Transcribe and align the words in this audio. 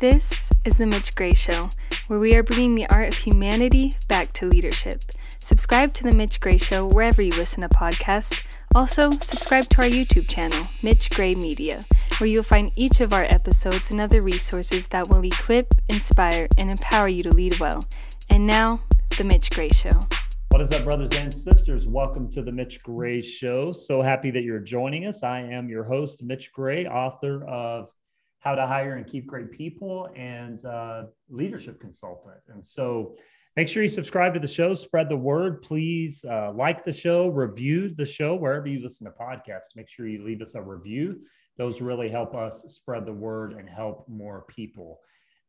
This 0.00 0.50
is 0.64 0.78
The 0.78 0.86
Mitch 0.86 1.14
Gray 1.14 1.34
Show, 1.34 1.68
where 2.06 2.18
we 2.18 2.34
are 2.34 2.42
bringing 2.42 2.74
the 2.74 2.86
art 2.86 3.08
of 3.08 3.18
humanity 3.18 3.96
back 4.08 4.32
to 4.32 4.46
leadership. 4.46 5.02
Subscribe 5.38 5.92
to 5.92 6.04
The 6.04 6.12
Mitch 6.12 6.40
Gray 6.40 6.56
Show 6.56 6.86
wherever 6.86 7.20
you 7.20 7.32
listen 7.34 7.60
to 7.60 7.68
podcasts. 7.68 8.42
Also, 8.74 9.10
subscribe 9.10 9.64
to 9.64 9.82
our 9.82 9.88
YouTube 9.88 10.26
channel, 10.26 10.68
Mitch 10.82 11.10
Gray 11.10 11.34
Media, 11.34 11.84
where 12.16 12.28
you'll 12.28 12.42
find 12.42 12.72
each 12.76 13.02
of 13.02 13.12
our 13.12 13.24
episodes 13.24 13.90
and 13.90 14.00
other 14.00 14.22
resources 14.22 14.86
that 14.86 15.10
will 15.10 15.22
equip, 15.22 15.74
inspire, 15.90 16.48
and 16.56 16.70
empower 16.70 17.08
you 17.08 17.22
to 17.22 17.30
lead 17.30 17.60
well. 17.60 17.84
And 18.30 18.46
now, 18.46 18.80
The 19.18 19.24
Mitch 19.24 19.50
Gray 19.50 19.68
Show. 19.68 20.00
What 20.48 20.62
is 20.62 20.72
up, 20.72 20.82
brothers 20.82 21.10
and 21.18 21.32
sisters? 21.32 21.86
Welcome 21.86 22.30
to 22.30 22.40
the 22.40 22.50
Mitch 22.50 22.82
Gray 22.82 23.20
Show. 23.20 23.72
So 23.72 24.00
happy 24.00 24.30
that 24.30 24.44
you're 24.44 24.60
joining 24.60 25.04
us. 25.04 25.22
I 25.22 25.40
am 25.40 25.68
your 25.68 25.84
host, 25.84 26.22
Mitch 26.22 26.54
Gray, 26.54 26.86
author 26.86 27.44
of 27.44 27.90
How 28.40 28.54
to 28.54 28.66
Hire 28.66 28.96
and 28.96 29.06
Keep 29.06 29.26
Great 29.26 29.52
People 29.52 30.08
and 30.16 30.64
uh, 30.64 31.04
leadership 31.28 31.78
consultant. 31.78 32.38
And 32.48 32.64
so 32.64 33.16
make 33.56 33.68
sure 33.68 33.82
you 33.82 33.88
subscribe 33.88 34.34
to 34.34 34.40
the 34.40 34.48
show, 34.48 34.74
spread 34.74 35.08
the 35.08 35.16
word. 35.16 35.62
Please 35.62 36.24
uh, 36.28 36.52
like 36.52 36.84
the 36.84 36.92
show, 36.92 37.28
review 37.28 37.94
the 37.94 38.06
show 38.06 38.34
wherever 38.34 38.66
you 38.66 38.82
listen 38.82 39.06
to 39.06 39.12
podcasts. 39.12 39.76
Make 39.76 39.88
sure 39.88 40.08
you 40.08 40.24
leave 40.24 40.40
us 40.40 40.54
a 40.54 40.62
review. 40.62 41.20
Those 41.58 41.82
really 41.82 42.08
help 42.08 42.34
us 42.34 42.64
spread 42.68 43.04
the 43.04 43.12
word 43.12 43.52
and 43.52 43.68
help 43.68 44.08
more 44.08 44.46
people. 44.48 45.00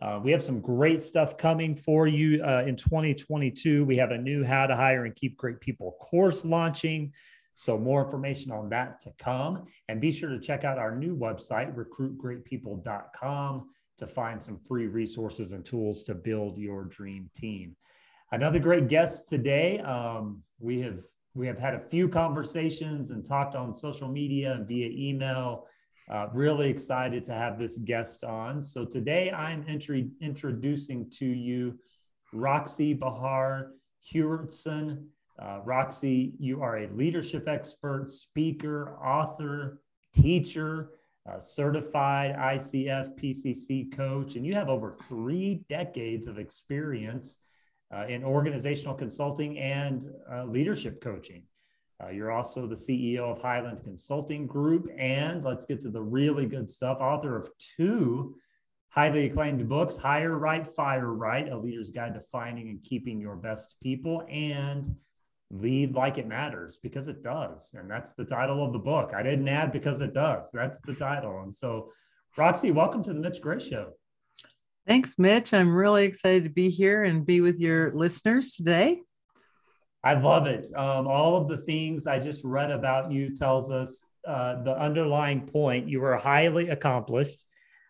Uh, 0.02 0.20
we 0.22 0.32
have 0.32 0.42
some 0.42 0.60
great 0.60 1.00
stuff 1.00 1.38
coming 1.38 1.76
for 1.76 2.08
you 2.08 2.44
uh, 2.44 2.64
in 2.66 2.76
2022. 2.76 3.86
We 3.86 3.98
have 3.98 4.12
a 4.12 4.18
new 4.18 4.44
How 4.44 4.66
to 4.68 4.76
Hire 4.76 5.06
and 5.06 5.16
Keep 5.16 5.38
Great 5.38 5.62
People 5.62 5.96
course 6.02 6.44
launching. 6.44 7.14
So, 7.54 7.78
more 7.78 8.04
information 8.04 8.52
on 8.52 8.70
that 8.70 9.00
to 9.02 9.12
come. 9.18 9.66
And 9.90 10.00
be 10.00 10.12
sure 10.12 10.30
to 10.30 10.40
check 10.40 10.64
out 10.64 10.78
our 10.78 10.96
new 10.96 11.16
website, 11.16 11.76
recruitgreatpeople.com, 11.76 13.70
to 13.98 14.08
find 14.08 14.42
some 14.42 14.58
free 14.60 14.88
resources 14.88 15.54
and 15.54 15.66
tools 15.66 16.04
to 16.04 16.16
build 16.16 16.58
your 16.58 16.86
dream 16.86 17.30
team. 17.36 17.76
Another 18.32 18.60
great 18.60 18.88
guest 18.88 19.28
today. 19.28 19.80
Um, 19.80 20.42
we 20.60 20.80
have 20.82 21.02
we 21.34 21.48
have 21.48 21.60
had 21.60 21.76
a 21.76 21.80
few 21.80 22.10
conversations 22.10 23.12
and 23.12 23.26
talked 23.26 23.56
on 23.56 23.74
social 23.74 24.10
media 24.10 24.54
and 24.54 24.68
via 24.68 24.90
email 24.92 25.68
uh, 26.12 26.28
really 26.34 26.70
excited 26.70 27.24
to 27.24 27.34
have 27.34 27.58
this 27.58 27.78
guest 27.78 28.24
on. 28.24 28.62
So 28.62 28.84
today 28.84 29.32
I'm 29.32 29.64
intri- 29.64 30.12
introducing 30.20 31.10
to 31.12 31.26
you 31.26 31.80
Roxi 32.34 32.98
Bahar 32.98 33.72
Hewertson. 34.14 35.06
Uh, 35.42 35.60
Roxi, 35.66 36.34
you 36.38 36.62
are 36.62 36.80
a 36.80 36.88
leadership 36.90 37.48
expert, 37.48 38.10
speaker, 38.10 38.96
author, 39.04 39.82
teacher, 40.14 40.92
uh, 41.30 41.40
certified 41.40 42.36
ICF 42.36 43.18
PCC 43.20 43.92
coach, 43.92 44.36
and 44.36 44.46
you 44.46 44.54
have 44.54 44.70
over 44.70 44.94
three 45.10 45.64
decades 45.68 46.28
of 46.28 46.38
experience 46.38 47.40
uh, 47.96 48.06
in 48.08 48.24
organizational 48.24 48.94
consulting 48.94 49.58
and 49.58 50.06
uh, 50.32 50.46
leadership 50.46 51.02
coaching. 51.02 51.44
Uh, 52.02 52.10
you're 52.10 52.32
also 52.32 52.68
the 52.68 52.76
CEO 52.76 53.20
of 53.20 53.42
Highland 53.42 53.84
Consulting 53.84 54.48
Group. 54.48 54.90
And 54.98 55.44
let's 55.44 55.66
get 55.66 55.82
to 55.82 55.90
the 55.90 56.02
really 56.02 56.48
good 56.48 56.70
stuff. 56.70 56.98
Author 57.00 57.38
of 57.38 57.50
two 57.78 58.36
highly 58.90 59.26
acclaimed 59.26 59.68
books 59.70 59.98
Hire 59.98 60.38
Right, 60.38 60.68
Fire 60.68 61.14
Right, 61.14 61.50
A 61.50 61.58
Leader's 61.58 61.92
Guide 61.92 62.14
to 62.16 62.22
Finding 62.22 62.70
and 62.70 62.82
Keeping 62.82 63.20
Your 63.20 63.36
Best 63.36 63.76
People, 63.82 64.24
and 64.30 64.96
Lead 65.52 65.94
Like 65.94 66.18
It 66.18 66.28
Matters, 66.28 66.80
because 66.82 67.08
it 67.08 67.22
does. 67.22 67.74
And 67.78 67.90
that's 67.90 68.14
the 68.14 68.26
title 68.26 68.66
of 68.66 68.74
the 68.74 68.80
book. 68.80 69.12
I 69.16 69.22
didn't 69.22 69.48
add 69.48 69.72
because 69.72 70.02
it 70.02 70.14
does. 70.14 70.50
That's 70.54 70.80
the 70.80 70.94
title. 70.94 71.42
And 71.42 71.54
so, 71.54 71.92
Roxi, 72.38 72.74
welcome 72.74 73.04
to 73.04 73.14
the 73.14 73.20
Mitch 73.20 73.42
Gray 73.42 73.60
Show. 73.60 73.92
Thanks, 74.88 75.16
Mitch. 75.18 75.54
I'm 75.54 75.76
really 75.76 76.06
excited 76.06 76.46
to 76.46 76.50
be 76.50 76.70
here 76.70 77.04
and 77.04 77.26
be 77.26 77.42
with 77.42 77.60
your 77.60 77.94
listeners 77.94 78.56
today. 78.56 79.02
I 80.04 80.16
love 80.16 80.48
it. 80.48 80.68
Um, 80.76 81.08
all 81.08 81.38
of 81.38 81.48
the 81.48 81.58
things 81.58 82.08
I 82.08 82.18
just 82.20 82.44
read 82.44 82.72
about 82.72 83.12
you 83.12 83.36
tells 83.36 83.70
us 83.70 84.02
uh, 84.28 84.64
the 84.64 84.76
underlying 84.76 85.46
point. 85.46 85.88
You 85.88 86.02
were 86.02 86.18
highly 86.18 86.70
accomplished, 86.70 87.46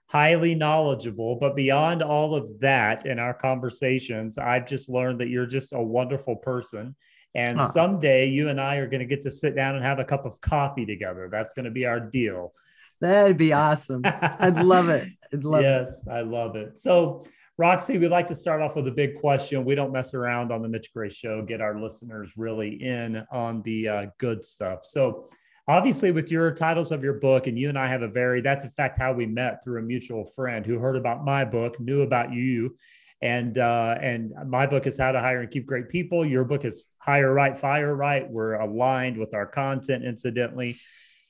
highly 0.07 0.55
knowledgeable, 0.55 1.35
but 1.35 1.55
beyond 1.55 2.03
all 2.03 2.35
of 2.35 2.59
that 2.59 3.05
in 3.05 3.19
our 3.19 3.33
conversations, 3.33 4.37
I've 4.37 4.67
just 4.67 4.89
learned 4.89 5.21
that 5.21 5.29
you're 5.29 5.45
just 5.45 5.71
a 5.73 5.81
wonderful 5.81 6.35
person. 6.35 6.95
And 7.33 7.57
huh. 7.57 7.67
someday 7.67 8.27
you 8.27 8.49
and 8.49 8.59
I 8.59 8.75
are 8.77 8.87
going 8.87 8.99
to 8.99 9.05
get 9.05 9.21
to 9.21 9.31
sit 9.31 9.55
down 9.55 9.75
and 9.75 9.83
have 9.83 9.99
a 9.99 10.05
cup 10.05 10.25
of 10.25 10.41
coffee 10.41 10.85
together. 10.85 11.29
That's 11.31 11.53
going 11.53 11.65
to 11.65 11.71
be 11.71 11.85
our 11.85 11.99
deal. 11.99 12.53
That'd 12.99 13.37
be 13.37 13.53
awesome. 13.53 14.01
I'd 14.05 14.61
love 14.63 14.89
it. 14.89 15.09
I'd 15.33 15.43
love 15.43 15.61
yes, 15.61 16.05
it. 16.05 16.11
I 16.11 16.21
love 16.21 16.55
it. 16.55 16.77
So 16.77 17.23
Roxi, 17.61 17.99
we'd 17.99 18.07
like 18.07 18.25
to 18.27 18.35
start 18.35 18.59
off 18.61 18.75
with 18.75 18.87
a 18.87 18.91
big 18.91 19.19
question. 19.19 19.63
We 19.63 19.75
don't 19.75 19.91
mess 19.91 20.15
around 20.15 20.51
on 20.51 20.63
the 20.63 20.67
Mitch 20.67 20.91
Gray 20.93 21.09
Show, 21.09 21.43
get 21.43 21.61
our 21.61 21.79
listeners 21.79 22.33
really 22.35 22.81
in 22.81 23.23
on 23.31 23.61
the 23.61 23.87
uh, 23.87 24.05
good 24.17 24.43
stuff. 24.43 24.83
So, 24.83 25.29
obviously, 25.67 26.09
with 26.09 26.31
your 26.31 26.51
titles 26.55 26.91
of 26.91 27.03
your 27.03 27.13
book, 27.15 27.45
and 27.45 27.59
you 27.59 27.69
and 27.69 27.77
I 27.77 27.87
have 27.87 28.01
a 28.01 28.07
very, 28.07 28.41
that's 28.41 28.63
in 28.63 28.71
fact 28.71 28.97
how 28.97 29.13
we 29.13 29.27
met 29.27 29.63
through 29.63 29.79
a 29.79 29.83
mutual 29.83 30.25
friend 30.25 30.65
who 30.65 30.79
heard 30.79 30.95
about 30.95 31.23
my 31.23 31.45
book, 31.45 31.79
knew 31.79 32.01
about 32.01 32.33
you. 32.33 32.75
And 33.21 33.57
uh, 33.57 33.97
and 34.01 34.33
my 34.47 34.65
book 34.65 34.87
is 34.87 34.97
how 34.97 35.11
to 35.11 35.19
hire 35.19 35.41
and 35.41 35.51
keep 35.51 35.67
great 35.67 35.89
people. 35.89 36.25
Your 36.25 36.43
book 36.43 36.65
is 36.65 36.87
hire 36.97 37.31
right, 37.31 37.57
fire 37.57 37.95
right. 37.95 38.27
We're 38.27 38.55
aligned 38.55 39.17
with 39.17 39.35
our 39.35 39.45
content, 39.45 40.03
incidentally, 40.03 40.77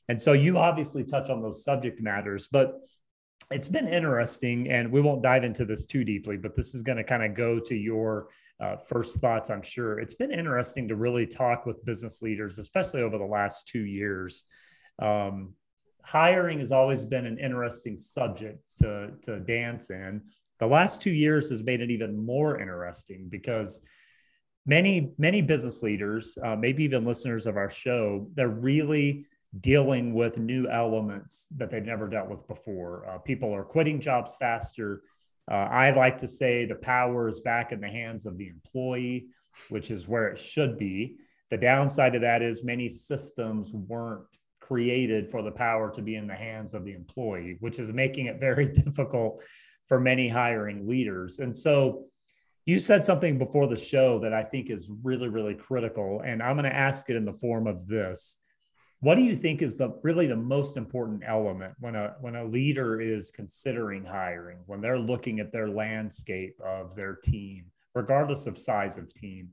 and 0.07 0.21
so 0.21 0.31
you 0.31 0.57
obviously 0.57 1.03
touch 1.03 1.29
on 1.29 1.41
those 1.41 1.63
subject 1.63 2.01
matters. 2.01 2.47
But 2.49 2.79
it's 3.49 3.67
been 3.67 3.87
interesting, 3.87 4.71
and 4.71 4.91
we 4.91 5.01
won't 5.01 5.21
dive 5.21 5.43
into 5.43 5.65
this 5.65 5.85
too 5.85 6.05
deeply, 6.05 6.37
but 6.37 6.55
this 6.55 6.73
is 6.73 6.81
going 6.81 6.97
to 6.97 7.03
kind 7.03 7.23
of 7.23 7.33
go 7.33 7.59
to 7.59 7.75
your 7.75 8.29
uh, 8.61 8.77
first 8.77 9.19
thoughts, 9.19 9.49
I'm 9.49 9.61
sure. 9.61 9.99
It's 9.99 10.15
been 10.15 10.31
interesting 10.31 10.87
to 10.87 10.95
really 10.95 11.25
talk 11.25 11.65
with 11.65 11.83
business 11.83 12.21
leaders, 12.21 12.59
especially 12.59 13.01
over 13.01 13.17
the 13.17 13.25
last 13.25 13.67
two 13.67 13.83
years. 13.85 14.45
Um, 14.99 15.55
hiring 16.03 16.59
has 16.59 16.71
always 16.71 17.03
been 17.03 17.25
an 17.25 17.39
interesting 17.39 17.97
subject 17.97 18.71
to, 18.79 19.11
to 19.23 19.39
dance 19.39 19.89
in. 19.89 20.21
The 20.61 20.67
last 20.67 21.01
two 21.01 21.11
years 21.11 21.49
has 21.49 21.63
made 21.63 21.81
it 21.81 21.89
even 21.89 22.23
more 22.23 22.61
interesting 22.61 23.29
because 23.29 23.81
many, 24.67 25.11
many 25.17 25.41
business 25.41 25.81
leaders, 25.81 26.37
uh, 26.43 26.55
maybe 26.55 26.83
even 26.83 27.03
listeners 27.03 27.47
of 27.47 27.57
our 27.57 27.69
show, 27.71 28.27
they're 28.35 28.47
really 28.47 29.25
dealing 29.59 30.13
with 30.13 30.37
new 30.37 30.69
elements 30.69 31.47
that 31.57 31.71
they've 31.71 31.83
never 31.83 32.07
dealt 32.07 32.29
with 32.29 32.47
before. 32.47 33.09
Uh, 33.09 33.17
people 33.17 33.51
are 33.51 33.63
quitting 33.63 33.99
jobs 33.99 34.35
faster. 34.39 35.01
Uh, 35.49 35.55
I 35.55 35.89
like 35.95 36.19
to 36.19 36.27
say 36.27 36.65
the 36.65 36.75
power 36.75 37.27
is 37.27 37.39
back 37.39 37.71
in 37.71 37.81
the 37.81 37.89
hands 37.89 38.27
of 38.27 38.37
the 38.37 38.47
employee, 38.47 39.29
which 39.69 39.89
is 39.89 40.07
where 40.07 40.27
it 40.27 40.37
should 40.37 40.77
be. 40.77 41.15
The 41.49 41.57
downside 41.57 42.13
of 42.13 42.21
that 42.21 42.43
is 42.43 42.63
many 42.63 42.87
systems 42.87 43.73
weren't 43.73 44.37
created 44.59 45.27
for 45.27 45.41
the 45.41 45.51
power 45.51 45.91
to 45.95 46.03
be 46.03 46.17
in 46.17 46.27
the 46.27 46.35
hands 46.35 46.75
of 46.75 46.85
the 46.85 46.93
employee, 46.93 47.57
which 47.61 47.79
is 47.79 47.91
making 47.91 48.27
it 48.27 48.39
very 48.39 48.67
difficult 48.85 49.41
for 49.91 49.99
many 49.99 50.29
hiring 50.29 50.87
leaders. 50.87 51.39
And 51.39 51.53
so, 51.53 52.05
you 52.65 52.79
said 52.79 53.03
something 53.03 53.37
before 53.37 53.67
the 53.67 53.75
show 53.75 54.19
that 54.19 54.33
I 54.33 54.41
think 54.41 54.69
is 54.69 54.89
really, 55.03 55.27
really 55.27 55.53
critical. 55.53 56.21
And 56.23 56.41
I'm 56.41 56.55
going 56.55 56.63
to 56.69 56.73
ask 56.73 57.09
it 57.09 57.17
in 57.17 57.25
the 57.25 57.33
form 57.33 57.67
of 57.67 57.85
this 57.87 58.37
what 59.01 59.15
do 59.15 59.21
you 59.21 59.35
think 59.35 59.61
is 59.61 59.75
the 59.75 59.99
really 60.01 60.27
the 60.27 60.35
most 60.37 60.77
important 60.77 61.23
element 61.25 61.73
when 61.79 61.95
a 61.95 62.13
when 62.21 62.37
a 62.37 62.45
leader 62.45 63.01
is 63.01 63.31
considering 63.31 64.05
hiring, 64.05 64.59
when 64.65 64.79
they're 64.79 64.97
looking 64.97 65.41
at 65.41 65.51
their 65.51 65.67
landscape 65.67 66.55
of 66.63 66.95
their 66.95 67.15
team, 67.15 67.65
regardless 67.93 68.47
of 68.47 68.57
size 68.57 68.97
of 68.97 69.13
team, 69.13 69.49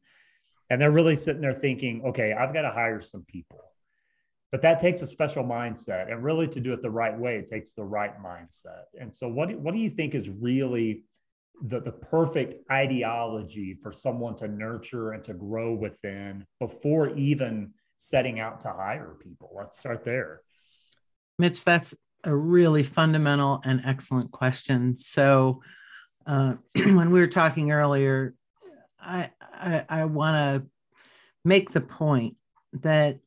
and 0.70 0.81
they're 0.81 0.93
really 0.93 1.16
sitting 1.16 1.43
there 1.43 1.53
thinking, 1.53 2.03
okay, 2.05 2.32
I've 2.32 2.55
got 2.55 2.62
to 2.62 2.70
hire 2.70 3.00
some 3.00 3.25
people. 3.26 3.59
But 4.51 4.63
that 4.63 4.79
takes 4.79 5.03
a 5.03 5.07
special 5.07 5.45
mindset, 5.45 6.11
and 6.11 6.25
really 6.25 6.49
to 6.49 6.61
do 6.61 6.73
it 6.73 6.81
the 6.81 6.91
right 6.91 7.17
way, 7.17 7.37
it 7.37 7.47
takes 7.47 7.73
the 7.73 7.85
right 7.85 8.15
mindset. 8.23 8.85
And 8.99 9.15
so, 9.15 9.29
what 9.29 9.50
do, 9.50 9.59
what 9.59 9.75
do 9.75 9.81
you 9.81 9.91
think 9.91 10.15
is 10.15 10.31
really 10.31 11.05
the, 11.62 11.81
the 11.81 11.93
perfect 11.93 12.55
ideology 12.71 13.75
for 13.75 13.93
someone 13.93 14.37
to 14.37 14.49
nurture 14.49 15.12
and 15.12 15.23
to 15.25 15.35
grow 15.35 15.75
within 15.75 16.47
before 16.61 17.11
even 17.11 17.75
setting 17.99 18.41
out 18.41 18.61
to 18.62 18.69
hire 18.69 19.17
people? 19.23 19.53
Let's 19.55 19.79
start 19.79 20.03
there. 20.03 20.41
Mitch, 21.39 21.62
that's 21.62 21.94
a 22.25 22.35
really 22.35 22.83
fundamental 22.83 23.61
and 23.65 23.83
excellent 23.85 24.31
question. 24.31 24.97
So, 24.97 25.62
uh, 26.27 26.55
when 26.75 27.11
we 27.11 27.21
were 27.21 27.27
talking 27.27 27.71
earlier, 27.71 28.35
I, 28.99 29.31
I, 29.41 29.85
I 29.89 30.05
want 30.06 30.37
to 30.37 30.71
make 31.44 31.71
the 31.73 31.81
point 31.81 32.37
that 32.73 33.19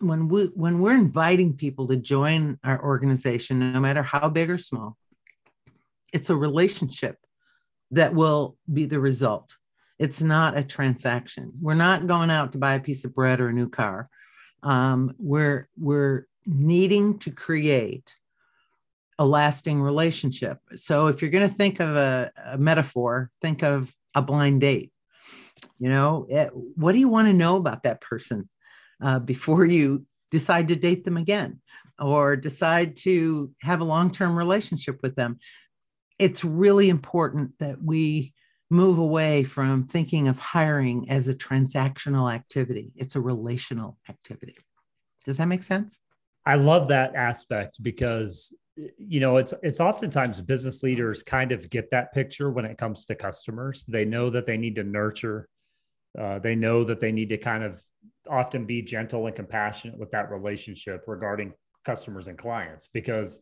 when 0.00 0.28
we 0.28 0.44
when 0.54 0.80
we're 0.80 0.94
inviting 0.94 1.54
people 1.54 1.88
to 1.88 1.96
join 1.96 2.58
our 2.64 2.82
organization, 2.82 3.72
no 3.72 3.80
matter 3.80 4.02
how 4.02 4.28
big 4.28 4.50
or 4.50 4.58
small, 4.58 4.96
it's 6.12 6.30
a 6.30 6.36
relationship 6.36 7.16
that 7.90 8.14
will 8.14 8.56
be 8.72 8.84
the 8.84 9.00
result. 9.00 9.56
It's 9.98 10.22
not 10.22 10.56
a 10.56 10.62
transaction. 10.62 11.52
We're 11.60 11.74
not 11.74 12.06
going 12.06 12.30
out 12.30 12.52
to 12.52 12.58
buy 12.58 12.74
a 12.74 12.80
piece 12.80 13.04
of 13.04 13.14
bread 13.14 13.40
or 13.40 13.48
a 13.48 13.52
new 13.52 13.68
car. 13.68 14.08
Um, 14.62 15.14
we're 15.18 15.68
we're 15.76 16.26
needing 16.46 17.18
to 17.20 17.30
create 17.30 18.14
a 19.18 19.26
lasting 19.26 19.82
relationship. 19.82 20.58
So 20.76 21.08
if 21.08 21.20
you're 21.20 21.30
going 21.32 21.48
to 21.48 21.54
think 21.54 21.80
of 21.80 21.96
a, 21.96 22.30
a, 22.52 22.56
metaphor, 22.56 23.30
think 23.42 23.64
of 23.64 23.92
a 24.14 24.22
blind 24.22 24.60
date. 24.60 24.92
You 25.80 25.88
know, 25.88 26.26
it, 26.30 26.50
what 26.54 26.92
do 26.92 26.98
you 26.98 27.08
want 27.08 27.26
to 27.26 27.34
know 27.34 27.56
about 27.56 27.82
that 27.82 28.00
person 28.00 28.48
uh, 29.02 29.18
before 29.18 29.64
you 29.64 30.06
decide 30.30 30.68
to 30.68 30.76
date 30.76 31.04
them 31.04 31.16
again 31.16 31.60
or 31.98 32.36
decide 32.36 32.96
to 32.96 33.50
have 33.62 33.80
a 33.80 33.84
long 33.84 34.10
term 34.10 34.36
relationship 34.36 35.00
with 35.02 35.16
them? 35.16 35.38
It's 36.18 36.44
really 36.44 36.88
important 36.88 37.58
that 37.58 37.82
we 37.82 38.32
move 38.70 38.98
away 38.98 39.44
from 39.44 39.86
thinking 39.86 40.28
of 40.28 40.38
hiring 40.38 41.08
as 41.08 41.28
a 41.28 41.34
transactional 41.34 42.32
activity. 42.32 42.92
It's 42.96 43.16
a 43.16 43.20
relational 43.20 43.96
activity. 44.08 44.56
Does 45.24 45.38
that 45.38 45.46
make 45.46 45.62
sense? 45.62 46.00
I 46.44 46.56
love 46.56 46.88
that 46.88 47.14
aspect 47.14 47.82
because 47.82 48.52
you 48.96 49.20
know 49.20 49.38
it's 49.38 49.52
it's 49.62 49.80
oftentimes 49.80 50.40
business 50.40 50.82
leaders 50.82 51.22
kind 51.22 51.50
of 51.50 51.68
get 51.68 51.90
that 51.90 52.14
picture 52.14 52.50
when 52.50 52.64
it 52.64 52.78
comes 52.78 53.06
to 53.06 53.14
customers. 53.14 53.84
They 53.86 54.04
know 54.04 54.30
that 54.30 54.46
they 54.46 54.56
need 54.56 54.76
to 54.76 54.84
nurture. 54.84 55.48
Uh, 56.18 56.38
they 56.38 56.54
know 56.54 56.84
that 56.84 57.00
they 57.00 57.12
need 57.12 57.30
to 57.30 57.38
kind 57.38 57.64
of 57.64 57.82
often 58.28 58.66
be 58.66 58.82
gentle 58.82 59.26
and 59.26 59.36
compassionate 59.36 59.98
with 59.98 60.10
that 60.12 60.30
relationship 60.30 61.04
regarding 61.06 61.52
customers 61.84 62.28
and 62.28 62.38
clients 62.38 62.88
because 62.92 63.40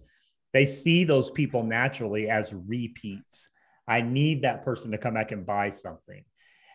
they 0.52 0.64
see 0.64 1.04
those 1.04 1.30
people 1.30 1.62
naturally 1.62 2.30
as 2.30 2.54
repeats 2.54 3.48
I 3.88 4.00
need 4.00 4.42
that 4.42 4.64
person 4.64 4.90
to 4.90 4.98
come 4.98 5.14
back 5.14 5.32
and 5.32 5.46
buy 5.46 5.70
something. 5.70 6.24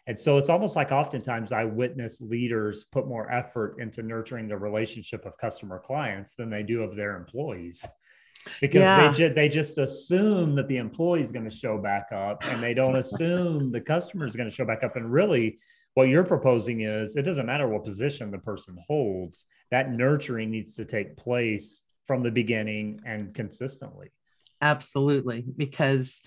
And 0.07 0.17
so 0.17 0.37
it's 0.37 0.49
almost 0.49 0.75
like 0.75 0.91
oftentimes 0.91 1.51
I 1.51 1.65
witness 1.65 2.21
leaders 2.21 2.85
put 2.91 3.07
more 3.07 3.31
effort 3.31 3.77
into 3.79 4.01
nurturing 4.01 4.47
the 4.47 4.57
relationship 4.57 5.25
of 5.25 5.37
customer 5.37 5.79
clients 5.79 6.33
than 6.33 6.49
they 6.49 6.63
do 6.63 6.81
of 6.81 6.95
their 6.95 7.15
employees 7.15 7.87
because 8.59 8.81
yeah. 8.81 9.07
they, 9.07 9.13
ju- 9.13 9.33
they 9.33 9.47
just 9.47 9.77
assume 9.77 10.55
that 10.55 10.67
the 10.67 10.77
employee 10.77 11.19
is 11.19 11.31
going 11.31 11.47
to 11.47 11.55
show 11.55 11.77
back 11.77 12.07
up 12.11 12.43
and 12.45 12.63
they 12.63 12.73
don't 12.73 12.97
assume 12.97 13.71
the 13.71 13.81
customer 13.81 14.25
is 14.25 14.35
going 14.35 14.49
to 14.49 14.55
show 14.55 14.65
back 14.65 14.83
up. 14.83 14.95
And 14.95 15.11
really, 15.11 15.59
what 15.93 16.07
you're 16.07 16.23
proposing 16.23 16.81
is 16.81 17.15
it 17.15 17.23
doesn't 17.23 17.45
matter 17.45 17.67
what 17.67 17.83
position 17.83 18.31
the 18.31 18.39
person 18.39 18.77
holds, 18.87 19.45
that 19.71 19.91
nurturing 19.91 20.51
needs 20.51 20.75
to 20.75 20.85
take 20.85 21.17
place 21.17 21.83
from 22.07 22.23
the 22.23 22.31
beginning 22.31 22.99
and 23.05 23.33
consistently. 23.33 24.09
Absolutely. 24.61 25.43
Because 25.57 26.21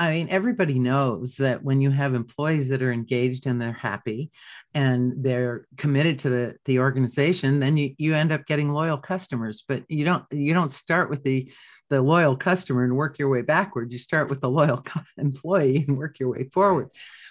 I 0.00 0.12
mean, 0.12 0.28
everybody 0.30 0.78
knows 0.78 1.36
that 1.36 1.62
when 1.62 1.82
you 1.82 1.90
have 1.90 2.14
employees 2.14 2.70
that 2.70 2.82
are 2.82 2.90
engaged 2.90 3.44
and 3.44 3.60
they're 3.60 3.70
happy 3.70 4.30
and 4.72 5.12
they're 5.22 5.66
committed 5.76 6.20
to 6.20 6.30
the, 6.30 6.56
the 6.64 6.78
organization, 6.78 7.60
then 7.60 7.76
you, 7.76 7.94
you 7.98 8.14
end 8.14 8.32
up 8.32 8.46
getting 8.46 8.72
loyal 8.72 8.96
customers. 8.96 9.62
But 9.68 9.84
you 9.90 10.06
don't 10.06 10.24
you 10.30 10.54
don't 10.54 10.72
start 10.72 11.10
with 11.10 11.22
the 11.22 11.52
the 11.90 12.00
loyal 12.00 12.34
customer 12.34 12.82
and 12.82 12.96
work 12.96 13.18
your 13.18 13.28
way 13.28 13.42
backward. 13.42 13.92
You 13.92 13.98
start 13.98 14.30
with 14.30 14.40
the 14.40 14.48
loyal 14.48 14.82
employee 15.18 15.84
and 15.86 15.98
work 15.98 16.18
your 16.18 16.30
way 16.30 16.44
forward. 16.44 16.88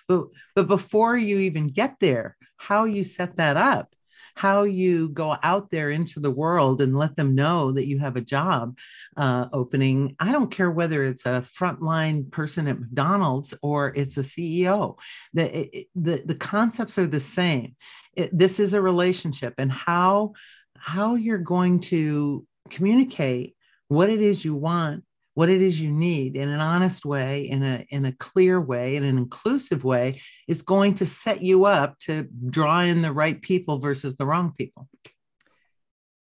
But 0.07 0.25
but 0.53 0.67
before 0.67 1.17
you 1.17 1.39
even 1.39 1.69
get 1.69 1.95
there, 1.99 2.37
how 2.57 2.83
you 2.83 3.03
set 3.03 3.37
that 3.37 3.57
up 3.57 3.95
how 4.35 4.63
you 4.63 5.09
go 5.09 5.35
out 5.43 5.69
there 5.71 5.89
into 5.89 6.19
the 6.19 6.31
world 6.31 6.81
and 6.81 6.97
let 6.97 7.15
them 7.15 7.35
know 7.35 7.71
that 7.71 7.87
you 7.87 7.99
have 7.99 8.15
a 8.15 8.21
job 8.21 8.77
uh, 9.17 9.47
opening. 9.53 10.15
I 10.19 10.31
don't 10.31 10.51
care 10.51 10.71
whether 10.71 11.03
it's 11.03 11.25
a 11.25 11.45
frontline 11.59 12.31
person 12.31 12.67
at 12.67 12.79
McDonald's 12.79 13.53
or 13.61 13.93
it's 13.95 14.17
a 14.17 14.21
CEO. 14.21 14.97
The, 15.33 15.87
the, 15.95 16.23
the 16.25 16.35
concepts 16.35 16.97
are 16.97 17.07
the 17.07 17.19
same. 17.19 17.75
It, 18.15 18.29
this 18.31 18.59
is 18.59 18.73
a 18.73 18.81
relationship 18.81 19.55
and 19.57 19.71
how 19.71 20.33
how 20.81 21.15
you're 21.15 21.37
going 21.37 21.81
to 21.81 22.45
communicate 22.69 23.55
what 23.89 24.09
it 24.09 24.21
is 24.21 24.45
you 24.45 24.55
want 24.55 25.03
what 25.39 25.47
it 25.47 25.61
is 25.61 25.79
you 25.79 25.89
need 25.89 26.35
in 26.35 26.49
an 26.49 26.59
honest 26.59 27.05
way, 27.05 27.47
in 27.47 27.63
a, 27.63 27.85
in 27.91 28.03
a 28.03 28.11
clear 28.11 28.59
way, 28.59 28.97
in 28.97 29.05
an 29.05 29.17
inclusive 29.17 29.85
way, 29.85 30.21
is 30.49 30.61
going 30.61 30.93
to 30.95 31.05
set 31.05 31.41
you 31.41 31.63
up 31.63 31.97
to 31.97 32.27
draw 32.49 32.81
in 32.81 33.01
the 33.01 33.13
right 33.13 33.41
people 33.41 33.79
versus 33.79 34.17
the 34.17 34.25
wrong 34.25 34.51
people. 34.57 34.89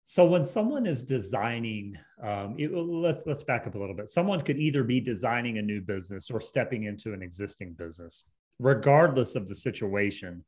So 0.06 0.24
when 0.24 0.46
someone 0.46 0.86
is 0.86 1.04
designing, 1.04 1.98
um, 2.24 2.56
it, 2.58 2.74
let's 2.74 3.26
let's 3.26 3.44
back 3.44 3.68
up 3.68 3.76
a 3.76 3.78
little 3.78 3.98
bit. 3.98 4.08
Someone 4.08 4.40
could 4.40 4.58
either 4.58 4.86
be 4.86 5.02
designing 5.02 5.58
a 5.58 5.62
new 5.62 5.82
business 5.82 6.32
or 6.32 6.40
stepping 6.40 6.86
into 6.86 7.12
an 7.12 7.22
existing 7.22 7.74
business. 7.74 8.24
Regardless 8.60 9.36
of 9.36 9.50
the 9.50 9.56
situation, 9.56 10.46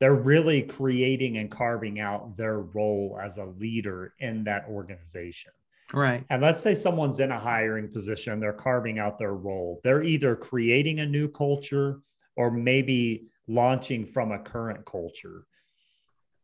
they're 0.00 0.14
really 0.14 0.62
creating 0.62 1.36
and 1.36 1.50
carving 1.50 2.00
out 2.00 2.38
their 2.38 2.60
role 2.60 3.20
as 3.22 3.36
a 3.36 3.44
leader 3.44 4.14
in 4.18 4.44
that 4.44 4.64
organization. 4.66 5.52
Right. 5.92 6.24
And 6.28 6.42
let's 6.42 6.60
say 6.60 6.74
someone's 6.74 7.20
in 7.20 7.30
a 7.30 7.38
hiring 7.38 7.88
position, 7.88 8.40
they're 8.40 8.52
carving 8.52 8.98
out 8.98 9.18
their 9.18 9.34
role. 9.34 9.80
They're 9.82 10.02
either 10.02 10.36
creating 10.36 11.00
a 11.00 11.06
new 11.06 11.28
culture 11.28 12.00
or 12.36 12.50
maybe 12.50 13.28
launching 13.46 14.04
from 14.04 14.32
a 14.32 14.38
current 14.38 14.84
culture. 14.84 15.44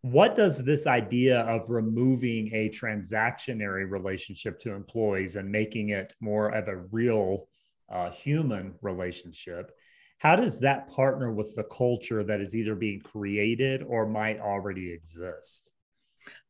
What 0.01 0.35
does 0.35 0.63
this 0.63 0.87
idea 0.87 1.41
of 1.41 1.71
removing 1.71 2.53
a 2.53 2.69
transactionary 2.71 3.91
relationship 3.91 4.59
to 4.61 4.73
employees 4.73 5.37
and 5.37 5.51
making 5.51 5.91
it 5.91 6.15
more 6.21 6.49
of 6.49 6.69
a 6.69 6.77
real 6.91 7.49
uh, 7.91 8.11
human 8.11 8.75
relationship? 8.83 9.73
How 10.19 10.37
does 10.37 10.61
that 10.61 10.89
partner 10.89 11.33
with 11.33 11.55
the 11.55 11.65
culture 11.65 12.25
that 12.25 12.41
is 12.41 12.55
either 12.55 12.75
being 12.75 13.01
created 13.01 13.83
or 13.83 14.07
might 14.07 14.41
already 14.41 14.91
exist? 14.93 15.71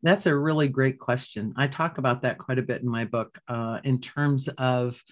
That's 0.03 0.27
a 0.27 0.37
really 0.37 0.69
great 0.69 0.99
question. 0.99 1.55
I 1.57 1.67
talk 1.67 1.99
about 1.99 2.23
that 2.23 2.39
quite 2.39 2.59
a 2.59 2.63
bit 2.63 2.83
in 2.83 2.89
my 2.89 3.05
book 3.05 3.39
uh, 3.49 3.81
in 3.85 4.01
terms 4.01 4.49
of 4.49 5.03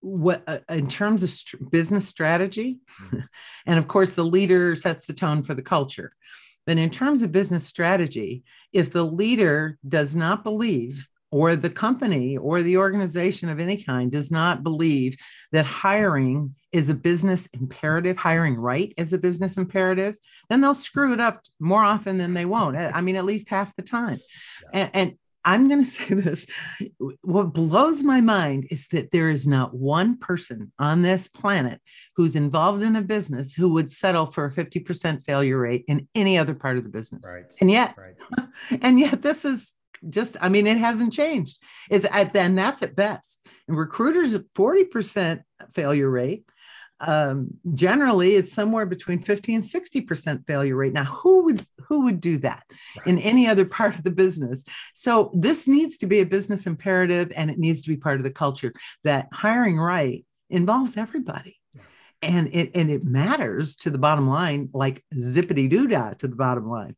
what 0.00 0.42
uh, 0.46 0.58
in 0.70 0.88
terms 0.88 1.22
of 1.22 1.30
st- 1.30 1.70
business 1.70 2.08
strategy 2.08 2.78
mm-hmm. 3.02 3.18
and 3.66 3.78
of 3.78 3.86
course 3.86 4.14
the 4.14 4.24
leader 4.24 4.74
sets 4.74 5.06
the 5.06 5.12
tone 5.12 5.42
for 5.42 5.54
the 5.54 5.62
culture 5.62 6.12
but 6.66 6.78
in 6.78 6.88
terms 6.88 7.22
of 7.22 7.32
business 7.32 7.66
strategy 7.66 8.42
if 8.72 8.90
the 8.90 9.04
leader 9.04 9.78
does 9.86 10.16
not 10.16 10.42
believe 10.42 11.06
or 11.30 11.54
the 11.54 11.70
company 11.70 12.36
or 12.36 12.62
the 12.62 12.76
organization 12.78 13.48
of 13.48 13.60
any 13.60 13.76
kind 13.76 14.10
does 14.10 14.30
not 14.30 14.62
believe 14.62 15.16
that 15.52 15.66
hiring 15.66 16.54
is 16.72 16.88
a 16.88 16.94
business 16.94 17.48
imperative, 17.52 18.16
hiring 18.16 18.56
right 18.56 18.94
is 18.96 19.12
a 19.12 19.18
business 19.18 19.56
imperative, 19.56 20.16
then 20.48 20.60
they'll 20.60 20.74
screw 20.74 21.12
it 21.12 21.20
up 21.20 21.42
more 21.58 21.82
often 21.82 22.18
than 22.18 22.34
they 22.34 22.44
won't. 22.44 22.76
I 22.76 23.00
mean, 23.00 23.16
at 23.16 23.24
least 23.24 23.48
half 23.48 23.74
the 23.76 23.82
time. 23.82 24.20
Yeah. 24.62 24.68
And, 24.72 24.90
and 24.94 25.18
I'm 25.44 25.68
going 25.68 25.84
to 25.84 25.90
say 25.90 26.14
this 26.14 26.46
what 27.22 27.54
blows 27.54 28.02
my 28.02 28.20
mind 28.20 28.68
is 28.70 28.86
that 28.88 29.10
there 29.10 29.30
is 29.30 29.46
not 29.46 29.74
one 29.74 30.18
person 30.18 30.72
on 30.78 31.02
this 31.02 31.28
planet 31.28 31.80
who's 32.16 32.36
involved 32.36 32.82
in 32.82 32.96
a 32.96 33.02
business 33.02 33.54
who 33.54 33.72
would 33.72 33.90
settle 33.90 34.26
for 34.26 34.46
a 34.46 34.52
50% 34.52 35.24
failure 35.24 35.58
rate 35.58 35.84
in 35.88 36.08
any 36.14 36.38
other 36.38 36.54
part 36.54 36.76
of 36.76 36.84
the 36.84 36.90
business. 36.90 37.22
Right. 37.24 37.44
And 37.60 37.70
yet, 37.70 37.96
right. 37.96 38.46
and 38.82 39.00
yet 39.00 39.22
this 39.22 39.44
is 39.44 39.72
just 40.08 40.36
i 40.40 40.48
mean 40.48 40.66
it 40.66 40.78
hasn't 40.78 41.12
changed 41.12 41.62
it's 41.90 42.06
at 42.10 42.32
then 42.32 42.54
that's 42.54 42.82
at 42.82 42.96
best 42.96 43.46
and 43.68 43.76
recruiters 43.76 44.34
40% 44.54 45.42
failure 45.74 46.08
rate 46.08 46.44
um, 47.00 47.48
generally 47.74 48.36
it's 48.36 48.52
somewhere 48.52 48.86
between 48.86 49.20
50 49.20 49.54
and 49.54 49.64
60% 49.64 50.46
failure 50.46 50.76
rate 50.76 50.92
now 50.92 51.04
who 51.04 51.44
would 51.44 51.64
who 51.88 52.04
would 52.04 52.20
do 52.20 52.38
that 52.38 52.64
in 53.06 53.18
any 53.18 53.48
other 53.48 53.64
part 53.64 53.94
of 53.94 54.04
the 54.04 54.10
business 54.10 54.64
so 54.94 55.30
this 55.34 55.66
needs 55.66 55.98
to 55.98 56.06
be 56.06 56.20
a 56.20 56.26
business 56.26 56.66
imperative 56.66 57.32
and 57.34 57.50
it 57.50 57.58
needs 57.58 57.82
to 57.82 57.88
be 57.88 57.96
part 57.96 58.18
of 58.18 58.24
the 58.24 58.30
culture 58.30 58.72
that 59.04 59.28
hiring 59.32 59.78
right 59.78 60.24
involves 60.50 60.96
everybody 60.96 61.56
and 62.22 62.54
it 62.54 62.70
and 62.74 62.90
it 62.90 63.04
matters 63.04 63.76
to 63.76 63.90
the 63.90 63.98
bottom 63.98 64.28
line 64.28 64.68
like 64.72 65.04
zippity 65.14 65.68
doo 65.68 65.86
dah 65.86 66.12
to 66.14 66.28
the 66.28 66.36
bottom 66.36 66.68
line 66.68 66.94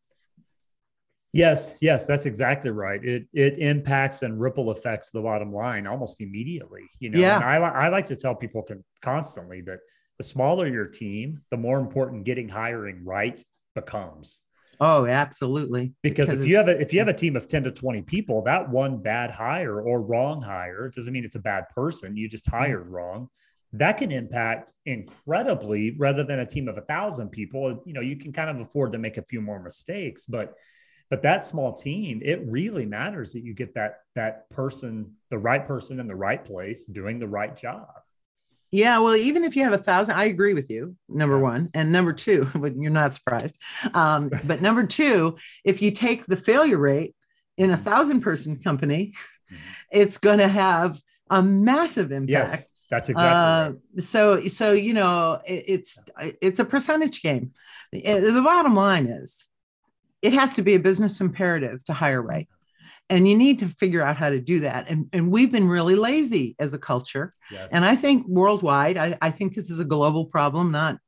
Yes, 1.34 1.78
yes, 1.80 2.06
that's 2.06 2.26
exactly 2.26 2.70
right. 2.70 3.02
It 3.02 3.26
it 3.32 3.58
impacts 3.58 4.22
and 4.22 4.38
ripple 4.38 4.68
affects 4.68 5.10
the 5.10 5.22
bottom 5.22 5.50
line 5.50 5.86
almost 5.86 6.20
immediately. 6.20 6.90
You 6.98 7.08
know, 7.08 7.18
yeah. 7.18 7.36
and 7.36 7.44
I 7.44 7.56
I 7.56 7.88
like 7.88 8.04
to 8.06 8.16
tell 8.16 8.34
people 8.34 8.62
con- 8.62 8.84
constantly 9.00 9.62
that 9.62 9.78
the 10.22 10.28
smaller 10.28 10.68
your 10.68 10.86
team, 10.86 11.40
the 11.50 11.56
more 11.56 11.80
important 11.80 12.22
getting 12.24 12.48
hiring 12.48 13.04
right 13.04 13.44
becomes. 13.74 14.40
Oh, 14.78 15.04
absolutely. 15.04 15.94
Because, 16.00 16.26
because 16.26 16.40
if 16.40 16.46
you 16.46 16.56
have 16.58 16.68
a 16.68 16.80
if 16.80 16.92
you 16.92 17.00
have 17.00 17.08
a 17.08 17.12
team 17.12 17.34
of 17.34 17.48
10 17.48 17.64
to 17.64 17.72
20 17.72 18.02
people, 18.02 18.42
that 18.42 18.70
one 18.70 19.02
bad 19.02 19.32
hire 19.32 19.80
or 19.80 20.00
wrong 20.00 20.40
hire, 20.40 20.90
doesn't 20.94 21.12
mean 21.12 21.24
it's 21.24 21.34
a 21.34 21.40
bad 21.40 21.68
person. 21.74 22.16
You 22.16 22.28
just 22.28 22.46
mm-hmm. 22.46 22.56
hired 22.56 22.86
wrong. 22.88 23.30
That 23.72 23.98
can 23.98 24.12
impact 24.12 24.72
incredibly 24.86 25.96
rather 25.98 26.22
than 26.22 26.38
a 26.38 26.46
team 26.46 26.68
of 26.68 26.78
a 26.78 26.82
thousand 26.82 27.30
people. 27.30 27.82
You 27.84 27.92
know, 27.92 28.00
you 28.00 28.16
can 28.16 28.32
kind 28.32 28.48
of 28.48 28.60
afford 28.60 28.92
to 28.92 28.98
make 28.98 29.16
a 29.16 29.22
few 29.22 29.40
more 29.40 29.60
mistakes, 29.60 30.24
but 30.24 30.54
but 31.10 31.22
that 31.22 31.44
small 31.44 31.72
team 31.72 32.20
it 32.24 32.40
really 32.46 32.86
matters 32.86 33.32
that 33.32 33.42
you 33.42 33.54
get 33.54 33.74
that 33.74 34.00
that 34.14 34.48
person 34.50 35.14
the 35.30 35.38
right 35.38 35.66
person 35.66 35.98
in 35.98 36.06
the 36.06 36.14
right 36.14 36.44
place 36.44 36.86
doing 36.86 37.18
the 37.18 37.28
right 37.28 37.56
job 37.56 37.88
yeah 38.72 38.98
well 38.98 39.14
even 39.14 39.44
if 39.44 39.54
you 39.54 39.62
have 39.62 39.72
a 39.72 39.78
thousand 39.78 40.16
i 40.16 40.24
agree 40.24 40.54
with 40.54 40.70
you 40.70 40.96
number 41.08 41.38
one 41.38 41.70
and 41.74 41.92
number 41.92 42.12
two 42.12 42.48
but 42.54 42.74
you're 42.76 42.90
not 42.90 43.14
surprised 43.14 43.56
um, 43.94 44.30
but 44.44 44.60
number 44.60 44.86
two 44.86 45.36
if 45.64 45.80
you 45.80 45.90
take 45.92 46.26
the 46.26 46.36
failure 46.36 46.78
rate 46.78 47.14
in 47.56 47.70
a 47.70 47.76
thousand 47.76 48.20
person 48.20 48.56
company 48.56 49.12
mm-hmm. 49.12 49.56
it's 49.92 50.18
going 50.18 50.38
to 50.38 50.48
have 50.48 50.98
a 51.32 51.42
massive 51.42 52.12
impact. 52.12 52.30
Yes, 52.30 52.68
that's 52.90 53.08
exactly 53.08 53.30
uh, 53.30 53.70
right. 53.70 54.04
So, 54.04 54.46
so 54.48 54.72
you 54.72 54.92
know, 54.92 55.40
it, 55.46 55.64
it's 55.66 55.98
it's 56.40 56.60
a 56.60 56.64
percentage 56.64 57.22
game. 57.22 57.52
The 57.90 58.42
bottom 58.44 58.76
line 58.76 59.06
is, 59.06 59.46
it 60.20 60.34
has 60.34 60.54
to 60.54 60.62
be 60.62 60.74
a 60.74 60.78
business 60.78 61.20
imperative 61.20 61.84
to 61.86 61.94
hire 61.94 62.22
right, 62.22 62.48
and 63.12 63.28
you 63.28 63.36
need 63.36 63.58
to 63.58 63.68
figure 63.68 64.00
out 64.00 64.16
how 64.16 64.30
to 64.30 64.40
do 64.40 64.60
that. 64.60 64.88
And 64.88 65.08
and 65.12 65.30
we've 65.30 65.52
been 65.52 65.68
really 65.68 65.94
lazy 65.94 66.56
as 66.58 66.72
a 66.72 66.78
culture, 66.78 67.32
yes. 67.50 67.68
and 67.70 67.84
I 67.84 67.94
think 67.94 68.26
worldwide, 68.26 68.96
I, 68.96 69.18
I 69.20 69.30
think 69.30 69.54
this 69.54 69.70
is 69.70 69.78
a 69.78 69.84
global 69.84 70.26
problem, 70.26 70.72
not 70.72 70.98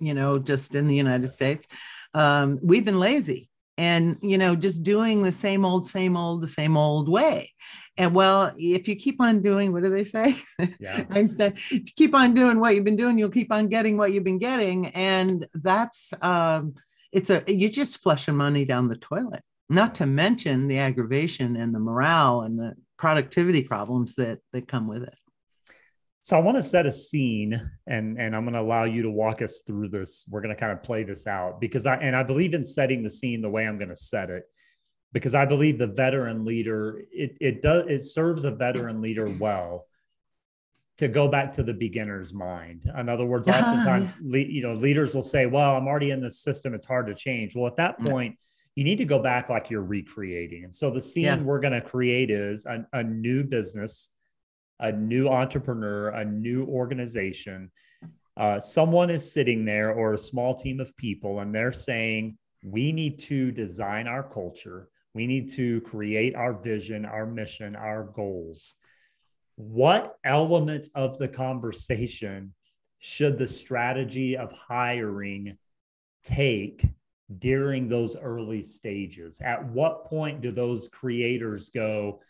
you 0.00 0.14
know 0.14 0.38
just 0.38 0.74
in 0.74 0.86
the 0.86 0.96
United 0.96 1.28
States. 1.28 1.66
Um, 2.14 2.58
we've 2.62 2.84
been 2.84 2.98
lazy 2.98 3.50
and 3.78 4.18
you 4.22 4.38
know 4.38 4.56
just 4.56 4.82
doing 4.82 5.22
the 5.22 5.32
same 5.32 5.64
old 5.64 5.86
same 5.86 6.16
old 6.16 6.42
the 6.42 6.48
same 6.48 6.76
old 6.76 7.08
way 7.08 7.50
and 7.96 8.14
well 8.14 8.52
if 8.58 8.86
you 8.86 8.94
keep 8.94 9.18
on 9.18 9.40
doing 9.40 9.72
what 9.72 9.82
do 9.82 9.88
they 9.88 10.04
say 10.04 10.36
yeah. 10.78 11.04
einstein 11.10 11.54
if 11.54 11.72
you 11.72 11.80
keep 11.96 12.14
on 12.14 12.34
doing 12.34 12.60
what 12.60 12.74
you've 12.74 12.84
been 12.84 12.96
doing 12.96 13.18
you'll 13.18 13.30
keep 13.30 13.50
on 13.50 13.68
getting 13.68 13.96
what 13.96 14.12
you've 14.12 14.24
been 14.24 14.38
getting 14.38 14.88
and 14.88 15.46
that's 15.54 16.12
um 16.20 16.74
it's 17.12 17.30
a 17.30 17.42
you're 17.46 17.70
just 17.70 18.02
flushing 18.02 18.36
money 18.36 18.66
down 18.66 18.88
the 18.88 18.96
toilet 18.96 19.42
not 19.72 19.96
to 19.96 20.06
mention 20.06 20.68
the 20.68 20.78
aggravation 20.78 21.56
and 21.56 21.74
the 21.74 21.78
morale 21.78 22.42
and 22.42 22.58
the 22.58 22.74
productivity 22.96 23.62
problems 23.62 24.14
that 24.16 24.38
that 24.52 24.68
come 24.68 24.86
with 24.86 25.02
it 25.02 25.14
so 26.24 26.36
I 26.36 26.40
want 26.40 26.56
to 26.56 26.62
set 26.62 26.86
a 26.86 26.92
scene 26.92 27.70
and 27.88 28.16
and 28.16 28.34
I'm 28.34 28.44
going 28.44 28.54
to 28.54 28.60
allow 28.60 28.84
you 28.84 29.02
to 29.02 29.10
walk 29.10 29.42
us 29.42 29.62
through 29.66 29.88
this. 29.88 30.24
We're 30.30 30.40
going 30.40 30.54
to 30.54 30.60
kind 30.60 30.70
of 30.70 30.82
play 30.82 31.02
this 31.02 31.26
out 31.26 31.60
because 31.60 31.84
I 31.84 31.96
and 31.96 32.14
I 32.14 32.22
believe 32.22 32.54
in 32.54 32.62
setting 32.62 33.02
the 33.02 33.10
scene 33.10 33.42
the 33.42 33.50
way 33.50 33.66
I'm 33.66 33.76
going 33.76 33.88
to 33.88 33.96
set 33.96 34.30
it 34.30 34.44
because 35.12 35.34
I 35.34 35.44
believe 35.46 35.78
the 35.78 35.88
veteran 35.88 36.44
leader 36.44 37.02
it 37.10 37.36
it 37.40 37.60
does 37.60 37.86
it 37.88 38.02
serves 38.02 38.44
a 38.44 38.52
veteran 38.52 39.02
leader 39.02 39.28
well 39.28 39.86
to 40.98 41.08
go 41.08 41.26
back 41.26 41.50
to 41.52 41.64
the 41.64 41.74
beginner's 41.74 42.32
mind. 42.32 42.84
In 42.96 43.08
other 43.08 43.24
words, 43.24 43.48
oftentimes 43.48 44.16
le- 44.22 44.38
you 44.38 44.62
know 44.62 44.74
leaders 44.74 45.16
will 45.16 45.22
say, 45.22 45.46
"Well, 45.46 45.76
I'm 45.76 45.88
already 45.88 46.12
in 46.12 46.20
the 46.20 46.30
system; 46.30 46.72
it's 46.72 46.86
hard 46.86 47.08
to 47.08 47.16
change." 47.16 47.56
Well, 47.56 47.66
at 47.66 47.76
that 47.76 47.98
point, 47.98 48.38
you 48.74 48.84
need 48.84 48.98
to 48.98 49.04
go 49.04 49.18
back 49.18 49.48
like 49.48 49.70
you're 49.70 49.82
recreating. 49.82 50.64
And 50.64 50.74
so 50.74 50.90
the 50.90 51.00
scene 51.00 51.24
yeah. 51.24 51.40
we're 51.40 51.60
going 51.60 51.74
to 51.74 51.80
create 51.80 52.30
is 52.30 52.64
a, 52.66 52.86
a 52.92 53.02
new 53.02 53.44
business 53.44 54.10
a 54.82 54.90
new 54.92 55.28
entrepreneur, 55.28 56.08
a 56.08 56.24
new 56.24 56.66
organization, 56.66 57.70
uh, 58.36 58.58
someone 58.58 59.10
is 59.10 59.32
sitting 59.32 59.64
there 59.64 59.92
or 59.92 60.12
a 60.12 60.18
small 60.18 60.54
team 60.54 60.80
of 60.80 60.94
people 60.96 61.40
and 61.40 61.54
they're 61.54 61.72
saying, 61.72 62.36
we 62.64 62.92
need 62.92 63.18
to 63.18 63.52
design 63.52 64.06
our 64.08 64.22
culture. 64.22 64.88
We 65.14 65.26
need 65.26 65.50
to 65.50 65.80
create 65.82 66.34
our 66.34 66.52
vision, 66.52 67.04
our 67.04 67.26
mission, 67.26 67.76
our 67.76 68.04
goals. 68.04 68.74
What 69.56 70.16
element 70.24 70.88
of 70.94 71.18
the 71.18 71.28
conversation 71.28 72.54
should 72.98 73.38
the 73.38 73.48
strategy 73.48 74.36
of 74.36 74.50
hiring 74.52 75.58
take 76.24 76.84
during 77.38 77.88
those 77.88 78.16
early 78.16 78.62
stages? 78.62 79.40
At 79.42 79.64
what 79.66 80.04
point 80.04 80.40
do 80.40 80.50
those 80.50 80.88
creators 80.88 81.68
go, 81.68 82.20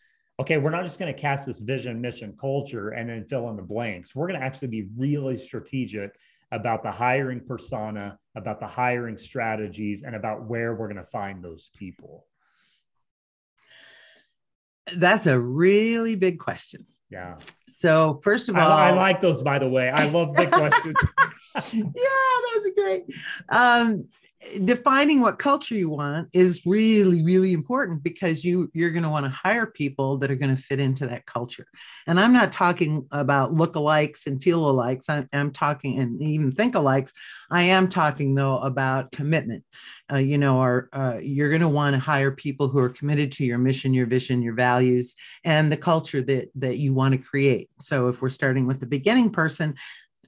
okay, 0.40 0.58
we're 0.58 0.70
not 0.70 0.84
just 0.84 0.98
going 0.98 1.12
to 1.12 1.20
cast 1.20 1.46
this 1.46 1.60
vision, 1.60 2.00
mission, 2.00 2.34
culture, 2.38 2.90
and 2.90 3.08
then 3.08 3.24
fill 3.24 3.48
in 3.50 3.56
the 3.56 3.62
blanks. 3.62 4.14
We're 4.14 4.26
going 4.26 4.40
to 4.40 4.44
actually 4.44 4.68
be 4.68 4.88
really 4.96 5.36
strategic 5.36 6.16
about 6.52 6.82
the 6.82 6.90
hiring 6.90 7.40
persona, 7.40 8.18
about 8.36 8.60
the 8.60 8.66
hiring 8.66 9.16
strategies, 9.16 10.02
and 10.02 10.14
about 10.14 10.44
where 10.44 10.74
we're 10.74 10.86
going 10.86 11.02
to 11.02 11.10
find 11.10 11.42
those 11.42 11.70
people? 11.76 12.26
That's 14.94 15.26
a 15.26 15.38
really 15.38 16.14
big 16.14 16.38
question. 16.38 16.86
Yeah. 17.08 17.36
So, 17.68 18.20
first 18.22 18.48
of 18.48 18.56
all, 18.56 18.70
I, 18.70 18.88
I 18.88 18.92
like 18.92 19.20
those, 19.20 19.42
by 19.42 19.58
the 19.58 19.68
way. 19.68 19.90
I 19.90 20.06
love 20.08 20.34
big 20.34 20.50
questions. 20.52 20.96
yeah, 21.72 21.82
that's 22.54 22.70
great. 22.76 23.04
Um, 23.48 24.08
defining 24.64 25.20
what 25.20 25.38
culture 25.38 25.74
you 25.74 25.88
want 25.88 26.28
is 26.32 26.66
really 26.66 27.22
really 27.22 27.52
important 27.52 28.02
because 28.02 28.44
you 28.44 28.70
you're 28.74 28.90
going 28.90 29.02
to 29.02 29.08
want 29.08 29.24
to 29.24 29.30
hire 29.30 29.66
people 29.66 30.18
that 30.18 30.30
are 30.30 30.36
going 30.36 30.54
to 30.54 30.60
fit 30.60 30.80
into 30.80 31.06
that 31.06 31.26
culture. 31.26 31.66
And 32.06 32.18
i'm 32.18 32.32
not 32.32 32.52
talking 32.52 33.06
about 33.12 33.54
lookalikes 33.54 34.26
and 34.26 34.42
feel 34.42 34.64
alikes 34.64 35.08
I'm, 35.08 35.28
I'm 35.32 35.50
talking 35.52 35.98
and 36.00 36.20
even 36.22 36.52
think 36.52 36.74
alikes 36.74 37.12
i 37.50 37.62
am 37.62 37.88
talking 37.88 38.34
though 38.34 38.58
about 38.58 39.12
commitment. 39.12 39.64
Uh, 40.12 40.16
you 40.16 40.38
know 40.38 40.58
are 40.58 40.88
uh, 40.92 41.18
you're 41.22 41.48
going 41.48 41.60
to 41.60 41.68
want 41.68 41.94
to 41.94 42.00
hire 42.00 42.32
people 42.32 42.68
who 42.68 42.78
are 42.78 42.90
committed 42.90 43.32
to 43.32 43.44
your 43.44 43.58
mission 43.58 43.94
your 43.94 44.06
vision 44.06 44.42
your 44.42 44.54
values 44.54 45.14
and 45.44 45.70
the 45.70 45.76
culture 45.76 46.20
that 46.20 46.50
that 46.54 46.78
you 46.78 46.92
want 46.92 47.12
to 47.12 47.18
create. 47.18 47.70
So 47.80 48.08
if 48.08 48.20
we're 48.20 48.28
starting 48.28 48.66
with 48.66 48.80
the 48.80 48.86
beginning 48.86 49.30
person 49.30 49.76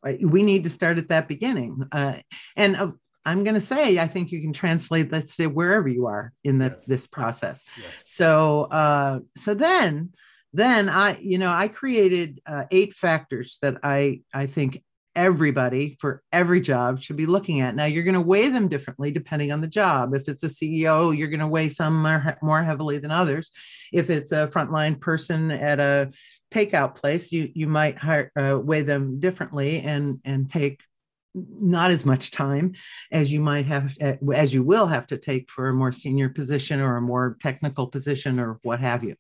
uh, 0.05 0.13
we 0.21 0.43
need 0.43 0.65
to 0.65 0.71
start 0.71 0.99
at 0.99 1.09
that 1.09 1.29
beginning. 1.29 1.83
Uh, 1.91 2.17
and 2.57 2.77
uh, 2.77 2.91
I'm 3.25 3.45
going 3.45 3.55
to 3.55 3.61
say, 3.61 3.99
I 3.99 4.07
think 4.07 4.31
you 4.31 4.41
can 4.41 4.53
translate 4.53 5.11
that 5.11 5.29
to 5.31 5.47
wherever 5.47 5.89
you 5.89 6.07
are 6.07 6.33
in 6.43 6.59
the, 6.59 6.71
yes. 6.71 6.87
this 6.87 7.07
process. 7.07 7.65
Yes. 7.77 7.87
So, 8.05 8.65
uh, 8.65 9.21
so 9.37 9.55
then, 9.55 10.11
then 10.53 10.89
I, 10.89 11.19
you 11.21 11.39
know, 11.39 11.51
I 11.51 11.69
created 11.69 12.41
uh, 12.47 12.65
eight 12.71 12.95
factors 12.95 13.59
that 13.63 13.79
I, 13.83 14.21
I 14.33 14.47
think 14.47 14.83
everybody 15.17 15.97
for 16.01 16.23
every 16.33 16.61
job 16.61 17.01
should 17.01 17.17
be 17.17 17.27
looking 17.27 17.61
at. 17.61 17.75
Now, 17.75 17.85
you're 17.85 18.03
going 18.03 18.15
to 18.15 18.21
weigh 18.21 18.51
them 18.51 18.69
differently 18.69 19.11
depending 19.11 19.53
on 19.53 19.61
the 19.61 19.69
job. 19.69 20.15
If 20.15 20.29
it's 20.29 20.43
a 20.43 20.49
CEO, 20.49 21.17
you're 21.17 21.29
going 21.29 21.41
to 21.41 21.47
weigh 21.47 21.69
some 21.69 22.03
more, 22.03 22.37
more 22.43 22.63
heavily 22.63 22.99
than 22.99 23.11
others. 23.11 23.51
If 23.93 24.11
it's 24.11 24.33
a 24.33 24.49
frontline 24.49 25.01
person 25.01 25.51
at 25.51 25.81
a 25.81 26.11
takeout 26.53 26.95
place, 26.95 27.33
you 27.33 27.51
you 27.55 27.67
might 27.67 27.99
hire, 27.99 28.31
uh, 28.37 28.59
weigh 28.63 28.83
them 28.83 29.19
differently 29.19 29.81
and 29.81 30.21
and 30.25 30.51
take 30.51 30.81
not 31.35 31.91
as 31.91 32.05
much 32.05 32.31
time 32.31 32.75
as 33.11 33.33
you 33.33 33.41
might 33.41 33.67
have 33.67 33.97
as 34.35 34.55
you 34.55 34.63
will 34.63 34.87
have 34.87 35.07
to 35.07 35.19
take 35.19 35.51
for 35.51 35.69
a 35.69 35.75
more 35.75 35.93
senior 35.93 36.29
position 36.29 36.81
or 36.81 36.97
a 36.97 37.03
more 37.03 37.37
technical 37.41 37.89
position 37.89 38.39
or 38.39 38.59
what 38.63 38.79
have 38.81 39.03
you 39.03 39.17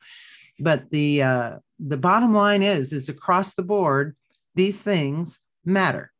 but 0.61 0.89
the 0.91 1.23
uh, 1.23 1.57
the 1.81 1.97
bottom 1.97 2.33
line 2.33 2.63
is 2.63 2.93
is 2.93 3.09
across 3.09 3.55
the 3.55 3.63
board 3.63 4.17
these 4.55 4.81
things 4.81 5.41
matter 5.65 6.13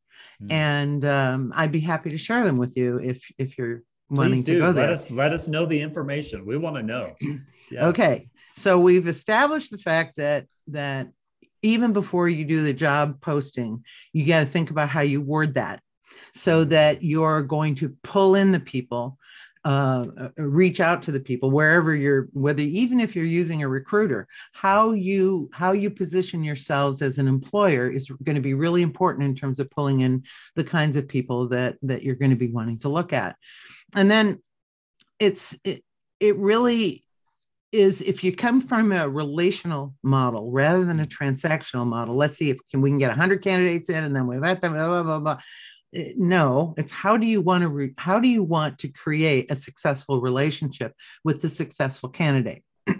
mm. 0.43 0.51
and 0.51 1.05
um, 1.05 1.53
i'd 1.57 1.73
be 1.73 1.81
happy 1.81 2.11
to 2.11 2.19
share 2.19 2.45
them 2.45 2.57
with 2.57 2.77
you 2.77 2.99
if 2.99 3.23
if 3.39 3.57
you're 3.57 3.83
wanting 4.11 4.35
Please 4.35 4.45
do. 4.45 4.55
to 4.55 4.61
go 4.61 4.73
there 4.73 4.87
let 4.87 4.93
us 4.93 5.11
let 5.11 5.33
us 5.33 5.49
know 5.49 5.65
the 5.65 5.81
information 5.81 6.45
we 6.45 6.57
want 6.57 6.77
to 6.77 6.83
know 6.83 7.15
yeah. 7.71 7.87
okay 7.87 8.29
so 8.57 8.79
we've 8.81 9.07
established 9.07 9.71
the 9.71 9.79
fact 9.79 10.17
that 10.17 10.47
that 10.69 11.09
even 11.65 11.93
before 11.93 12.29
you 12.29 12.45
do 12.45 12.63
the 12.63 12.75
job 12.75 13.21
posting, 13.21 13.85
you 14.13 14.27
got 14.27 14.41
to 14.41 14.47
think 14.47 14.71
about 14.71 14.91
how 14.91 15.01
you 15.01 15.21
word 15.21 15.55
that 15.55 15.81
so 16.35 16.61
mm-hmm. 16.61 16.71
that 16.71 17.03
you're 17.03 17.43
going 17.43 17.75
to 17.77 17.97
pull 18.03 18.35
in 18.35 18.53
the 18.53 18.61
people 18.61 19.19
uh, 19.65 20.05
uh, 20.21 20.29
reach 20.37 20.79
out 20.79 21.03
to 21.03 21.11
the 21.11 21.21
people 21.21 21.51
wherever 21.51 21.95
you're 21.95 22.29
whether 22.33 22.61
even 22.61 23.01
if 23.01 23.17
you're 23.17 23.25
using 23.25 23.63
a 23.63 23.69
recruiter 23.69 24.29
how 24.53 24.93
you 24.93 25.49
how 25.55 25.73
you 25.73 25.89
position 25.89 26.45
yourselves 26.45 27.01
as 27.01 27.17
an 27.17 27.27
employer 27.27 27.91
is 27.91 28.11
going 28.25 28.35
to 28.35 28.43
be 28.43 28.53
really 28.53 28.83
important 28.83 29.25
in 29.25 29.35
terms 29.35 29.59
of 29.59 29.71
pulling 29.71 30.01
in 30.01 30.23
the 30.55 30.65
kinds 30.65 30.97
of 30.97 31.09
people 31.09 31.49
that 31.49 31.77
that 31.81 32.03
you're 32.03 32.15
going 32.15 32.31
to 32.31 32.37
be 32.37 32.51
wanting 32.51 32.79
to 32.79 32.91
look 32.91 33.15
at 33.15 33.37
and 33.95 34.11
then 34.11 34.39
it's 35.19 35.57
it, 35.65 35.83
it 36.21 36.37
really 36.37 37.04
is 37.75 38.01
if 38.01 38.23
you 38.23 38.35
come 38.35 38.61
from 38.61 38.93
a 38.93 39.09
relational 39.09 39.95
model 40.03 40.51
rather 40.53 40.85
than 40.85 41.01
a 41.01 41.07
transactional 41.07 41.85
model 41.85 42.15
let's 42.15 42.39
see 42.39 42.51
if 42.51 42.59
can, 42.71 42.81
we 42.81 42.89
can 42.89 42.99
get 42.99 43.09
100 43.09 43.43
candidates 43.43 43.91
in 43.91 44.05
and 44.05 44.15
then 44.15 44.27
we 44.27 44.39
let 44.39 44.61
them 44.61 44.73
blah, 44.73 44.87
blah, 44.87 45.03
blah, 45.03 45.19
blah. 45.19 45.39
No 46.17 46.75
it's 46.77 46.93
how 46.93 47.17
do 47.17 47.27
you 47.27 47.41
want 47.41 47.63
to 47.63 47.69
re- 47.69 47.95
how 47.99 48.21
do 48.21 48.29
you 48.29 48.43
want 48.43 48.79
to 48.81 48.89
create 48.89 49.51
a 49.51 49.57
successful 49.57 50.21
relationship 50.21 50.93
with 51.25 51.43
the 51.43 51.49
successful 51.49 52.09
candidate? 52.09 52.63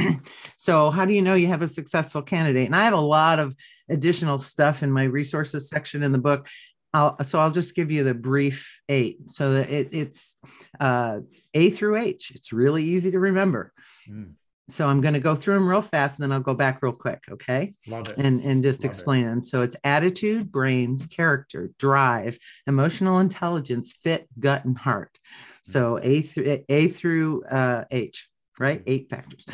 So 0.57 0.91
how 0.91 1.05
do 1.05 1.13
you 1.13 1.21
know 1.21 1.35
you 1.35 1.49
have 1.49 1.61
a 1.61 1.69
successful 1.69 2.23
candidate? 2.23 2.65
And 2.65 2.75
i 2.75 2.85
have 2.85 2.95
a 2.95 3.01
lot 3.01 3.39
of 3.39 3.55
additional 3.91 4.39
stuff 4.39 4.83
in 4.83 4.91
my 4.91 5.05
resources 5.05 5.69
section 5.69 6.03
in 6.03 6.11
the 6.11 6.19
book. 6.19 6.49
I'll, 6.95 7.23
so 7.23 7.39
i'll 7.39 7.51
just 7.51 7.75
give 7.75 7.91
you 7.91 8.03
the 8.03 8.15
brief 8.15 8.81
eight. 8.89 9.31
So 9.31 9.53
that 9.53 9.71
it, 9.71 9.89
it's 9.93 10.37
uh, 10.81 11.21
a 11.53 11.69
through 11.69 11.99
h. 11.99 12.33
It's 12.35 12.51
really 12.51 12.83
easy 12.83 13.11
to 13.11 13.19
remember. 13.19 13.75
Mm. 14.09 14.35
So 14.69 14.87
I'm 14.87 15.01
going 15.01 15.15
to 15.15 15.21
go 15.21 15.37
through 15.37 15.55
them 15.55 15.69
real 15.69 15.83
fast 15.83 16.19
and 16.19 16.23
then 16.23 16.33
I'll 16.33 16.41
go 16.41 16.55
back 16.55 16.83
real 16.83 16.93
quick. 16.93 17.23
Okay. 17.31 17.71
Love 17.87 18.09
it. 18.09 18.17
And, 18.17 18.41
and 18.41 18.63
just 18.63 18.83
Love 18.83 18.91
explain 18.91 19.25
it. 19.25 19.29
them. 19.29 19.45
So 19.45 19.63
it's 19.63 19.77
attitude, 19.85 20.51
brains, 20.51 21.07
character, 21.07 21.71
drive, 21.79 22.39
emotional 22.67 23.19
intelligence, 23.19 23.95
fit, 24.03 24.27
gut, 24.39 24.65
and 24.65 24.77
heart. 24.77 25.19
So 25.63 25.97
mm-hmm. 25.97 26.11
A 26.11 26.23
through 26.23 26.65
A 26.69 26.89
through 26.89 27.45
uh, 27.45 27.85
H, 27.91 28.29
right? 28.59 28.81
Mm-hmm. 28.81 28.91
Eight 28.91 29.11
factors. 29.11 29.45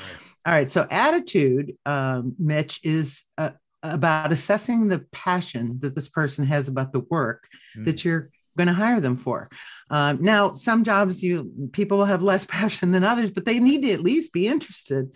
All 0.46 0.54
right. 0.54 0.70
So 0.70 0.86
attitude, 0.90 1.74
um, 1.84 2.34
Mitch, 2.38 2.80
is 2.84 3.24
uh, 3.36 3.50
about 3.82 4.32
assessing 4.32 4.88
the 4.88 5.00
passion 5.12 5.78
that 5.80 5.94
this 5.94 6.08
person 6.08 6.46
has 6.46 6.68
about 6.68 6.92
the 6.92 7.00
work 7.00 7.48
mm. 7.76 7.84
that 7.84 8.04
you're 8.04 8.30
going 8.60 8.74
to 8.74 8.84
hire 8.84 9.00
them 9.00 9.16
for. 9.16 9.48
Um, 9.90 10.22
now, 10.22 10.52
some 10.52 10.84
jobs 10.84 11.22
you 11.22 11.50
people 11.72 11.98
will 11.98 12.04
have 12.04 12.22
less 12.22 12.46
passion 12.60 12.92
than 12.92 13.04
others, 13.04 13.30
but 13.30 13.44
they 13.44 13.58
need 13.58 13.82
to 13.82 13.92
at 13.92 14.02
least 14.02 14.32
be 14.32 14.46
interested, 14.46 15.10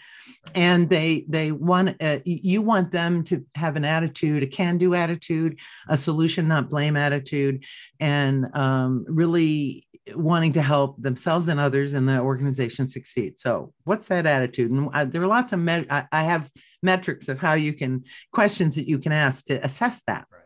and 0.54 0.88
they 0.88 1.24
they 1.28 1.52
want 1.52 1.96
uh, 2.02 2.18
you 2.24 2.62
want 2.62 2.90
them 2.90 3.22
to 3.24 3.44
have 3.54 3.76
an 3.76 3.84
attitude, 3.84 4.42
a 4.42 4.46
can-do 4.46 4.94
attitude, 4.94 5.58
a 5.88 5.96
solution 5.96 6.48
not 6.48 6.70
blame 6.70 6.96
attitude, 6.96 7.64
and 8.00 8.46
um, 8.56 9.04
really 9.08 9.86
wanting 10.14 10.52
to 10.52 10.62
help 10.62 11.00
themselves 11.00 11.48
and 11.48 11.58
others 11.58 11.94
and 11.94 12.08
the 12.08 12.20
organization 12.20 12.86
succeed. 12.86 13.38
So, 13.38 13.72
what's 13.84 14.08
that 14.08 14.26
attitude? 14.26 14.70
And 14.70 14.90
I, 14.92 15.02
uh, 15.02 15.04
there 15.06 15.22
are 15.22 15.26
lots 15.26 15.52
of 15.52 15.60
me- 15.60 15.86
I, 15.88 16.04
I, 16.12 16.24
have 16.24 16.50
metrics 16.82 17.28
of 17.28 17.38
how 17.38 17.54
you 17.54 17.72
can 17.72 18.04
questions 18.32 18.74
that 18.74 18.88
you 18.88 18.98
can 18.98 19.12
ask 19.12 19.46
to 19.46 19.64
assess 19.64 20.02
that. 20.06 20.26
Right. 20.30 20.43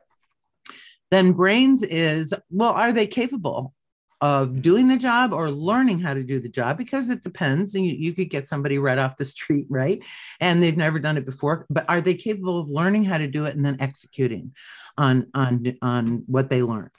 Then 1.11 1.33
brains 1.33 1.83
is 1.83 2.35
well, 2.51 2.71
are 2.71 2.93
they 2.93 3.07
capable 3.07 3.75
of 4.21 4.63
doing 4.63 4.89
the 4.89 4.97
job 4.97 5.33
or 5.33 5.51
learning 5.51 6.01
how 6.01 6.13
to 6.13 6.23
do 6.23 6.41
the 6.41 6.49
job? 6.49 6.77
Because 6.77 7.09
it 7.09 7.23
depends. 7.23 7.75
You, 7.75 7.83
you 7.83 8.13
could 8.13 8.31
get 8.31 8.49
somebody 8.49 8.79
right 8.79 8.99
off 8.99 9.17
the 9.17 9.25
street, 9.25 9.67
right? 9.71 10.03
And 10.41 10.63
they've 10.63 10.77
never 10.77 10.99
done 10.99 11.17
it 11.17 11.27
before, 11.27 11.67
but 11.71 11.85
are 11.89 12.01
they 12.01 12.15
capable 12.15 12.59
of 12.59 12.69
learning 12.69 13.05
how 13.05 13.19
to 13.19 13.27
do 13.27 13.45
it 13.45 13.57
and 13.57 13.65
then 13.65 13.77
executing 13.81 14.55
on 14.97 15.29
on 15.35 15.77
on 15.83 16.25
what 16.27 16.51
they 16.51 16.63
learn? 16.63 16.91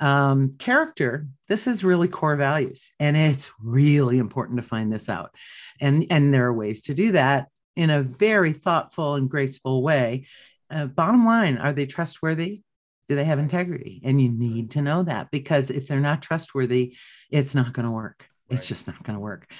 um, 0.00 0.54
character 0.58 1.26
this 1.48 1.66
is 1.66 1.84
really 1.84 2.08
core 2.08 2.36
values 2.36 2.92
and 2.98 3.16
it's 3.16 3.50
really 3.62 4.18
important 4.18 4.56
to 4.56 4.66
find 4.66 4.92
this 4.92 5.08
out 5.08 5.34
and 5.80 6.06
and 6.10 6.32
there 6.32 6.46
are 6.46 6.52
ways 6.52 6.80
to 6.82 6.94
do 6.94 7.12
that 7.12 7.48
in 7.76 7.90
a 7.90 8.02
very 8.02 8.52
thoughtful 8.52 9.14
and 9.14 9.30
graceful 9.30 9.82
way 9.82 10.26
uh, 10.70 10.86
bottom 10.86 11.26
line 11.26 11.58
are 11.58 11.72
they 11.72 11.86
trustworthy 11.86 12.62
do 13.10 13.16
they 13.16 13.24
have 13.24 13.40
integrity? 13.40 14.00
And 14.04 14.22
you 14.22 14.30
need 14.30 14.70
to 14.70 14.82
know 14.82 15.02
that 15.02 15.32
because 15.32 15.68
if 15.68 15.88
they're 15.88 15.98
not 15.98 16.22
trustworthy 16.22 16.94
it's 17.28 17.54
not 17.54 17.72
going 17.72 17.84
to 17.84 17.90
work 17.90 18.24
right. 18.50 18.56
it's 18.56 18.68
just 18.68 18.86
not 18.86 19.02
going 19.02 19.16
to 19.16 19.20
work. 19.20 19.50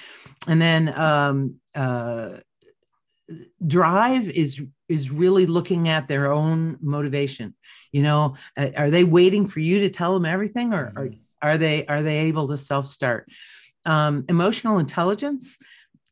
And 0.46 0.62
then 0.62 0.98
um, 0.98 1.56
uh, 1.74 2.38
drive 3.66 4.28
is 4.28 4.62
is 4.88 5.10
really 5.10 5.46
looking 5.46 5.88
at 5.88 6.08
their 6.08 6.32
own 6.32 6.78
motivation. 6.80 7.54
You 7.92 8.02
know 8.02 8.36
are 8.56 8.90
they 8.90 9.04
waiting 9.04 9.46
for 9.48 9.58
you 9.58 9.80
to 9.80 9.90
tell 9.90 10.14
them 10.14 10.26
everything 10.26 10.72
or 10.72 10.92
are, 10.96 11.06
mm-hmm. 11.06 11.20
are 11.42 11.58
they 11.58 11.86
are 11.86 12.02
they 12.02 12.18
able 12.20 12.46
to 12.48 12.56
self 12.56 12.86
start 12.86 13.28
um, 13.84 14.24
emotional 14.28 14.78
intelligence 14.78 15.56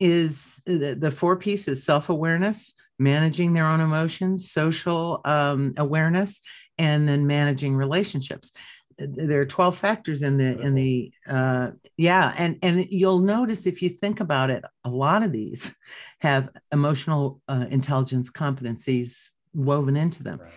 is 0.00 0.60
the, 0.64 0.96
the 0.98 1.10
four 1.10 1.36
pieces 1.36 1.84
self-awareness 1.84 2.74
managing 2.98 3.52
their 3.52 3.66
own 3.66 3.80
emotions 3.80 4.50
social 4.50 5.20
um, 5.24 5.74
awareness 5.76 6.40
and 6.78 7.08
then 7.08 7.26
managing 7.26 7.74
relationships 7.74 8.52
there 8.98 9.40
are 9.40 9.46
12 9.46 9.78
factors 9.78 10.22
in 10.22 10.38
the 10.38 10.60
in 10.60 10.74
the 10.74 11.12
uh 11.28 11.70
yeah 11.96 12.34
and 12.36 12.58
and 12.62 12.86
you'll 12.90 13.20
notice 13.20 13.66
if 13.66 13.80
you 13.80 13.88
think 13.88 14.20
about 14.20 14.50
it 14.50 14.64
a 14.84 14.90
lot 14.90 15.22
of 15.22 15.30
these 15.30 15.72
have 16.20 16.48
emotional 16.72 17.40
uh, 17.48 17.66
intelligence 17.70 18.30
competencies 18.30 19.28
woven 19.54 19.96
into 19.96 20.22
them 20.22 20.40
right. 20.40 20.50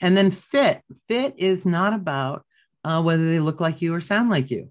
and 0.00 0.16
then 0.16 0.30
fit 0.30 0.82
fit 1.06 1.34
is 1.36 1.66
not 1.66 1.92
about 1.92 2.44
uh, 2.84 3.00
whether 3.00 3.26
they 3.26 3.40
look 3.40 3.60
like 3.60 3.82
you 3.82 3.94
or 3.94 4.00
sound 4.00 4.30
like 4.30 4.50
you 4.50 4.70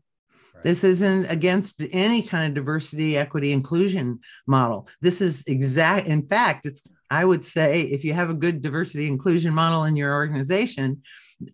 right. 0.55 0.63
this 0.63 0.83
isn't 0.83 1.25
against 1.25 1.83
any 1.91 2.23
kind 2.23 2.47
of 2.47 2.55
diversity 2.55 3.17
equity 3.17 3.51
inclusion 3.51 4.19
model 4.47 4.87
this 4.99 5.21
is 5.21 5.43
exact 5.45 6.07
in 6.07 6.25
fact 6.25 6.65
it's 6.65 6.91
i 7.11 7.23
would 7.23 7.45
say 7.45 7.81
if 7.81 8.03
you 8.03 8.13
have 8.13 8.31
a 8.31 8.35
good 8.35 8.61
diversity 8.61 9.07
inclusion 9.07 9.53
model 9.53 9.83
in 9.83 9.95
your 9.95 10.13
organization 10.13 11.01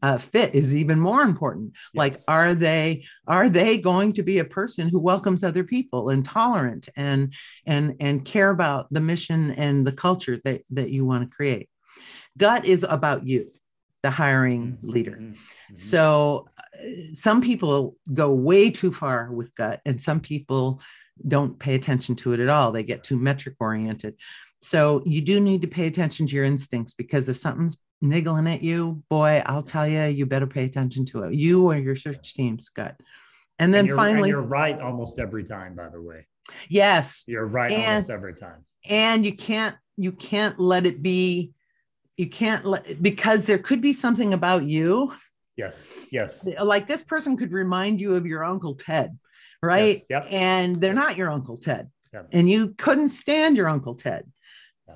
uh, 0.01 0.17
fit 0.17 0.53
is 0.53 0.73
even 0.73 0.99
more 0.99 1.21
important 1.21 1.71
yes. 1.93 1.99
like 1.99 2.15
are 2.27 2.55
they 2.55 3.03
are 3.27 3.49
they 3.49 3.77
going 3.77 4.13
to 4.13 4.23
be 4.23 4.39
a 4.39 4.45
person 4.45 4.89
who 4.89 4.99
welcomes 4.99 5.43
other 5.43 5.63
people 5.63 6.09
and 6.09 6.25
tolerant 6.25 6.89
and 6.95 7.33
and 7.65 7.95
and 7.99 8.25
care 8.25 8.49
about 8.49 8.91
the 8.91 8.99
mission 8.99 9.51
and 9.51 9.85
the 9.85 9.91
culture 9.91 10.39
that 10.43 10.61
that 10.69 10.89
you 10.89 11.05
want 11.05 11.23
to 11.23 11.35
create 11.35 11.69
gut 12.37 12.65
is 12.65 12.85
about 12.87 13.25
you 13.25 13.51
the 14.03 14.09
hiring 14.09 14.73
mm-hmm. 14.73 14.89
leader 14.89 15.11
mm-hmm. 15.11 15.31
mm-hmm. 15.31 15.75
so 15.77 16.47
uh, 16.57 16.87
some 17.13 17.41
people 17.41 17.95
go 18.13 18.31
way 18.31 18.69
too 18.69 18.91
far 18.91 19.31
with 19.31 19.55
gut 19.55 19.81
and 19.85 20.01
some 20.01 20.19
people 20.19 20.81
don't 21.27 21.57
pay 21.57 21.73
attention 21.73 22.15
to 22.15 22.33
it 22.33 22.39
at 22.39 22.49
all 22.49 22.71
they 22.71 22.83
get 22.83 23.03
too 23.03 23.17
metric 23.17 23.55
oriented 23.59 24.15
so 24.61 25.03
you 25.05 25.21
do 25.21 25.39
need 25.39 25.61
to 25.61 25.67
pay 25.67 25.87
attention 25.87 26.27
to 26.27 26.35
your 26.35 26.45
instincts 26.45 26.93
because 26.93 27.29
if 27.29 27.37
something's 27.37 27.77
niggling 28.01 28.47
at 28.47 28.63
you, 28.63 29.03
boy, 29.09 29.41
I'll 29.45 29.63
tell 29.63 29.87
you, 29.87 30.03
you 30.05 30.25
better 30.25 30.47
pay 30.47 30.65
attention 30.65 31.05
to 31.07 31.23
it. 31.23 31.33
You 31.33 31.65
or 31.65 31.77
your 31.77 31.95
search 31.95 32.33
team's 32.33 32.69
gut. 32.69 32.99
And 33.59 33.73
then 33.73 33.87
and 33.87 33.95
finally, 33.95 34.29
you're 34.29 34.41
right 34.41 34.79
almost 34.79 35.19
every 35.19 35.43
time, 35.43 35.75
by 35.75 35.89
the 35.89 36.01
way. 36.01 36.27
Yes. 36.69 37.23
You're 37.27 37.45
right 37.45 37.71
and, 37.71 37.83
almost 37.83 38.09
every 38.09 38.35
time. 38.35 38.65
And 38.87 39.25
you 39.25 39.35
can't, 39.35 39.75
you 39.95 40.11
can't 40.11 40.59
let 40.59 40.85
it 40.85 41.01
be, 41.01 41.51
you 42.17 42.29
can't 42.29 42.65
let, 42.65 43.01
because 43.01 43.45
there 43.45 43.57
could 43.57 43.81
be 43.81 43.93
something 43.93 44.33
about 44.33 44.63
you. 44.63 45.13
Yes. 45.55 45.89
Yes. 46.11 46.47
Like 46.61 46.87
this 46.87 47.03
person 47.03 47.35
could 47.35 47.51
remind 47.51 47.99
you 47.99 48.15
of 48.15 48.27
your 48.27 48.43
Uncle 48.43 48.75
Ted, 48.75 49.17
right? 49.61 49.95
Yes. 49.95 50.05
Yep. 50.09 50.27
And 50.29 50.81
they're 50.81 50.93
not 50.93 51.17
your 51.17 51.31
Uncle 51.31 51.57
Ted. 51.57 51.89
Yep. 52.13 52.29
And 52.31 52.49
you 52.49 52.75
couldn't 52.77 53.09
stand 53.09 53.57
your 53.57 53.67
Uncle 53.67 53.95
Ted. 53.95 54.31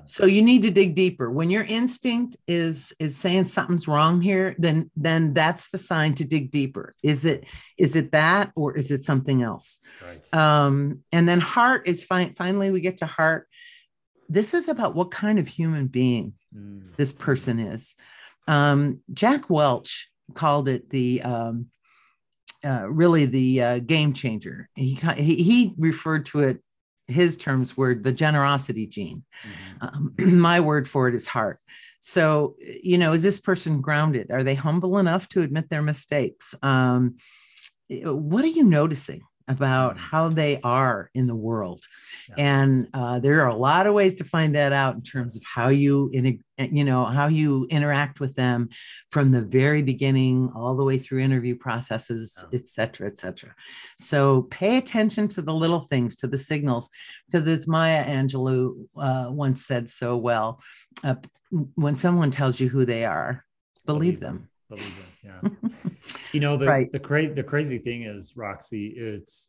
So 0.06 0.26
you 0.26 0.42
need 0.42 0.62
to 0.62 0.70
dig 0.70 0.94
deeper. 0.94 1.30
When 1.30 1.50
your 1.50 1.64
instinct 1.64 2.36
is 2.48 2.92
is 2.98 3.16
saying 3.16 3.46
something's 3.46 3.86
wrong 3.86 4.20
here, 4.20 4.54
then 4.58 4.90
then 4.96 5.34
that's 5.34 5.68
the 5.70 5.78
sign 5.78 6.14
to 6.16 6.24
dig 6.24 6.50
deeper. 6.50 6.94
Is 7.02 7.24
it 7.24 7.48
is 7.78 7.96
it 7.96 8.12
that 8.12 8.52
or 8.56 8.76
is 8.76 8.90
it 8.90 9.04
something 9.04 9.42
else? 9.42 9.78
Right. 10.02 10.34
Um, 10.34 11.00
and 11.12 11.28
then 11.28 11.40
heart 11.40 11.88
is 11.88 12.04
fine. 12.04 12.34
Finally, 12.34 12.70
we 12.70 12.80
get 12.80 12.98
to 12.98 13.06
heart. 13.06 13.48
This 14.28 14.54
is 14.54 14.68
about 14.68 14.94
what 14.94 15.10
kind 15.10 15.38
of 15.38 15.46
human 15.46 15.88
being 15.88 16.34
mm. 16.56 16.96
this 16.96 17.12
person 17.12 17.58
is. 17.60 17.94
Um, 18.48 19.00
Jack 19.12 19.50
Welch 19.50 20.08
called 20.34 20.68
it 20.68 20.90
the 20.90 21.22
um, 21.22 21.66
uh, 22.64 22.88
really 22.88 23.26
the 23.26 23.62
uh, 23.62 23.78
game 23.78 24.12
changer. 24.12 24.68
He, 24.74 24.94
he 25.16 25.42
he 25.42 25.74
referred 25.76 26.26
to 26.26 26.40
it 26.40 26.62
his 27.08 27.36
terms 27.36 27.76
were 27.76 27.94
the 27.94 28.12
generosity 28.12 28.86
gene. 28.86 29.24
Mm-hmm. 29.80 30.26
Um, 30.26 30.38
my 30.40 30.60
word 30.60 30.88
for 30.88 31.08
it 31.08 31.14
is 31.14 31.26
heart. 31.26 31.58
So, 32.00 32.56
you 32.60 32.98
know, 32.98 33.12
is 33.12 33.22
this 33.22 33.38
person 33.38 33.80
grounded? 33.80 34.30
Are 34.30 34.42
they 34.42 34.56
humble 34.56 34.98
enough 34.98 35.28
to 35.30 35.42
admit 35.42 35.70
their 35.70 35.82
mistakes? 35.82 36.54
Um, 36.62 37.16
what 37.88 38.44
are 38.44 38.48
you 38.48 38.64
noticing? 38.64 39.22
About 39.52 39.92
mm-hmm. 39.92 40.04
how 40.10 40.28
they 40.28 40.60
are 40.62 41.10
in 41.14 41.26
the 41.26 41.40
world. 41.48 41.82
Yeah. 42.28 42.34
And 42.38 42.88
uh, 42.92 43.20
there 43.20 43.42
are 43.42 43.48
a 43.48 43.56
lot 43.56 43.86
of 43.86 43.94
ways 43.94 44.14
to 44.16 44.24
find 44.24 44.54
that 44.54 44.72
out 44.72 44.94
in 44.94 45.02
terms 45.02 45.36
of 45.36 45.42
how 45.44 45.68
you, 45.68 46.10
in, 46.12 46.24
you 46.58 46.84
know, 46.84 47.04
how 47.04 47.28
you 47.28 47.66
interact 47.70 48.20
with 48.20 48.34
them 48.34 48.68
from 49.10 49.30
the 49.30 49.42
very 49.42 49.82
beginning 49.82 50.50
all 50.54 50.76
the 50.76 50.84
way 50.84 50.98
through 50.98 51.20
interview 51.20 51.56
processes, 51.56 52.36
yeah. 52.38 52.58
et 52.58 52.68
cetera, 52.68 53.06
et 53.06 53.18
cetera. 53.18 53.54
So 53.98 54.42
pay 54.42 54.76
attention 54.78 55.28
to 55.28 55.42
the 55.42 55.54
little 55.54 55.80
things, 55.90 56.16
to 56.16 56.26
the 56.26 56.38
signals, 56.38 56.88
because 57.26 57.46
as 57.46 57.66
Maya 57.66 58.04
Angelou 58.04 58.86
uh, 58.96 59.26
once 59.30 59.66
said 59.66 59.88
so 59.88 60.16
well, 60.16 60.60
uh, 61.04 61.16
when 61.74 61.96
someone 61.96 62.30
tells 62.30 62.58
you 62.60 62.68
who 62.68 62.84
they 62.84 63.04
are, 63.04 63.44
believe, 63.84 64.00
believe 64.00 64.20
them. 64.20 64.36
them 64.36 64.48
Yeah. 65.24 65.40
you 66.32 66.40
know, 66.40 66.56
the, 66.56 66.66
right. 66.66 66.92
the 66.92 66.98
crazy, 66.98 67.32
the 67.32 67.42
crazy 67.42 67.78
thing 67.78 68.02
is 68.02 68.32
Roxi, 68.32 68.96
it's, 68.96 69.48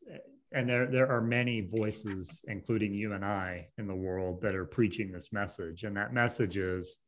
and 0.52 0.70
there, 0.70 0.88
there 0.88 1.12
are 1.12 1.22
many 1.22 1.62
voices, 1.62 2.44
including 2.48 2.94
you 2.94 3.14
and 3.14 3.26
I 3.26 3.68
in 3.78 3.88
the 3.88 3.96
world 3.96 4.42
that 4.42 4.56
are 4.56 4.66
preaching 4.66 5.12
this 5.12 5.34
message. 5.34 5.84
And 5.84 5.98
that 5.98 6.14
message 6.14 6.58
is 6.58 7.00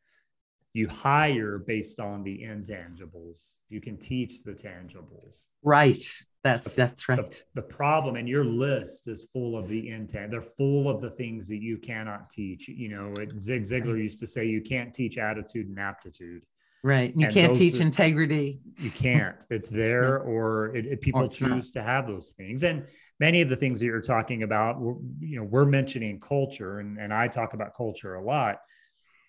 you 0.76 0.90
hire 0.90 1.58
based 1.58 2.02
on 2.02 2.22
the 2.22 2.40
intangibles. 2.40 3.62
You 3.70 3.80
can 3.80 3.98
teach 3.98 4.44
the 4.44 4.52
tangibles. 4.52 5.46
Right. 5.64 6.04
That's 6.44 6.76
that's 6.76 7.10
right. 7.10 7.32
The, 7.32 7.62
the, 7.62 7.68
problem, 7.68 8.18
and 8.18 8.30
your 8.30 8.44
list 8.44 9.08
is 9.08 9.26
full 9.34 9.58
of 9.58 9.68
the 9.68 9.90
intent. 9.90 10.30
They're 10.30 10.42
full 10.42 10.90
of 10.90 11.02
the 11.02 11.10
things 11.10 11.48
that 11.48 11.62
you 11.62 11.78
cannot 11.78 12.30
teach. 12.30 12.68
You 12.68 12.90
know, 12.90 13.14
it, 13.20 13.40
Zig 13.40 13.64
Ziglar 13.64 13.98
used 13.98 14.20
to 14.20 14.28
say 14.28 14.46
you 14.46 14.62
can't 14.62 14.94
teach 14.94 15.18
attitude 15.18 15.70
and 15.70 15.80
aptitude. 15.80 16.44
Right. 16.86 17.12
You 17.16 17.26
and 17.26 17.34
can't 17.34 17.56
teach 17.56 17.80
are, 17.80 17.82
integrity. 17.82 18.60
You 18.78 18.92
can't. 18.96 19.44
It's 19.50 19.70
there, 19.70 20.20
or 20.20 20.76
it, 20.76 20.86
it, 20.86 21.02
people 21.02 21.24
or 21.24 21.28
choose 21.28 21.74
not. 21.74 21.82
to 21.82 21.82
have 21.82 22.06
those 22.06 22.36
things. 22.38 22.64
And 22.64 22.86
many 23.20 23.42
of 23.42 23.50
the 23.50 23.56
things 23.56 23.80
that 23.80 23.88
you're 23.88 24.02
talking 24.02 24.44
about, 24.44 24.78
you 25.20 25.38
know, 25.38 25.44
we're 25.44 25.66
mentioning 25.66 26.20
culture, 26.20 26.78
and, 26.78 27.00
and 27.00 27.12
I 27.12 27.28
talk 27.28 27.56
about 27.56 27.74
culture 27.76 28.14
a 28.14 28.24
lot. 28.24 28.58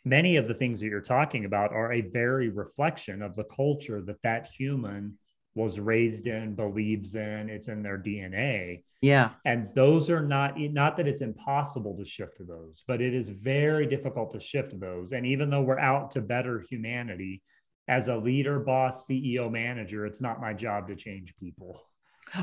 Many 0.04 0.36
of 0.36 0.48
the 0.48 0.52
things 0.52 0.80
that 0.80 0.88
you're 0.88 1.00
talking 1.00 1.46
about 1.46 1.72
are 1.72 1.94
a 1.94 2.02
very 2.02 2.50
reflection 2.50 3.22
of 3.22 3.34
the 3.34 3.44
culture 3.44 4.02
that 4.02 4.20
that 4.22 4.48
human 4.48 5.16
was 5.56 5.80
raised 5.80 6.26
in, 6.26 6.54
believes 6.54 7.14
in, 7.14 7.48
it's 7.48 7.68
in 7.68 7.82
their 7.82 7.96
DNA. 7.96 8.82
Yeah. 9.00 9.30
And 9.46 9.68
those 9.74 10.10
are 10.10 10.20
not, 10.20 10.60
not 10.60 10.98
that 10.98 11.08
it's 11.08 11.22
impossible 11.22 11.96
to 11.96 12.04
shift 12.04 12.36
to 12.36 12.44
those, 12.44 12.84
but 12.86 13.00
it 13.00 13.14
is 13.14 13.30
very 13.30 13.86
difficult 13.86 14.30
to 14.32 14.40
shift 14.40 14.78
those. 14.78 15.12
And 15.12 15.24
even 15.24 15.48
though 15.48 15.62
we're 15.62 15.78
out 15.78 16.10
to 16.12 16.20
better 16.20 16.62
humanity, 16.68 17.42
as 17.88 18.08
a 18.08 18.16
leader, 18.16 18.58
boss, 18.60 19.06
CEO, 19.06 19.50
manager, 19.50 20.04
it's 20.04 20.20
not 20.20 20.40
my 20.40 20.52
job 20.52 20.88
to 20.88 20.94
change 20.96 21.34
people. 21.40 21.80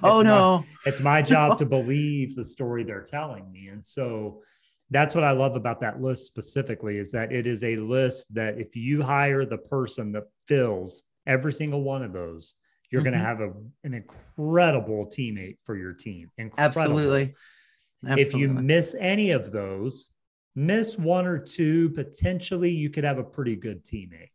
Oh 0.01 0.21
no. 0.21 0.59
my- 0.59 0.65
it's 0.85 1.01
my 1.01 1.21
job 1.21 1.57
to 1.59 1.65
believe 1.65 2.35
the 2.35 2.45
story 2.45 2.83
they're 2.83 3.03
telling 3.03 3.51
me. 3.51 3.67
And 3.67 3.85
so 3.85 4.41
that's 4.89 5.13
what 5.13 5.23
I 5.23 5.31
love 5.31 5.55
about 5.55 5.81
that 5.81 6.01
list 6.01 6.25
specifically 6.25 6.97
is 6.97 7.11
that 7.11 7.31
it 7.31 7.45
is 7.45 7.63
a 7.63 7.75
list 7.75 8.33
that 8.33 8.59
if 8.59 8.75
you 8.75 9.03
hire 9.03 9.45
the 9.45 9.57
person 9.57 10.13
that 10.13 10.23
fills 10.47 11.03
every 11.27 11.53
single 11.53 11.83
one 11.83 12.03
of 12.03 12.13
those, 12.13 12.55
you're 12.93 13.01
going 13.01 13.15
Mhm. 13.15 13.19
to 13.21 13.25
have 13.25 13.41
a, 13.41 13.51
an 13.83 13.93
incredible 13.95 15.07
teammate 15.07 15.57
for 15.63 15.75
your 15.75 15.93
team. 15.93 16.29
Incredible. 16.37 16.99
Absolutely. 16.99 17.35
If 18.05 18.35
you 18.35 18.49
miss 18.49 18.95
any 18.99 19.31
of 19.31 19.51
those, 19.51 20.11
miss 20.55 20.95
one 20.97 21.25
or 21.25 21.39
two, 21.39 21.89
potentially 21.89 22.69
you 22.69 22.91
could 22.91 23.03
have 23.03 23.17
a 23.17 23.23
pretty 23.23 23.55
good 23.55 23.83
teammate. 23.83 24.29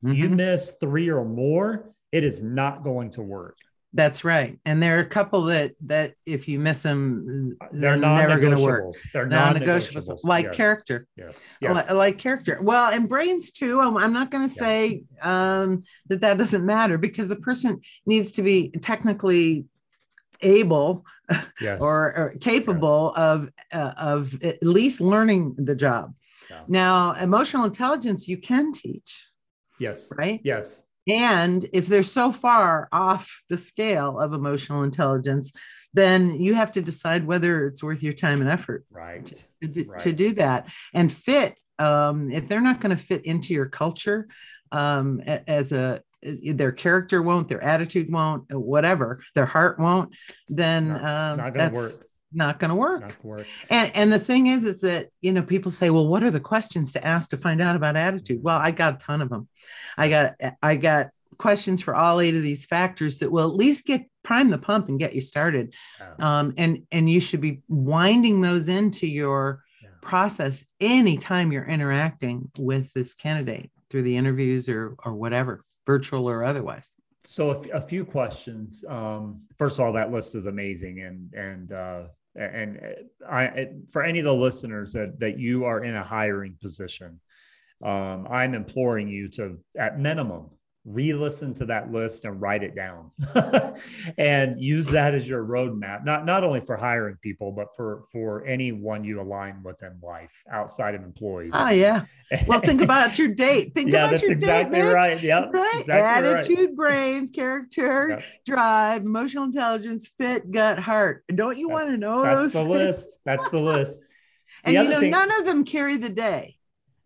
You 0.00 0.30
Mhm. 0.30 0.36
miss 0.36 0.70
three 0.80 1.10
or 1.10 1.24
more, 1.24 1.92
it 2.10 2.24
is 2.24 2.42
not 2.42 2.82
going 2.82 3.10
to 3.10 3.22
work. 3.22 3.58
That's 3.94 4.22
right. 4.22 4.58
And 4.66 4.82
there 4.82 4.98
are 4.98 5.00
a 5.00 5.06
couple 5.06 5.42
that 5.44 5.72
that 5.86 6.12
if 6.26 6.46
you 6.46 6.58
miss 6.58 6.82
them, 6.82 7.56
They're 7.72 7.98
they're 7.98 7.98
never 7.98 8.38
going 8.38 8.54
to 8.56 8.62
work. 8.62 8.94
They're 9.14 9.26
Non-negotiables, 9.26 10.20
like 10.24 10.44
yes. 10.46 10.54
character. 10.56 11.06
Yes. 11.16 11.46
Yes. 11.62 11.90
like 11.90 12.18
character 12.18 12.58
well 12.62 12.92
and 12.92 13.08
brains 13.08 13.50
too 13.50 13.80
i'm, 13.80 13.96
I'm 13.96 14.12
not 14.12 14.30
going 14.30 14.46
to 14.48 14.54
Yeah. 14.54 14.62
say 14.66 15.02
um, 15.22 15.84
that 16.08 16.20
that 16.20 16.36
doesn't 16.38 16.64
matter 16.64 16.98
because 16.98 17.28
the 17.28 17.36
person 17.36 17.80
needs 18.04 18.32
to 18.32 18.42
be 18.42 18.70
technically 18.82 19.64
able 20.42 21.04
yes. 21.60 21.80
or, 21.80 22.14
or 22.16 22.34
capable 22.40 23.12
of 23.16 23.48
uh, 23.72 23.92
of 23.96 24.40
at 24.42 24.62
least 24.62 25.00
learning 25.00 25.54
the 25.58 25.74
job 25.74 26.14
Yeah. 26.50 26.60
now 26.68 27.12
emotional 27.12 27.64
intelligence 27.64 28.28
you 28.28 28.38
can 28.38 28.72
teach 28.72 29.26
yes. 29.78 30.08
right 30.16 30.40
Yes. 30.44 30.82
And 31.08 31.66
if 31.72 31.86
they're 31.86 32.02
so 32.02 32.30
far 32.32 32.88
off 32.92 33.40
the 33.48 33.58
scale 33.58 34.18
of 34.20 34.32
emotional 34.32 34.82
intelligence 34.82 35.52
then 35.94 36.34
you 36.38 36.54
have 36.54 36.70
to 36.70 36.82
decide 36.82 37.26
whether 37.26 37.66
it's 37.66 37.82
worth 37.82 38.02
your 38.02 38.12
time 38.12 38.40
and 38.42 38.50
effort 38.50 38.84
Right. 38.90 39.26
to 39.62 39.66
do, 39.68 39.84
Right. 39.88 39.98
to 40.00 40.12
do 40.12 40.34
that 40.34 40.68
and 40.94 41.10
fit 41.10 41.58
um, 41.78 42.30
if 42.30 42.46
they're 42.48 42.60
not 42.60 42.80
going 42.80 42.94
to 42.96 43.02
fit 43.02 43.24
into 43.24 43.54
your 43.54 43.66
culture 43.66 44.28
um, 44.72 45.20
as 45.20 45.72
a 45.72 46.02
their 46.22 46.72
character 46.72 47.22
won't 47.22 47.46
their 47.48 47.62
attitude 47.62 48.12
won't 48.12 48.52
whatever 48.52 49.20
their 49.36 49.46
heart 49.46 49.78
won't 49.78 50.14
then 50.48 50.88
Not- 50.88 51.04
um, 51.04 51.36
Not 51.38 51.54
going 51.54 51.54
that's 51.54 51.72
to 51.72 51.96
work. 51.98 52.07
Not 52.32 52.58
going 52.58 52.68
to 52.70 52.74
work. 52.74 53.00
Not 53.00 53.08
going 53.10 53.20
to 53.22 53.26
work. 53.26 53.46
and 53.70 53.90
and 53.94 54.12
the 54.12 54.18
thing 54.18 54.48
is 54.48 54.64
is 54.64 54.80
that 54.82 55.08
you 55.20 55.32
know 55.32 55.42
people 55.42 55.70
say 55.70 55.90
well 55.90 56.06
what 56.06 56.22
are 56.22 56.30
the 56.30 56.40
questions 56.40 56.92
to 56.92 57.06
ask 57.06 57.30
to 57.30 57.36
find 57.36 57.60
out 57.60 57.76
about 57.76 57.96
attitude? 57.96 58.42
Well 58.42 58.58
i 58.58 58.70
got 58.70 58.94
a 58.94 58.98
ton 58.98 59.22
of 59.22 59.30
them 59.30 59.48
i 59.96 60.08
got 60.08 60.34
i 60.62 60.76
got 60.76 61.08
questions 61.38 61.80
for 61.80 61.94
all 61.94 62.20
eight 62.20 62.34
of 62.34 62.42
these 62.42 62.66
factors 62.66 63.18
that 63.20 63.30
will 63.30 63.48
at 63.48 63.54
least 63.54 63.86
get 63.86 64.06
prime 64.24 64.50
the 64.50 64.58
pump 64.58 64.88
and 64.88 64.98
get 64.98 65.14
you 65.14 65.20
started. 65.20 65.72
Um, 66.18 66.52
and 66.58 66.82
and 66.90 67.08
you 67.08 67.20
should 67.20 67.40
be 67.40 67.62
winding 67.68 68.40
those 68.40 68.66
into 68.68 69.06
your 69.06 69.62
Yeah. 69.82 69.88
process 70.02 70.64
anytime 70.80 71.52
you're 71.52 71.64
interacting 71.64 72.50
with 72.58 72.92
this 72.92 73.14
candidate 73.14 73.70
through 73.88 74.02
the 74.02 74.16
interviews 74.16 74.68
or 74.68 74.96
or 75.04 75.14
whatever 75.14 75.64
virtual 75.86 76.28
or 76.28 76.42
otherwise 76.44 76.94
So 77.30 77.50
a, 77.50 77.60
f- 77.60 77.74
a 77.74 77.80
few 77.82 78.06
questions. 78.06 78.82
Um, 78.88 79.42
first 79.58 79.78
of 79.78 79.84
all, 79.84 79.92
that 79.92 80.10
list 80.10 80.34
is 80.34 80.46
amazing, 80.46 81.00
and 81.00 81.34
and 81.34 81.72
uh, 81.72 82.02
and 82.34 82.78
uh, 82.78 83.30
I 83.30 83.68
for 83.90 84.02
any 84.02 84.18
of 84.18 84.24
the 84.24 84.32
listeners 84.32 84.94
that 84.94 85.20
that 85.20 85.38
you 85.38 85.66
are 85.66 85.84
in 85.84 85.94
a 85.94 86.02
hiring 86.02 86.56
position, 86.58 87.20
um, 87.84 88.26
I'm 88.30 88.54
imploring 88.54 89.08
you 89.08 89.28
to, 89.32 89.58
at 89.78 89.98
minimum, 89.98 90.46
re-listen 90.88 91.52
to 91.54 91.66
that 91.66 91.92
list 91.92 92.24
and 92.24 92.40
write 92.40 92.62
it 92.62 92.74
down, 92.74 93.10
and 94.18 94.60
use 94.60 94.86
that 94.88 95.14
as 95.14 95.28
your 95.28 95.44
roadmap. 95.44 96.04
Not 96.04 96.24
not 96.24 96.44
only 96.44 96.60
for 96.60 96.76
hiring 96.76 97.16
people, 97.22 97.52
but 97.52 97.74
for 97.76 98.02
for 98.12 98.44
anyone 98.46 99.04
you 99.04 99.20
align 99.20 99.62
with 99.62 99.82
in 99.82 99.98
life 100.02 100.42
outside 100.50 100.94
of 100.94 101.02
employees. 101.02 101.52
oh 101.54 101.68
yeah 101.70 102.04
well 102.46 102.60
think 102.60 102.80
about 102.88 103.18
your 103.18 103.28
date 103.28 103.72
think 103.74 103.90
yeah, 103.90 104.00
about 104.00 104.10
that's 104.12 104.22
your 104.22 104.32
exactly 104.32 104.80
date 104.80 104.92
right. 104.92 105.22
Yep, 105.22 105.44
right 105.52 105.76
exactly 105.80 106.28
right. 106.28 106.38
attitude 106.38 106.76
brains 106.76 107.30
character 107.30 108.08
Yep. 108.10 108.22
drive 108.46 109.02
emotional 109.02 109.44
intelligence 109.44 110.10
fit 110.18 110.50
gut 110.50 110.78
heart 110.78 111.24
don't 111.34 111.58
you 111.58 111.68
want 111.68 111.88
to 111.88 111.96
know 111.96 112.22
That's 112.22 112.52
those 112.52 112.52
the 112.52 112.62
list. 112.64 113.10
That's 113.24 113.48
the 113.48 113.58
list. 113.58 114.02
and 114.64 114.76
The 114.76 114.82
you 114.82 114.88
know 114.90 115.00
thing- 115.00 115.10
none 115.10 115.30
of 115.40 115.46
them 115.46 115.64
carry 115.64 115.96
the 115.96 116.10
day 116.10 116.57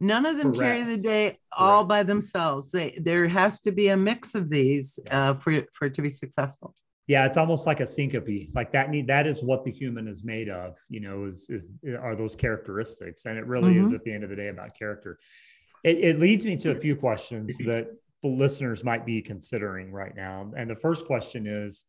none 0.02 0.24
of 0.26 0.36
them 0.36 0.52
carry 0.52 0.82
the 0.82 0.98
day 0.98 1.38
all 1.56 1.84
by 1.84 2.02
themselves 2.02 2.70
they 2.70 2.88
there 3.00 3.26
has 3.28 3.60
to 3.60 3.70
be 3.72 3.88
a 3.88 3.96
mix 3.96 4.34
of 4.34 4.50
these 4.50 4.98
uh, 5.10 5.32
for 5.34 5.50
for 5.72 5.86
it 5.86 5.94
to 5.94 6.02
be 6.02 6.10
successful 6.10 6.74
Yeah, 7.08 7.26
it's 7.28 7.36
almost 7.36 7.66
like 7.66 7.80
a 7.80 7.86
syncope. 7.86 8.36
Like 8.58 8.70
that 8.76 8.86
need 8.94 9.06
that 9.08 9.26
is 9.26 9.42
what 9.42 9.60
the 9.66 9.72
human 9.80 10.06
is 10.14 10.20
made 10.34 10.48
of, 10.48 10.68
you 10.88 11.00
know, 11.06 11.16
is 11.30 11.38
is 11.56 11.62
are 12.06 12.14
those 12.22 12.34
characteristics. 12.44 13.20
And 13.26 13.34
it 13.40 13.46
really 13.54 13.74
is 13.82 13.88
Mhm. 13.90 13.96
at 13.96 14.02
the 14.04 14.12
end 14.16 14.22
of 14.26 14.30
the 14.30 14.36
day 14.42 14.48
about 14.56 14.70
character. 14.82 15.12
It, 15.90 15.96
it 16.08 16.16
leads 16.26 16.44
me 16.46 16.54
to 16.64 16.68
a 16.70 16.78
few 16.86 16.94
questions 16.96 17.46
that 17.70 17.84
the 18.22 18.28
listeners 18.44 18.80
might 18.90 19.04
be 19.04 19.20
considering 19.32 19.86
right 20.02 20.14
now. 20.14 20.36
And 20.56 20.70
the 20.70 20.80
first 20.86 21.02
question 21.12 21.46
is 21.46 21.84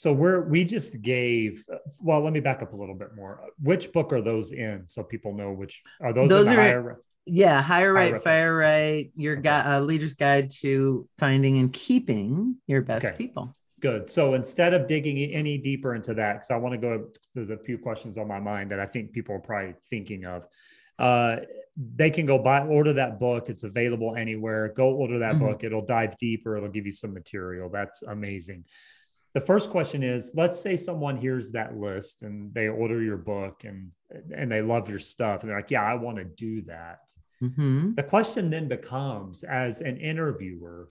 so 0.00 0.14
we're 0.14 0.40
we 0.48 0.64
just 0.64 1.02
gave 1.02 1.62
well, 2.00 2.22
let 2.24 2.32
me 2.32 2.40
back 2.40 2.62
up 2.62 2.72
a 2.72 2.76
little 2.76 2.94
bit 2.94 3.14
more. 3.14 3.40
Which 3.60 3.92
book 3.92 4.12
are 4.14 4.22
those 4.22 4.50
in 4.52 4.86
so 4.86 5.02
people 5.02 5.34
know 5.34 5.52
which 5.52 5.82
are 6.00 6.14
those, 6.14 6.30
Those 6.30 6.46
in 6.46 6.52
the 6.54 6.58
are- 6.58 6.62
higher 6.62 7.00
yeah 7.26 7.60
hire 7.60 7.92
right 7.92 8.14
right. 8.14 8.24
fire 8.24 8.56
right 8.56 9.10
your 9.14 9.34
Okay. 9.34 9.42
guy 9.42 9.76
uh, 9.76 9.80
leader's 9.80 10.14
guide 10.14 10.48
to 10.62 11.06
finding 11.18 11.58
and 11.58 11.70
keeping 11.70 12.56
your 12.66 12.80
best 12.80 13.04
Okay. 13.04 13.16
people 13.16 13.54
Good. 13.80 14.10
So 14.10 14.34
instead 14.34 14.74
of 14.74 14.86
digging 14.88 15.16
any 15.32 15.56
deeper 15.56 15.94
into 15.94 16.12
that, 16.12 16.34
because 16.34 16.50
I 16.50 16.56
want 16.56 16.74
to 16.74 16.78
go, 16.78 17.08
there's 17.34 17.48
a 17.48 17.56
few 17.56 17.78
questions 17.78 18.18
on 18.18 18.28
my 18.28 18.38
mind 18.38 18.70
that 18.72 18.78
I 18.78 18.84
think 18.84 19.10
people 19.10 19.34
are 19.34 19.38
probably 19.38 19.72
thinking 19.88 20.26
of. 20.26 20.46
Uh, 20.98 21.36
they 21.96 22.10
can 22.10 22.26
go 22.26 22.36
buy, 22.38 22.60
order 22.66 22.92
that 22.92 23.18
book. 23.18 23.48
It's 23.48 23.62
available 23.62 24.16
anywhere. 24.16 24.74
Go 24.76 24.90
order 24.94 25.18
that 25.20 25.36
Mhm. 25.36 25.38
book. 25.38 25.64
It'll 25.64 25.86
dive 25.86 26.14
deeper. 26.18 26.58
It'll 26.58 26.68
give 26.68 26.84
you 26.84 26.92
some 26.92 27.14
material. 27.14 27.70
That's 27.70 28.02
amazing. 28.02 28.64
The 29.34 29.40
first 29.40 29.70
question 29.70 30.02
is: 30.02 30.32
Let's 30.34 30.60
say 30.60 30.76
someone 30.76 31.16
hears 31.16 31.52
that 31.52 31.76
list 31.76 32.22
and 32.22 32.52
they 32.52 32.68
order 32.68 33.02
your 33.02 33.16
book 33.16 33.62
and 33.64 33.90
and 34.34 34.50
they 34.50 34.62
love 34.62 34.88
your 34.88 34.98
stuff 34.98 35.42
and 35.42 35.50
they're 35.50 35.58
like, 35.58 35.70
"Yeah, 35.70 35.84
I 35.84 35.94
want 35.94 36.18
to 36.18 36.24
do 36.24 36.62
that." 36.62 36.98
Mhm. 37.42 37.96
The 37.96 38.02
question 38.02 38.50
then 38.50 38.68
becomes 38.68 39.44
as 39.44 39.80
an 39.80 39.96
interviewer, 39.96 40.90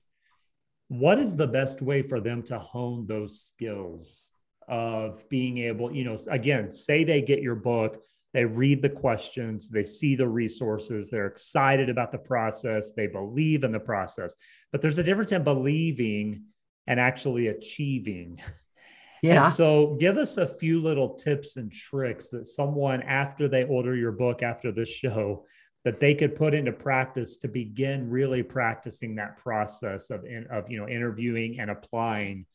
what 0.87 1.19
is 1.19 1.35
the 1.37 1.47
best 1.47 1.81
way 1.81 2.01
for 2.01 2.19
them 2.19 2.41
to 2.43 2.57
hone 2.57 3.05
those 3.05 3.41
skills 3.41 4.31
of 4.67 5.27
being 5.29 5.59
able, 5.59 5.93
you 5.93 6.03
know, 6.03 6.17
again, 6.29 6.71
say 6.71 7.03
they 7.03 7.21
get 7.21 7.41
your 7.41 7.55
book, 7.55 8.01
they 8.33 8.45
read 8.45 8.81
the 8.81 8.89
questions, 8.89 9.69
they 9.69 9.83
see 9.83 10.15
the 10.15 10.27
resources, 10.27 11.09
they're 11.09 11.27
excited 11.27 11.89
about 11.89 12.11
the 12.11 12.17
process, 12.17 12.91
they 12.91 13.07
believe 13.07 13.63
in 13.63 13.71
the 13.71 13.79
process. 13.79 14.33
But 14.71 14.81
there's 14.81 14.99
a 14.99 15.03
difference 15.03 15.31
in 15.31 15.43
believing 15.43 16.43
and 16.89 16.99
actually 16.99 17.47
achieving. 17.47 18.41
yeah 19.21 19.45
And 19.45 19.53
so 19.53 19.95
give 19.99 20.17
us 20.17 20.37
a 20.37 20.47
few 20.47 20.81
little 20.81 21.13
tips 21.13 21.55
and 21.55 21.71
tricks 21.71 22.29
that 22.29 22.47
someone 22.47 23.03
after 23.03 23.47
they 23.47 23.63
order 23.63 23.95
your 23.95 24.11
book 24.11 24.43
after 24.43 24.71
this 24.71 24.89
show 24.89 25.45
that 25.85 25.99
they 25.99 26.13
could 26.13 26.35
put 26.35 26.53
into 26.53 26.73
practice 26.73 27.37
to 27.37 27.47
begin 27.47 28.09
really 28.09 28.43
practicing 28.43 29.15
that 29.15 29.37
process 29.37 30.09
of, 30.09 30.25
in, 30.25 30.45
of 30.51 30.69
you 30.69 30.77
know 30.77 30.89
interviewing 30.89 31.59
and 31.59 31.71
applying 31.71 32.45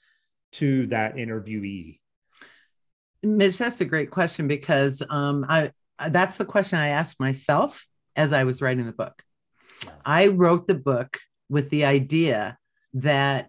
to 0.53 0.87
that 0.89 1.15
interviewee. 1.15 1.99
Mitch, 3.23 3.57
that's 3.57 3.81
a 3.81 3.87
great 3.87 4.11
question 4.11 4.47
because 4.47 5.03
um, 5.09 5.47
I 5.49 5.71
that's 6.09 6.37
the 6.37 6.45
question 6.45 6.79
I 6.79 6.89
asked 6.89 7.19
myself 7.19 7.87
as 8.17 8.33
I 8.33 8.45
was 8.45 8.61
writing 8.61 8.85
the 8.85 8.93
book. 8.93 9.23
I 10.05 10.27
wrote 10.27 10.67
the 10.67 10.75
book 10.75 11.19
with 11.49 11.71
the 11.71 11.85
idea 11.87 12.59
that 12.95 13.49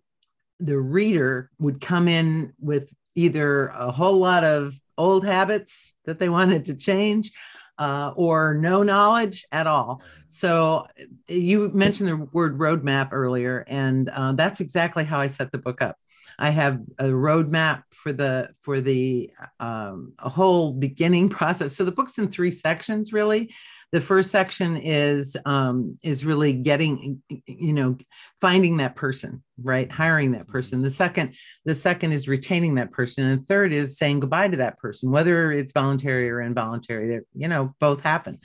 the 0.60 0.78
reader 0.78 1.50
would 1.60 1.82
come 1.82 2.08
in 2.08 2.54
with 2.60 2.90
either 3.16 3.68
a 3.68 3.92
whole 3.92 4.18
lot 4.18 4.44
of 4.44 4.80
old 4.98 5.26
habits 5.26 5.94
that 6.06 6.20
they 6.20 6.30
wanted 6.38 6.66
to 6.66 6.76
change 6.76 7.32
uh, 7.78 8.14
or 8.16 8.54
no 8.54 8.84
knowledge 8.84 9.46
at 9.52 9.68
all. 9.68 10.02
So 10.28 10.88
you 11.28 11.70
mentioned 11.74 12.10
the 12.10 12.18
word 12.32 12.58
roadmap 12.58 13.10
earlier, 13.12 13.66
and 13.68 14.10
uh, 14.10 14.34
that's 14.34 14.60
exactly 14.60 15.04
how 15.04 15.20
I 15.20 15.28
set 15.28 15.52
the 15.52 15.58
book 15.58 15.82
up. 15.82 15.98
I 16.38 16.50
have 16.50 16.82
a 17.00 17.06
roadmap 17.06 17.84
for 17.92 18.12
the 18.12 18.50
for 18.62 18.82
the 18.82 19.32
um, 19.60 20.14
a 20.20 20.30
whole 20.30 20.74
beginning 20.74 21.30
process. 21.40 21.76
So 21.76 21.86
the 21.86 21.92
book's 21.92 22.18
in 22.18 22.28
three 22.28 22.52
sections, 22.52 23.14
really. 23.14 23.54
The 23.96 24.02
first 24.02 24.30
section 24.30 24.76
is 24.76 25.38
um, 25.46 25.98
is 26.04 26.26
really 26.26 26.52
getting, 26.52 27.24
you 27.30 27.72
know, 27.72 27.98
finding 28.42 28.76
that 28.78 28.98
person, 28.98 29.42
right? 29.64 29.90
Hiring 29.90 30.34
that 30.34 30.50
person. 30.50 30.82
The 30.82 30.92
second 30.92 31.36
the 31.64 31.76
second 31.76 32.12
is 32.12 32.28
retaining 32.28 32.76
that 32.76 32.92
person. 32.92 33.24
And 33.26 33.48
third 33.48 33.72
is 33.72 33.98
saying 33.98 34.20
goodbye 34.20 34.50
to 34.50 34.58
that 34.58 34.80
person 34.80 35.12
whether 35.12 35.50
it's 35.50 35.72
voluntary 35.72 36.30
or 36.30 36.42
involuntary. 36.42 37.22
You 37.34 37.48
know 37.48 37.74
both 37.80 38.02
happen. 38.02 38.40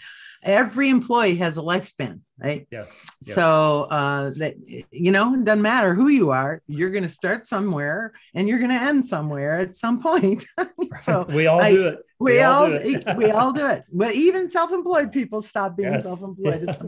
Every 0.45 0.89
employee 0.89 1.35
has 1.39 1.57
a 1.57 1.63
lifespan 1.63 2.21
right? 2.39 2.69
Yes, 2.71 2.99
yes. 3.23 3.35
so 3.35 3.83
uh 3.91 4.31
that 4.39 4.55
you 4.93 5.11
know 5.11 5.35
it 5.35 5.45
doesn't 5.45 5.61
matter 5.61 5.95
who 5.95 6.09
you 6.09 6.31
are 6.31 6.63
you're 6.67 6.89
going 6.89 7.03
to 7.03 7.11
start 7.11 7.47
somewhere 7.47 8.15
and 8.35 8.49
you're 8.49 8.59
going 8.59 8.71
to 8.71 8.81
end 8.81 9.05
somewhere 9.05 9.59
at 9.59 9.75
some 9.75 10.01
point. 10.01 10.47
So 11.05 11.27
we 11.29 11.47
all 11.47 11.61
I, 11.61 11.73
do 11.73 11.89
it 11.89 11.99
we, 12.21 12.33
we 12.33 12.41
all, 12.43 12.65
all 12.65 12.69
do 12.69 12.75
it. 12.75 13.17
we 13.17 13.31
all 13.31 13.53
do 13.53 13.67
it 13.67 13.85
but 13.93 14.15
even 14.15 14.51
self-employed 14.51 15.11
people 15.11 15.43
stop 15.43 15.77
being 15.77 15.93
yes. 15.93 16.05
self-employed 16.05 16.65
yes. 16.67 16.81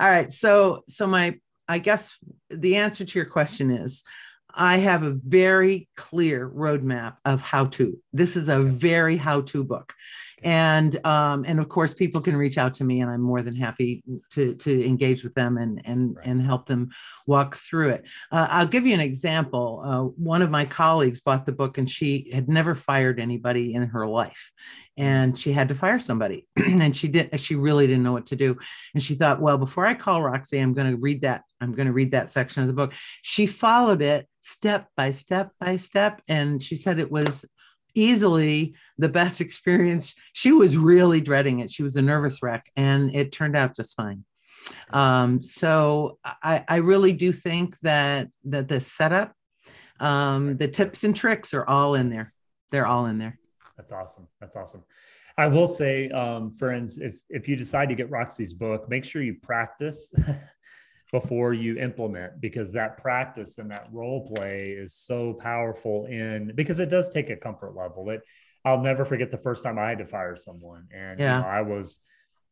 all 0.00 0.10
right 0.10 0.32
so 0.32 0.82
so 0.88 1.06
my 1.06 1.38
i 1.68 1.78
guess 1.78 2.16
the 2.50 2.76
answer 2.76 3.04
to 3.04 3.18
your 3.18 3.26
question 3.26 3.70
is 3.70 4.02
I 4.54 4.76
have 4.78 5.02
a 5.02 5.12
very 5.12 5.88
clear 5.96 6.46
roadmap 6.46 7.16
of 7.24 7.40
how 7.40 7.66
to. 7.66 7.98
This 8.12 8.36
is 8.36 8.50
a 8.50 8.60
very 8.60 9.16
how 9.16 9.40
to 9.42 9.64
book 9.64 9.94
and 10.44 11.04
um, 11.06 11.44
and 11.46 11.58
of 11.58 11.68
course 11.68 11.94
people 11.94 12.20
can 12.20 12.36
reach 12.36 12.58
out 12.58 12.74
to 12.74 12.84
me 12.84 13.00
and 13.00 13.10
i'm 13.10 13.20
more 13.20 13.42
than 13.42 13.54
happy 13.54 14.02
to 14.30 14.54
to 14.54 14.84
engage 14.84 15.22
with 15.24 15.34
them 15.34 15.58
and 15.58 15.80
and 15.84 16.16
right. 16.16 16.26
and 16.26 16.42
help 16.42 16.66
them 16.66 16.90
walk 17.26 17.56
through 17.56 17.90
it. 17.90 18.04
Uh, 18.30 18.46
i'll 18.50 18.66
give 18.66 18.86
you 18.86 18.94
an 18.94 19.00
example. 19.00 19.82
Uh, 19.84 20.02
one 20.22 20.42
of 20.42 20.50
my 20.50 20.64
colleagues 20.64 21.20
bought 21.20 21.46
the 21.46 21.52
book 21.52 21.78
and 21.78 21.88
she 21.88 22.30
had 22.32 22.48
never 22.48 22.74
fired 22.74 23.20
anybody 23.20 23.74
in 23.74 23.82
her 23.84 24.06
life. 24.06 24.52
And 24.96 25.38
she 25.38 25.52
had 25.52 25.68
to 25.68 25.74
fire 25.74 25.98
somebody. 25.98 26.46
And 26.56 26.96
she 26.96 27.08
did 27.08 27.38
she 27.40 27.54
really 27.54 27.86
didn't 27.86 28.02
know 28.02 28.12
what 28.12 28.26
to 28.26 28.36
do. 28.36 28.58
And 28.94 29.02
she 29.02 29.14
thought 29.14 29.40
well 29.40 29.58
before 29.58 29.86
i 29.86 29.94
call 29.94 30.20
roxi 30.20 30.60
i'm 30.60 30.74
going 30.74 30.90
to 30.90 30.96
read 30.96 31.22
that 31.22 31.44
i'm 31.60 31.72
going 31.72 31.86
to 31.86 31.92
read 31.92 32.12
that 32.12 32.30
section 32.30 32.62
of 32.62 32.66
the 32.68 32.74
book. 32.74 32.92
She 33.22 33.46
followed 33.46 34.02
it 34.02 34.28
step 34.42 34.88
by 34.96 35.12
step 35.12 35.52
by 35.60 35.76
step. 35.76 36.20
And 36.28 36.62
she 36.62 36.76
said 36.76 36.98
it 36.98 37.10
was 37.10 37.44
easily 37.94 38.74
the 38.98 39.08
best 39.08 39.40
experience. 39.40 40.14
She 40.32 40.52
was 40.52 40.76
really 40.76 41.20
dreading 41.20 41.60
it. 41.60 41.70
She 41.70 41.82
was 41.82 41.96
a 41.96 42.02
nervous 42.02 42.42
wreck, 42.42 42.70
and 42.76 43.14
it 43.14 43.32
turned 43.32 43.56
out 43.56 43.76
just 43.76 43.96
fine. 43.96 44.24
Um, 44.90 45.42
so 45.42 46.18
I, 46.24 46.64
I 46.68 46.76
really 46.76 47.12
do 47.12 47.32
think 47.32 47.78
that 47.80 48.28
that 48.44 48.68
the 48.68 48.80
setup, 48.80 49.34
um, 50.00 50.56
the 50.56 50.68
tips 50.68 51.04
and 51.04 51.14
tricks 51.14 51.54
are 51.54 51.66
all 51.66 51.94
in 51.94 52.10
there. 52.10 52.30
They're 52.70 52.86
all 52.86 53.06
in 53.06 53.18
there. 53.18 53.38
That's 53.76 53.92
awesome. 53.92 54.28
That's 54.40 54.56
awesome. 54.56 54.84
I 55.38 55.46
will 55.46 55.66
say, 55.66 56.10
um, 56.10 56.50
friends, 56.50 56.98
if 56.98 57.20
if 57.28 57.48
you 57.48 57.56
decide 57.56 57.88
to 57.88 57.94
get 57.94 58.10
Roxi's 58.10 58.52
book, 58.52 58.88
make 58.88 59.04
sure 59.04 59.22
you 59.22 59.34
practice 59.34 60.12
before 61.12 61.52
you 61.52 61.78
implement 61.78 62.40
because 62.40 62.72
that 62.72 62.96
practice 62.96 63.58
and 63.58 63.70
that 63.70 63.86
role 63.92 64.32
play 64.34 64.70
is 64.70 64.94
so 64.94 65.34
powerful 65.34 66.06
in 66.06 66.50
because 66.54 66.78
it 66.78 66.88
does 66.88 67.10
take 67.10 67.28
a 67.28 67.36
comfort 67.36 67.76
level 67.76 68.08
it 68.08 68.22
i'll 68.64 68.80
never 68.80 69.04
forget 69.04 69.30
the 69.30 69.36
first 69.36 69.62
time 69.62 69.78
i 69.78 69.90
had 69.90 69.98
to 69.98 70.06
fire 70.06 70.34
someone 70.34 70.86
and 70.92 71.20
yeah. 71.20 71.36
you 71.36 71.42
know, 71.42 71.48
i 71.48 71.60
was 71.60 72.00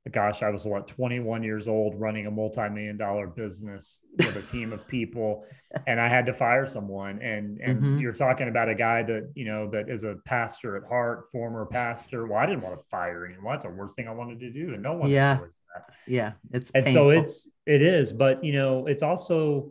gosh, 0.08 0.42
I 0.42 0.48
was 0.48 0.64
what 0.64 0.86
21 0.86 1.42
years 1.42 1.68
old 1.68 2.00
running 2.00 2.26
a 2.26 2.30
multi-million 2.30 2.96
dollar 2.96 3.26
business 3.26 4.00
with 4.16 4.34
a 4.34 4.42
team 4.42 4.72
of 4.72 4.88
people 4.88 5.44
and 5.86 6.00
I 6.00 6.08
had 6.08 6.24
to 6.26 6.32
fire 6.32 6.66
someone. 6.66 7.20
And 7.20 7.60
and 7.60 7.78
mm-hmm. 7.78 7.98
you're 7.98 8.14
talking 8.14 8.48
about 8.48 8.70
a 8.70 8.74
guy 8.74 9.02
that, 9.02 9.30
you 9.34 9.44
know, 9.44 9.70
that 9.70 9.90
is 9.90 10.04
a 10.04 10.16
pastor 10.24 10.76
at 10.76 10.84
heart, 10.88 11.26
former 11.30 11.66
pastor. 11.66 12.26
Well, 12.26 12.38
I 12.38 12.46
didn't 12.46 12.62
want 12.62 12.78
to 12.78 12.84
fire 12.86 13.26
anyone. 13.26 13.52
That's 13.52 13.64
the 13.64 13.70
worst 13.70 13.94
thing 13.94 14.08
I 14.08 14.12
wanted 14.12 14.40
to 14.40 14.50
do. 14.50 14.72
And 14.72 14.82
no 14.82 14.94
one 14.94 15.10
yeah. 15.10 15.38
that. 15.74 15.84
Yeah. 16.06 16.32
It's 16.50 16.70
and 16.70 16.86
painful. 16.86 17.04
so 17.04 17.10
it's 17.10 17.46
it 17.66 17.82
is, 17.82 18.12
but 18.12 18.42
you 18.42 18.54
know, 18.54 18.86
it's 18.86 19.02
also 19.02 19.70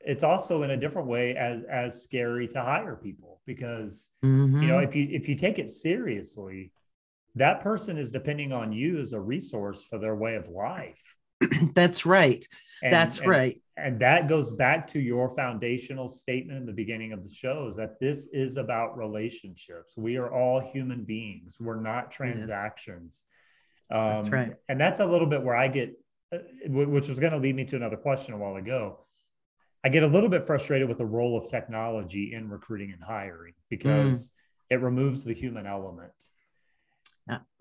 it's 0.00 0.22
also 0.22 0.62
in 0.62 0.70
a 0.70 0.76
different 0.76 1.08
way 1.08 1.36
as 1.36 1.62
as 1.70 2.02
scary 2.02 2.48
to 2.48 2.62
hire 2.62 2.96
people 2.96 3.40
because 3.44 4.08
mm-hmm. 4.24 4.62
you 4.62 4.68
know 4.68 4.78
if 4.78 4.94
you 4.94 5.08
if 5.10 5.28
you 5.28 5.34
take 5.34 5.58
it 5.58 5.68
seriously 5.68 6.72
that 7.36 7.60
person 7.60 7.98
is 7.98 8.10
depending 8.10 8.52
on 8.52 8.72
you 8.72 8.98
as 8.98 9.12
a 9.12 9.20
resource 9.20 9.84
for 9.84 9.98
their 9.98 10.16
way 10.16 10.34
of 10.34 10.48
life. 10.48 11.16
That's 11.74 12.06
right. 12.06 12.46
And, 12.82 12.92
That's 12.92 13.18
and, 13.18 13.28
right. 13.28 13.62
And 13.76 14.00
that 14.00 14.26
goes 14.26 14.52
back 14.52 14.86
to 14.88 14.98
your 14.98 15.28
foundational 15.28 16.08
statement 16.08 16.58
in 16.58 16.66
the 16.66 16.72
beginning 16.72 17.12
of 17.12 17.22
the 17.22 17.28
show 17.28 17.66
is 17.68 17.76
that 17.76 18.00
this 18.00 18.26
is 18.32 18.56
about 18.56 18.96
relationships. 18.96 19.94
We 19.96 20.16
are 20.16 20.32
all 20.32 20.60
human 20.60 21.04
beings. 21.04 21.58
We're 21.60 21.80
not 21.80 22.10
transactions. 22.10 23.22
Yes. 23.90 23.98
Um, 23.98 24.08
that's 24.14 24.28
right. 24.30 24.54
And 24.70 24.80
that's 24.80 25.00
a 25.00 25.06
little 25.06 25.26
bit 25.26 25.42
where 25.42 25.56
I 25.56 25.68
get, 25.68 25.92
uh, 26.34 26.38
which 26.66 27.08
was 27.08 27.20
going 27.20 27.32
to 27.32 27.38
lead 27.38 27.54
me 27.54 27.66
to 27.66 27.76
another 27.76 27.98
question 27.98 28.32
a 28.32 28.38
while 28.38 28.56
ago. 28.56 29.00
I 29.84 29.90
get 29.90 30.02
a 30.02 30.08
little 30.08 30.30
bit 30.30 30.46
frustrated 30.46 30.88
with 30.88 30.98
the 30.98 31.06
role 31.06 31.36
of 31.36 31.48
technology 31.50 32.32
in 32.32 32.48
recruiting 32.48 32.92
and 32.92 33.04
hiring 33.04 33.52
because 33.68 34.28
mm. 34.28 34.30
it 34.70 34.80
removes 34.80 35.22
the 35.22 35.34
human 35.34 35.66
element. 35.66 36.12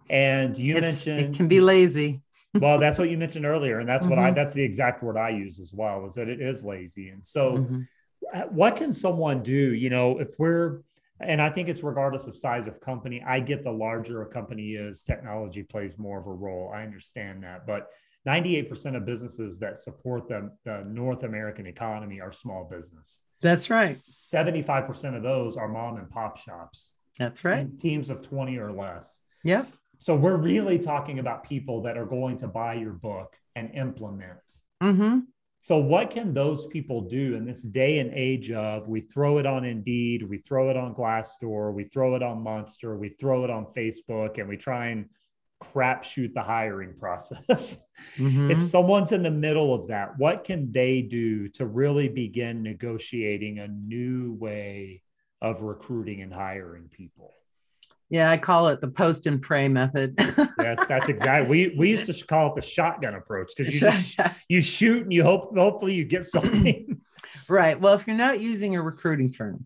And 0.10 0.58
you 0.58 0.75
it's, 0.75 0.82
mentioned 0.82 1.19
it 1.19 1.34
can 1.36 1.47
be 1.47 1.60
lazy. 1.60 2.21
well, 2.54 2.78
that's 2.78 2.99
what 2.99 3.10
you 3.10 3.17
mentioned 3.17 3.45
earlier, 3.45 3.80
and 3.80 3.89
that's 3.89 4.04
mm-hmm. 4.04 4.12
what 4.12 4.19
I 4.19 4.28
mm-hmm. 4.28 4.36
that's 4.36 4.54
the 4.54 4.63
exact 4.63 5.04
word 5.04 5.17
I 5.17 5.30
use 5.30 5.60
as 5.60 5.73
well, 5.73 6.06
is 6.06 6.13
that 6.15 6.30
it 6.30 6.41
is 6.41 6.63
lazy. 6.63 7.10
And 7.10 7.25
so 7.25 7.58
mm-hmm. 7.58 8.39
what 8.56 8.75
can 8.75 8.93
someone 8.93 9.41
do, 9.41 9.73
you 9.73 9.89
know, 9.89 10.19
if 10.19 10.30
we're 10.38 10.82
and 11.19 11.41
I 11.41 11.49
think 11.49 11.69
it's 11.69 11.84
regardless 11.84 12.28
of 12.28 12.36
size 12.36 12.67
of 12.67 12.82
company. 12.82 13.23
I 13.25 13.39
get 13.39 13.63
the 13.63 13.71
larger 13.71 14.21
a 14.21 14.25
company 14.25 14.73
is, 14.73 15.04
technology 15.04 15.63
plays 15.63 15.97
more 15.97 16.19
of 16.19 16.28
a 16.28 16.32
role. 16.32 16.71
I 16.73 16.84
understand 16.84 17.43
that. 17.43 17.65
But 17.65 17.88
98% 18.28 18.97
of 18.97 19.06
businesses 19.06 19.58
that 19.60 19.78
support 19.78 20.28
the, 20.28 20.51
the 20.65 20.84
North 20.86 21.23
American 21.23 21.67
economy 21.67 22.19
are 22.19 22.32
small 22.32 22.65
business. 22.65 23.21
That's 23.41 23.69
right. 23.69 23.91
75% 23.91 25.15
of 25.15 25.23
those 25.23 25.56
are 25.56 25.67
mom 25.67 25.97
and 25.97 26.10
pop 26.10 26.38
shops. 26.38 26.91
That's 27.17 27.45
right. 27.45 27.67
Teams 27.80 28.10
of 28.10 28.28
20 28.28 28.58
or 28.58 28.73
less. 28.73 29.21
Yep. 29.46 29.72
So 29.98 30.16
we're 30.16 30.38
really 30.38 30.80
talking 30.80 31.20
about 31.20 31.44
people 31.44 31.82
that 31.84 31.98
are 31.98 32.06
going 32.06 32.38
to 32.38 32.48
buy 32.48 32.74
your 32.74 32.94
book 32.94 33.36
and 33.56 33.72
implement. 33.74 34.42
Mm-hmm. 34.84 35.20
So 35.60 35.78
what 35.78 36.12
can 36.12 36.34
those 36.34 36.68
people 36.68 37.02
do 37.02 37.36
in 37.36 37.46
this 37.46 37.62
day 37.62 38.00
and 38.00 38.12
age 38.14 38.52
of 38.52 38.88
we 38.88 39.02
throw 39.02 39.38
it 39.38 39.46
on 39.46 39.64
Indeed, 39.64 40.24
we 40.24 40.38
throw 40.38 40.70
it 40.70 40.78
on 40.78 40.94
Glassdoor, 40.94 41.74
we 41.74 41.86
throw 41.86 42.16
it 42.16 42.24
on 42.24 42.44
Monster, 42.44 42.98
we 42.98 43.10
throw 43.10 43.44
it 43.44 43.50
on 43.50 43.66
Facebook, 43.68 44.38
and 44.38 44.50
we 44.50 44.58
try 44.58 44.88
and 44.88 45.06
crap 45.60 46.04
shoot 46.04 46.34
the 46.34 46.42
hiring 46.42 46.94
process. 46.98 47.82
Mm-hmm. 48.18 48.52
if 48.52 48.62
someone's 48.62 49.14
in 49.14 49.24
the 49.24 49.32
middle 49.32 49.74
of 49.74 49.88
that, 49.88 50.20
what 50.20 50.44
can 50.44 50.70
they 50.74 51.02
do 51.02 51.48
to 51.52 51.66
really 51.66 52.10
begin 52.10 52.62
negotiating 52.62 53.60
a 53.60 53.70
new 53.70 54.34
way 54.34 55.02
of 55.42 55.62
recruiting 55.62 56.22
and 56.22 56.34
hiring 56.34 56.90
people? 56.90 57.34
Yeah, 58.10 58.30
I 58.30 58.38
call 58.38 58.68
it 58.68 58.82
the 58.82 58.88
post 58.88 59.26
and 59.26 59.41
pray 59.41 59.68
method. 59.68 60.15
yes, 60.60 60.86
that's 60.88 61.10
exactly. 61.10 61.50
We 61.50 61.76
we 61.76 61.89
used 61.89 62.06
to 62.06 62.26
call 62.26 62.50
it 62.50 62.56
the 62.56 62.62
shotgun 62.62 63.15
approach 63.15 63.54
because 63.56 63.74
you 63.74 63.80
just, 63.80 64.20
you 64.50 64.62
shoot 64.62 65.04
and 65.04 65.13
you 65.13 65.24
hope 65.24 65.56
hopefully 65.58 65.94
you 65.94 66.06
get 66.06 66.24
something. 66.24 67.02
right. 67.50 67.80
Well, 67.80 67.96
if 67.96 68.06
you're 68.06 68.15
not 68.15 68.39
using 68.39 68.76
a 68.76 68.82
recruiting 68.82 69.34
firm, 69.34 69.65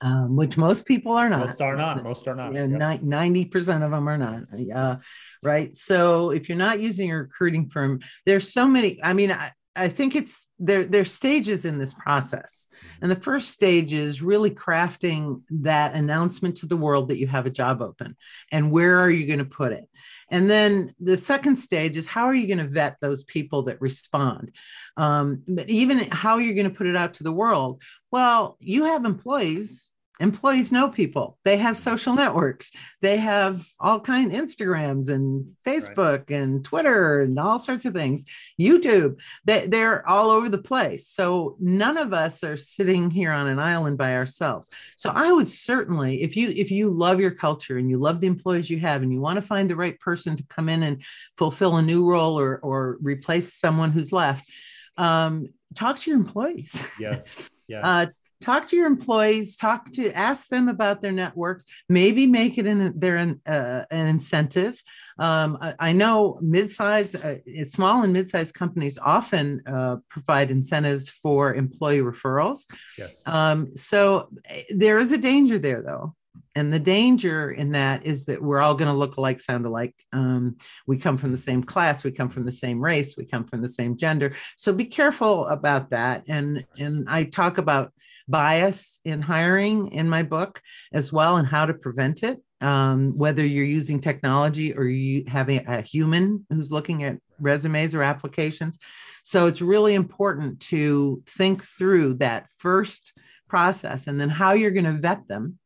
um, 0.00 0.36
which 0.36 0.56
most 0.56 0.86
people 0.86 1.12
are 1.12 1.28
not. 1.28 1.40
Most 1.40 1.60
are 1.60 1.76
not. 1.76 2.02
Most 2.02 2.28
are 2.28 2.34
not. 2.34 3.02
Ninety 3.02 3.44
percent 3.44 3.82
of 3.82 3.90
them 3.90 4.08
are 4.08 4.18
not. 4.18 4.42
Uh, 4.72 4.96
right. 5.42 5.74
So 5.74 6.30
if 6.30 6.48
you're 6.48 6.58
not 6.58 6.80
using 6.80 7.10
a 7.10 7.18
recruiting 7.18 7.70
firm, 7.70 8.00
there's 8.24 8.52
so 8.52 8.68
many. 8.68 9.00
I 9.02 9.14
mean, 9.14 9.32
I, 9.32 9.50
I 9.74 9.88
think 9.88 10.14
it's 10.14 10.46
there. 10.58 10.84
There's 10.84 11.10
stages 11.10 11.64
in 11.64 11.78
this 11.78 11.94
process. 11.94 12.68
And 13.00 13.10
the 13.10 13.16
first 13.16 13.50
stage 13.50 13.92
is 13.92 14.22
really 14.22 14.50
crafting 14.50 15.42
that 15.50 15.94
announcement 15.94 16.56
to 16.58 16.66
the 16.66 16.76
world 16.76 17.08
that 17.08 17.18
you 17.18 17.26
have 17.26 17.46
a 17.46 17.50
job 17.50 17.80
open 17.80 18.16
and 18.50 18.70
where 18.70 18.98
are 18.98 19.10
you 19.10 19.26
going 19.26 19.38
to 19.38 19.44
put 19.44 19.72
it? 19.72 19.88
And 20.30 20.48
then 20.48 20.94
the 20.98 21.16
second 21.16 21.56
stage 21.56 21.96
is 21.96 22.06
how 22.06 22.24
are 22.24 22.34
you 22.34 22.46
going 22.46 22.58
to 22.58 22.68
vet 22.68 22.96
those 23.00 23.24
people 23.24 23.62
that 23.64 23.80
respond? 23.80 24.52
Um, 24.96 25.42
but 25.46 25.68
even 25.70 26.08
how 26.10 26.38
you're 26.38 26.54
going 26.54 26.70
to 26.70 26.76
put 26.76 26.86
it 26.86 26.96
out 26.96 27.14
to 27.14 27.22
the 27.22 27.32
world. 27.32 27.82
Well, 28.10 28.56
you 28.60 28.84
have 28.84 29.04
employees 29.04 29.91
employees 30.22 30.72
know 30.72 30.88
people. 30.88 31.38
They 31.44 31.56
have 31.58 31.76
social 31.76 32.14
networks. 32.14 32.70
They 33.00 33.18
have 33.18 33.66
all 33.78 34.00
kind 34.00 34.32
of 34.32 34.40
instagrams 34.40 35.08
and 35.08 35.54
facebook 35.66 36.30
right. 36.30 36.38
and 36.38 36.64
twitter 36.64 37.20
and 37.20 37.38
all 37.38 37.58
sorts 37.58 37.84
of 37.84 37.92
things. 37.92 38.24
Youtube 38.58 39.18
they, 39.44 39.66
they're 39.66 40.08
all 40.08 40.30
over 40.30 40.48
the 40.48 40.58
place. 40.58 41.08
So 41.08 41.56
none 41.60 41.98
of 41.98 42.12
us 42.12 42.42
are 42.44 42.56
sitting 42.56 43.10
here 43.10 43.32
on 43.32 43.46
an 43.48 43.58
island 43.58 43.98
by 43.98 44.16
ourselves. 44.16 44.70
So 44.96 45.10
i 45.10 45.30
would 45.30 45.48
certainly 45.48 46.22
if 46.22 46.36
you 46.36 46.50
if 46.50 46.70
you 46.70 46.90
love 46.90 47.20
your 47.20 47.32
culture 47.32 47.76
and 47.76 47.90
you 47.90 47.98
love 47.98 48.20
the 48.20 48.26
employees 48.26 48.70
you 48.70 48.78
have 48.78 49.02
and 49.02 49.12
you 49.12 49.20
want 49.20 49.36
to 49.36 49.46
find 49.46 49.68
the 49.68 49.76
right 49.76 49.98
person 50.00 50.36
to 50.36 50.44
come 50.44 50.68
in 50.68 50.82
and 50.82 51.02
fulfill 51.36 51.76
a 51.76 51.82
new 51.82 52.08
role 52.08 52.38
or 52.38 52.58
or 52.58 52.98
replace 53.02 53.54
someone 53.54 53.90
who's 53.90 54.12
left 54.12 54.48
um, 54.96 55.48
talk 55.74 55.98
to 56.00 56.10
your 56.10 56.18
employees. 56.18 56.80
Yes. 56.98 57.48
Yes. 57.68 57.84
Uh, 57.84 58.06
talk 58.42 58.68
to 58.68 58.76
your 58.76 58.86
employees 58.86 59.56
talk 59.56 59.90
to 59.92 60.12
ask 60.12 60.48
them 60.48 60.68
about 60.68 61.00
their 61.00 61.12
networks 61.12 61.64
maybe 61.88 62.26
make 62.26 62.58
it 62.58 62.66
in 62.66 62.98
their 62.98 63.18
uh, 63.46 63.84
an 63.90 64.06
incentive. 64.06 64.82
Um, 65.18 65.58
I, 65.60 65.74
I, 65.78 65.92
know 65.92 66.38
mid-size 66.40 67.14
uh, 67.14 67.36
small 67.68 68.02
and 68.02 68.12
mid-sized 68.12 68.54
companies 68.54 68.98
often 68.98 69.62
uh, 69.66 69.96
provide 70.08 70.50
incentives 70.50 71.08
for 71.08 71.54
employee 71.54 72.00
referrals. 72.00 72.64
Yes. 72.98 73.22
Um, 73.26 73.76
so 73.76 74.30
eh, 74.46 74.62
there 74.70 74.98
is 74.98 75.12
a 75.12 75.18
danger 75.18 75.58
there 75.58 75.82
though. 75.82 76.14
And 76.54 76.72
the 76.72 76.78
danger 76.78 77.50
in 77.50 77.72
that 77.72 78.04
is 78.04 78.26
that 78.26 78.42
we're 78.42 78.60
all 78.60 78.74
going 78.74 78.90
to 78.90 78.96
look 78.96 79.16
alike 79.16 79.40
sound 79.40 79.64
alike. 79.64 79.94
Um, 80.12 80.56
we 80.86 80.98
come 80.98 81.16
from 81.16 81.30
the 81.30 81.36
same 81.36 81.62
class 81.62 82.04
we 82.04 82.10
come 82.10 82.28
from 82.28 82.44
the 82.44 82.52
same 82.52 82.80
race 82.80 83.16
we 83.16 83.26
come 83.26 83.44
from 83.44 83.62
the 83.62 83.68
same 83.68 83.96
gender. 83.96 84.34
So 84.56 84.72
be 84.72 84.84
careful 84.84 85.46
about 85.46 85.90
that. 85.90 86.24
And 86.28 86.64
and 86.78 87.08
i 87.08 87.24
talk 87.24 87.58
about 87.58 87.92
bias 88.28 89.00
in 89.04 89.20
hiring 89.20 89.92
in 89.92 90.08
my 90.08 90.22
book 90.22 90.60
as 90.92 91.12
well 91.12 91.36
and 91.36 91.46
how 91.46 91.66
to 91.66 91.74
prevent 91.74 92.22
it. 92.22 92.38
Um, 92.60 93.18
whether 93.18 93.44
you're 93.44 93.64
using 93.64 94.00
technology 94.00 94.72
or 94.72 94.84
you 94.84 95.24
having 95.26 95.66
a 95.66 95.82
human 95.82 96.46
who's 96.48 96.70
looking 96.70 97.02
at 97.02 97.18
resumes 97.40 97.92
or 97.92 98.04
applications. 98.04 98.78
So 99.24 99.48
it's 99.48 99.60
really 99.60 99.94
important 99.94 100.60
to 100.60 101.22
think 101.26 101.64
through 101.64 102.14
that 102.14 102.46
first 102.58 103.12
process 103.48 104.06
and 104.06 104.20
then 104.20 104.28
how 104.28 104.52
you're 104.52 104.70
going 104.70 104.84
to 104.84 104.92
vet 104.92 105.26
them. 105.26 105.58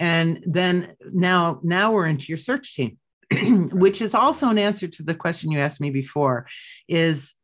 And 0.00 0.42
then 0.44 0.96
now 1.12 1.60
now 1.62 1.92
we're 1.92 2.08
into 2.08 2.26
your 2.26 2.38
search 2.38 2.74
team 2.74 2.98
which 3.72 4.00
is 4.00 4.14
also 4.14 4.48
an 4.48 4.58
answer 4.58 4.86
to 4.86 5.02
the 5.02 5.14
question 5.14 5.50
you 5.50 5.58
asked 5.58 5.80
me 5.80 5.90
before 5.90 6.46
is 6.88 7.34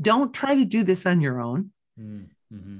don't 0.00 0.32
try 0.32 0.54
to 0.54 0.64
do 0.64 0.82
this 0.82 1.06
on 1.06 1.20
your 1.20 1.40
own. 1.40 1.72
Mm-hmm. 1.98 2.78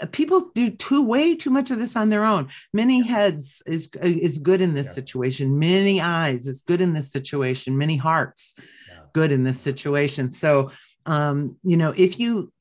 Uh, 0.00 0.06
people 0.06 0.50
do 0.54 0.70
too 0.70 1.04
way 1.04 1.36
too 1.36 1.50
much 1.50 1.70
of 1.70 1.78
this 1.78 1.96
on 1.96 2.08
their 2.08 2.24
own 2.24 2.48
many 2.72 3.02
heads 3.02 3.62
is 3.66 3.90
is 4.02 4.38
good 4.38 4.60
in 4.60 4.72
this 4.72 4.86
yes. 4.86 4.94
situation 4.94 5.58
many 5.58 6.00
eyes 6.00 6.46
is 6.46 6.62
good 6.62 6.80
in 6.80 6.94
this 6.94 7.10
situation 7.10 7.76
many 7.76 7.96
hearts 7.96 8.54
yeah. 8.88 9.00
good 9.12 9.30
in 9.30 9.44
this 9.44 9.60
situation 9.60 10.32
so 10.32 10.70
um, 11.06 11.56
you 11.64 11.76
know, 11.76 11.92
if 11.96 12.18
you, 12.18 12.52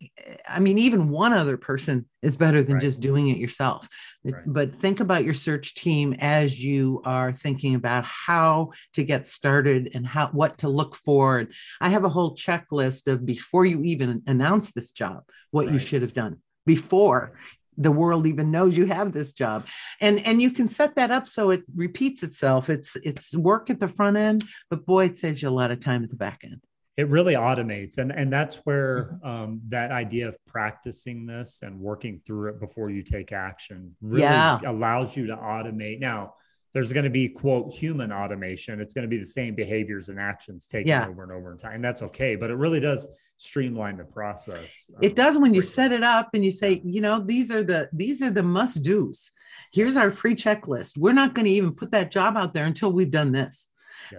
I 0.47 0.59
mean, 0.59 0.77
even 0.79 1.09
one 1.09 1.33
other 1.33 1.57
person 1.57 2.05
is 2.21 2.35
better 2.35 2.63
than 2.63 2.75
right. 2.75 2.81
just 2.81 2.99
doing 2.99 3.27
it 3.29 3.37
yourself. 3.37 3.87
Right. 4.23 4.33
But 4.45 4.75
think 4.75 4.99
about 4.99 5.23
your 5.23 5.33
search 5.33 5.75
team 5.75 6.15
as 6.19 6.59
you 6.59 7.01
are 7.05 7.33
thinking 7.33 7.75
about 7.75 8.03
how 8.05 8.71
to 8.93 9.03
get 9.03 9.27
started 9.27 9.91
and 9.93 10.05
how 10.05 10.27
what 10.27 10.59
to 10.59 10.69
look 10.69 10.95
for. 10.95 11.47
I 11.79 11.89
have 11.89 12.03
a 12.03 12.09
whole 12.09 12.35
checklist 12.35 13.07
of 13.11 13.25
before 13.25 13.65
you 13.65 13.83
even 13.83 14.23
announce 14.25 14.71
this 14.71 14.91
job, 14.91 15.23
what 15.51 15.65
right. 15.65 15.73
you 15.73 15.79
should 15.79 16.01
have 16.01 16.13
done 16.13 16.37
before 16.65 17.33
the 17.77 17.91
world 17.91 18.27
even 18.27 18.51
knows 18.51 18.77
you 18.77 18.85
have 18.85 19.11
this 19.11 19.33
job. 19.33 19.65
And 19.99 20.25
and 20.25 20.41
you 20.41 20.51
can 20.51 20.67
set 20.67 20.95
that 20.95 21.11
up 21.11 21.27
so 21.27 21.49
it 21.49 21.63
repeats 21.75 22.23
itself. 22.23 22.69
It's 22.69 22.95
it's 23.03 23.35
work 23.35 23.69
at 23.69 23.79
the 23.79 23.87
front 23.87 24.17
end 24.17 24.43
but 24.69 24.85
boy 24.85 25.05
it 25.05 25.17
saves 25.17 25.41
you 25.41 25.49
a 25.49 25.51
lot 25.51 25.71
of 25.71 25.79
time 25.79 26.03
at 26.03 26.09
the 26.09 26.15
back 26.15 26.41
end. 26.43 26.61
It 26.97 27.07
really 27.07 27.33
automates. 27.33 27.97
And 27.97 28.11
and 28.11 28.31
that's 28.31 28.57
where 28.65 29.17
mm-hmm. 29.23 29.27
um, 29.27 29.61
that 29.69 29.91
idea 29.91 30.27
of 30.27 30.37
practicing 30.45 31.25
this 31.25 31.61
and 31.63 31.79
working 31.79 32.21
through 32.25 32.49
it 32.49 32.59
before 32.59 32.89
you 32.89 33.03
take 33.03 33.31
action 33.31 33.95
really 34.01 34.23
yeah. 34.23 34.59
allows 34.65 35.15
you 35.15 35.27
to 35.27 35.35
automate. 35.35 35.99
Now 35.99 36.35
there's 36.73 36.93
going 36.93 37.03
to 37.03 37.09
be 37.09 37.27
quote 37.27 37.73
human 37.73 38.11
automation 38.11 38.79
it's 38.79 38.93
going 38.93 39.03
to 39.03 39.09
be 39.09 39.17
the 39.17 39.25
same 39.25 39.55
behaviors 39.55 40.09
and 40.09 40.19
actions 40.19 40.67
taken 40.67 40.87
yeah. 40.87 41.07
over 41.07 41.23
and 41.23 41.31
over 41.31 41.51
in 41.51 41.57
time 41.57 41.75
and 41.75 41.83
that's 41.83 42.01
okay 42.01 42.35
but 42.35 42.49
it 42.49 42.55
really 42.55 42.79
does 42.79 43.07
streamline 43.37 43.97
the 43.97 44.03
process 44.03 44.89
it 45.01 45.15
does 45.15 45.37
when 45.37 45.53
you 45.53 45.61
set 45.61 45.91
it 45.91 46.03
up 46.03 46.29
and 46.33 46.45
you 46.45 46.51
say 46.51 46.81
you 46.83 47.01
know 47.01 47.19
these 47.19 47.51
are 47.51 47.63
the 47.63 47.89
these 47.91 48.21
are 48.21 48.31
the 48.31 48.43
must 48.43 48.83
do's 48.83 49.31
here's 49.73 49.97
our 49.97 50.11
free 50.11 50.35
checklist 50.35 50.97
we're 50.97 51.13
not 51.13 51.33
going 51.33 51.45
to 51.45 51.51
even 51.51 51.73
put 51.73 51.91
that 51.91 52.11
job 52.11 52.37
out 52.37 52.53
there 52.53 52.65
until 52.65 52.91
we've 52.91 53.11
done 53.11 53.31
this 53.31 53.67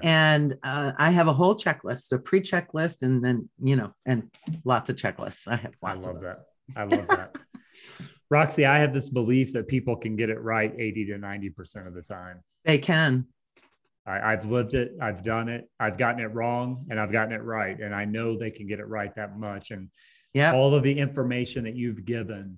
and 0.02 0.56
uh, 0.62 0.92
I 0.96 1.10
have 1.10 1.28
a 1.28 1.32
whole 1.32 1.54
checklist, 1.54 2.12
a 2.12 2.18
pre 2.18 2.40
checklist, 2.40 3.02
and 3.02 3.22
then, 3.24 3.48
you 3.62 3.76
know, 3.76 3.92
and 4.06 4.30
lots 4.64 4.90
of 4.90 4.96
checklists. 4.96 5.46
I 5.46 5.56
have 5.56 5.74
I 5.82 5.94
love 5.94 6.20
that. 6.20 6.44
I 6.76 6.84
love 6.84 7.08
that. 7.08 7.36
Roxi, 8.32 8.66
I 8.66 8.78
have 8.78 8.94
this 8.94 9.10
belief 9.10 9.52
that 9.52 9.68
people 9.68 9.94
can 9.96 10.16
get 10.16 10.30
it 10.30 10.40
right 10.40 10.72
80 10.76 11.06
to 11.06 11.12
90% 11.18 11.86
of 11.86 11.94
the 11.94 12.02
time. 12.02 12.42
They 12.64 12.78
can. 12.78 13.26
I, 14.04 14.30
have 14.32 14.46
lived 14.46 14.74
it, 14.74 14.96
I've 15.00 15.22
done 15.22 15.48
it, 15.48 15.68
I've 15.78 15.96
gotten 15.96 16.20
it 16.20 16.34
wrong, 16.34 16.86
and 16.90 16.98
I've 16.98 17.12
gotten 17.12 17.32
it 17.32 17.42
right. 17.42 17.78
And 17.78 17.94
I 17.94 18.04
know 18.04 18.36
they 18.36 18.50
can 18.50 18.66
get 18.66 18.80
it 18.80 18.88
right 18.88 19.14
that 19.14 19.38
much. 19.38 19.70
And 19.70 19.90
yeah, 20.34 20.54
all 20.54 20.74
of 20.74 20.82
the 20.82 20.98
information 20.98 21.62
that 21.64 21.76
you've 21.76 22.04
given 22.04 22.56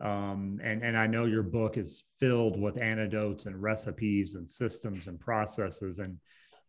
um, 0.00 0.60
and 0.62 0.82
and 0.82 0.98
I 0.98 1.06
know 1.06 1.24
your 1.24 1.42
book 1.42 1.78
is 1.78 2.04
filled 2.18 2.60
with 2.60 2.80
anecdotes 2.80 3.46
and 3.46 3.60
recipes 3.60 4.34
and 4.34 4.48
systems 4.48 5.06
and 5.06 5.18
processes 5.18 5.98
and 5.98 6.18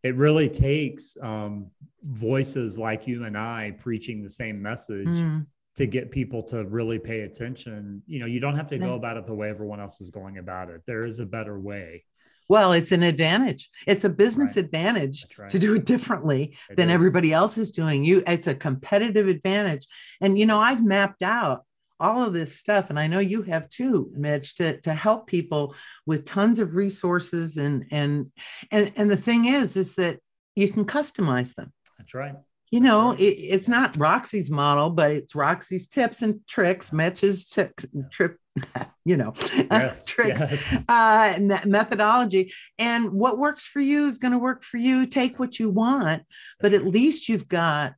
it 0.03 0.15
really 0.15 0.47
takes 0.47 1.17
um, 1.23 1.71
voices 2.03 2.77
like 2.77 3.07
you 3.07 3.25
and 3.25 3.35
I 3.35 3.75
preaching 3.79 4.21
the 4.21 4.29
same 4.29 4.61
message 4.61 5.07
mm. 5.07 5.45
To 5.75 5.85
get 5.85 6.09
people 6.09 6.41
to 6.43 6.63
really 6.63 6.99
pay 6.99 7.21
attention. 7.21 8.01
You 8.07 8.19
know, 8.19 8.25
you 8.25 8.39
don't 8.39 8.55
have 8.55 8.69
to 8.69 8.77
go 8.77 8.93
about 8.95 9.17
it 9.17 9.25
the 9.25 9.33
way 9.33 9.49
everyone 9.49 9.81
else 9.81 9.99
is 9.99 10.09
going 10.09 10.37
about 10.37 10.69
it. 10.69 10.81
There 10.87 11.05
is 11.05 11.19
a 11.19 11.25
better 11.25 11.59
way. 11.59 12.05
Well, 12.47 12.73
it's 12.73 12.91
an 12.91 13.03
advantage. 13.03 13.69
It's 13.87 14.03
a 14.03 14.09
business 14.09 14.55
right. 14.55 14.65
advantage 14.65 15.25
right. 15.37 15.49
to 15.49 15.59
do 15.59 15.73
it 15.73 15.85
differently 15.85 16.55
it 16.69 16.77
than 16.77 16.89
is. 16.89 16.93
everybody 16.93 17.33
else 17.33 17.57
is 17.57 17.71
doing. 17.71 18.03
You, 18.03 18.23
it's 18.27 18.47
a 18.47 18.55
competitive 18.55 19.27
advantage. 19.27 19.87
And 20.21 20.37
you 20.37 20.45
know, 20.45 20.59
I've 20.59 20.83
mapped 20.83 21.23
out 21.23 21.65
all 21.99 22.23
of 22.23 22.33
this 22.33 22.57
stuff 22.57 22.89
and 22.89 22.99
i 22.99 23.07
know 23.07 23.19
you 23.19 23.41
have 23.41 23.69
too 23.69 24.11
mitch 24.17 24.55
to, 24.55 24.79
to 24.81 24.93
help 24.93 25.27
people 25.27 25.73
with 26.05 26.25
tons 26.25 26.59
of 26.59 26.75
resources 26.75 27.55
and 27.55 27.85
and 27.89 28.31
and 28.69 28.91
and 28.97 29.09
the 29.09 29.15
thing 29.15 29.45
is 29.45 29.77
is 29.77 29.95
that 29.95 30.19
you 30.55 30.67
can 30.67 30.83
customize 30.83 31.55
them 31.55 31.71
that's 31.97 32.13
right 32.13 32.35
you 32.75 32.81
know 32.81 33.13
it, 33.13 33.23
it's 33.23 33.69
not 33.69 33.93
roxi's 33.93 34.51
model 34.51 34.89
but 34.89 35.11
it's 35.11 35.33
roxi's 35.33 35.87
tips 35.87 36.21
and 36.21 36.45
tricks 36.45 36.91
mitch's 36.91 37.45
tips 37.45 37.85
trip 38.11 38.35
you 39.05 39.15
know 39.15 39.33
yes, 39.71 40.05
tricks 40.05 40.41
yes. 40.41 40.83
uh 40.89 41.39
methodology. 41.65 42.51
And 42.77 43.11
what 43.11 43.37
works 43.37 43.65
for 43.65 43.79
you 43.79 44.07
is 44.07 44.17
going 44.17 44.31
to 44.31 44.37
work 44.37 44.63
for 44.63 44.77
you. 44.77 45.05
Take 45.05 45.39
what 45.39 45.57
you 45.57 45.69
want 45.69 46.23
but 46.59 46.73
at 46.73 46.85
least 46.85 47.29
you've 47.29 47.47
got 47.47 47.93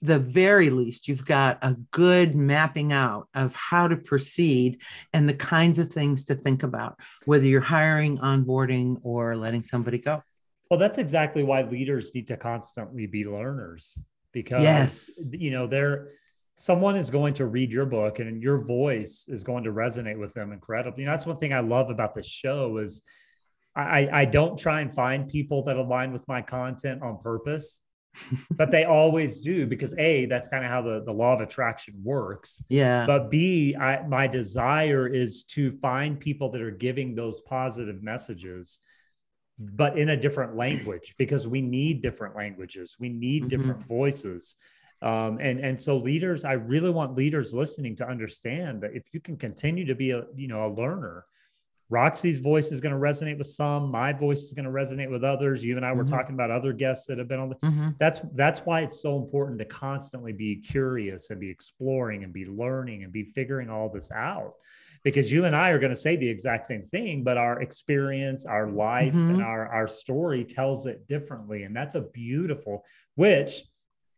the 0.00 0.18
very 0.18 0.70
least, 0.70 1.06
you've 1.06 1.26
got 1.26 1.58
a 1.62 1.76
good 1.90 2.34
mapping 2.34 2.92
out 2.92 3.28
of 3.34 3.54
how 3.54 3.86
to 3.86 3.96
proceed 3.96 4.80
and 5.12 5.28
the 5.28 5.34
kinds 5.34 5.78
of 5.78 5.92
things 5.92 6.24
to 6.24 6.34
think 6.34 6.62
about, 6.62 6.98
whether 7.26 7.44
you're 7.44 7.60
hiring, 7.60 8.16
onboarding, 8.16 8.96
or 9.02 9.36
letting 9.36 9.62
somebody 9.62 9.98
go. 9.98 10.22
Well, 10.70 10.80
that's 10.80 10.96
exactly 10.96 11.42
why 11.42 11.60
leaders 11.60 12.14
need 12.14 12.28
to 12.28 12.38
constantly 12.38 13.06
be 13.06 13.26
learners 13.26 13.98
because 14.36 14.62
yes. 14.62 15.10
you 15.32 15.50
know 15.50 15.66
they're 15.66 16.08
someone 16.56 16.94
is 16.94 17.08
going 17.08 17.32
to 17.32 17.46
read 17.46 17.72
your 17.72 17.86
book 17.86 18.18
and 18.18 18.42
your 18.42 18.58
voice 18.58 19.24
is 19.28 19.42
going 19.42 19.64
to 19.64 19.72
resonate 19.72 20.18
with 20.18 20.34
them 20.34 20.52
incredibly. 20.52 21.02
You 21.02 21.06
know, 21.06 21.12
that's 21.12 21.24
one 21.24 21.38
thing 21.38 21.54
I 21.54 21.60
love 21.60 21.88
about 21.88 22.14
the 22.14 22.22
show 22.22 22.76
is 22.76 23.00
I, 23.74 24.08
I 24.10 24.24
don't 24.24 24.58
try 24.58 24.80
and 24.82 24.94
find 24.94 25.28
people 25.28 25.62
that 25.64 25.76
align 25.76 26.12
with 26.12 26.26
my 26.28 26.42
content 26.42 27.02
on 27.02 27.18
purpose 27.22 27.80
but 28.50 28.70
they 28.70 28.84
always 28.84 29.40
do 29.40 29.66
because 29.66 29.94
a 29.98 30.24
that's 30.24 30.48
kind 30.48 30.64
of 30.64 30.70
how 30.70 30.80
the, 30.80 31.02
the 31.04 31.12
law 31.12 31.34
of 31.34 31.42
attraction 31.42 31.92
works 32.02 32.62
yeah 32.70 33.04
but 33.04 33.30
b 33.30 33.76
I, 33.78 34.02
my 34.08 34.26
desire 34.26 35.06
is 35.06 35.44
to 35.44 35.70
find 35.70 36.18
people 36.18 36.50
that 36.52 36.62
are 36.62 36.70
giving 36.70 37.14
those 37.14 37.42
positive 37.42 38.02
messages 38.02 38.80
but 39.58 39.98
in 39.98 40.10
a 40.10 40.16
different 40.16 40.56
language 40.56 41.14
because 41.18 41.48
we 41.48 41.60
need 41.60 42.02
different 42.02 42.36
languages 42.36 42.96
we 42.98 43.08
need 43.08 43.42
mm-hmm. 43.42 43.48
different 43.48 43.86
voices 43.86 44.56
um, 45.02 45.38
and 45.40 45.60
and 45.60 45.80
so 45.80 45.96
leaders 45.96 46.44
i 46.44 46.52
really 46.52 46.90
want 46.90 47.14
leaders 47.14 47.54
listening 47.54 47.96
to 47.96 48.06
understand 48.06 48.82
that 48.82 48.94
if 48.94 49.04
you 49.12 49.20
can 49.20 49.36
continue 49.36 49.84
to 49.84 49.94
be 49.94 50.10
a 50.10 50.24
you 50.34 50.48
know 50.48 50.66
a 50.66 50.72
learner 50.72 51.24
Roxi's 51.90 52.38
voice 52.38 52.72
is 52.72 52.80
going 52.80 52.94
to 52.94 53.00
resonate 53.00 53.38
with 53.38 53.46
some. 53.46 53.90
My 53.90 54.12
voice 54.12 54.42
is 54.42 54.54
going 54.54 54.64
to 54.64 54.72
resonate 54.72 55.08
with 55.08 55.22
others. 55.22 55.64
You 55.64 55.76
and 55.76 55.86
I 55.86 55.92
were 55.92 56.02
mm-hmm. 56.02 56.16
talking 56.16 56.34
about 56.34 56.50
other 56.50 56.72
guests 56.72 57.06
that 57.06 57.18
have 57.18 57.28
been 57.28 57.38
on 57.38 57.48
the. 57.50 57.54
Mm-hmm. 57.56 57.90
That's 57.98 58.20
that's 58.34 58.60
why 58.60 58.80
it's 58.80 59.00
so 59.00 59.16
important 59.16 59.60
to 59.60 59.64
constantly 59.66 60.32
be 60.32 60.56
curious 60.56 61.30
and 61.30 61.38
be 61.38 61.48
exploring 61.48 62.24
and 62.24 62.32
be 62.32 62.44
learning 62.44 63.04
and 63.04 63.12
be 63.12 63.22
figuring 63.22 63.70
all 63.70 63.88
this 63.88 64.10
out, 64.10 64.54
because 65.06 65.30
you 65.30 65.44
and 65.44 65.54
I 65.54 65.70
are 65.70 65.78
going 65.78 65.94
to 65.94 65.96
say 65.96 66.16
the 66.16 66.28
exact 66.28 66.66
same 66.66 66.82
thing, 66.82 67.22
but 67.22 67.36
our 67.36 67.62
experience, 67.62 68.44
our 68.44 68.68
life, 68.68 69.14
mm-hmm. 69.14 69.34
and 69.34 69.40
our 69.40 69.68
our 69.68 69.86
story 69.86 70.42
tells 70.42 70.84
it 70.86 71.06
differently, 71.06 71.62
and 71.62 71.76
that's 71.76 71.94
a 71.94 72.00
beautiful. 72.00 72.84
Which 73.14 73.62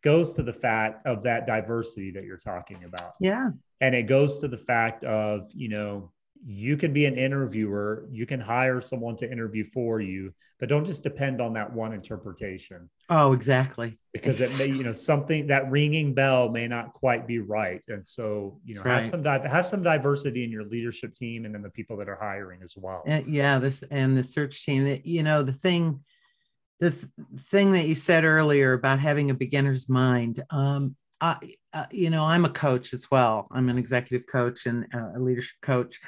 goes 0.03 0.33
to 0.37 0.43
the 0.43 0.53
fact 0.53 1.07
of 1.07 1.25
that 1.25 1.47
diversity 1.47 2.13
that 2.13 2.25
you're 2.25 2.39
talking 2.39 2.85
about. 2.85 3.13
Yeah, 3.21 3.51
and 3.83 3.95
it 3.95 4.05
goes 4.05 4.39
to 4.39 4.49
the 4.49 4.57
fact 4.57 5.05
of 5.05 5.51
you 5.53 5.69
know 5.69 6.11
you 6.45 6.77
can 6.77 6.93
be 6.93 7.05
an 7.05 7.17
interviewer 7.17 8.07
you 8.11 8.27
can 8.27 8.41
hire 8.41 8.81
someone 8.81 9.17
to 9.17 9.31
interview 9.31 9.65
for 9.65 10.01
you 10.01 10.33
but 10.59 10.69
don't 10.69 10.85
just 10.85 11.03
depend 11.03 11.41
on 11.41 11.53
that 11.53 11.73
one 11.73 11.93
interpretation. 11.93 12.91
Oh 13.09 13.33
exactly. 13.33 13.99
Because 14.13 14.41
it 14.41 14.57
may 14.59 14.67
you 14.67 14.83
know 14.83 14.93
something 14.93 15.47
that 15.49 15.71
ringing 15.71 16.15
bell 16.15 16.49
may 16.49 16.67
not 16.67 16.93
quite 16.93 17.27
be 17.27 17.39
right. 17.39 17.85
And 17.89 18.07
so 18.07 18.61
you 18.65 18.75
know 18.75 18.83
That's 18.83 19.05
have 19.05 19.11
some 19.11 19.23
di- 19.23 19.49
have 19.49 19.67
some 19.67 19.83
diversity 19.83 20.43
in 20.45 20.51
your 20.51 20.65
leadership 20.65 21.15
team 21.15 21.45
and 21.45 21.55
then 21.55 21.63
the 21.63 21.71
people 21.71 21.97
that 21.99 22.09
are 22.09 22.19
hiring 22.21 22.61
as 22.63 22.75
well. 22.77 23.03
And 23.07 23.33
yeah, 23.33 23.59
this 23.59 23.85
and 23.91 24.17
the 24.17 24.25
search 24.25 24.65
team 24.65 24.85
that 24.85 25.07
you 25.07 25.23
know 25.23 25.43
the 25.43 25.53
thing 25.53 26.01
the 26.81 26.91
th- 26.91 27.07
thing 27.37 27.73
that 27.73 27.87
you 27.87 27.95
said 27.95 28.25
earlier 28.25 28.73
about 28.73 28.99
having 29.01 29.31
a 29.31 29.35
beginner's 29.35 29.89
mind 29.89 30.43
um 30.51 30.95
I, 31.21 31.37
uh, 31.73 31.87
you 31.91 32.11
know 32.11 32.25
i'm 32.25 32.45
a 32.45 32.49
coach 32.49 32.95
as 32.95 33.11
well. 33.11 33.49
I'm 33.51 33.69
an 33.69 33.77
executive 33.77 34.29
coach 34.29 34.67
and 34.67 34.87
uh, 34.95 35.11
a 35.17 35.19
leadership 35.19 35.57
coach 35.61 35.99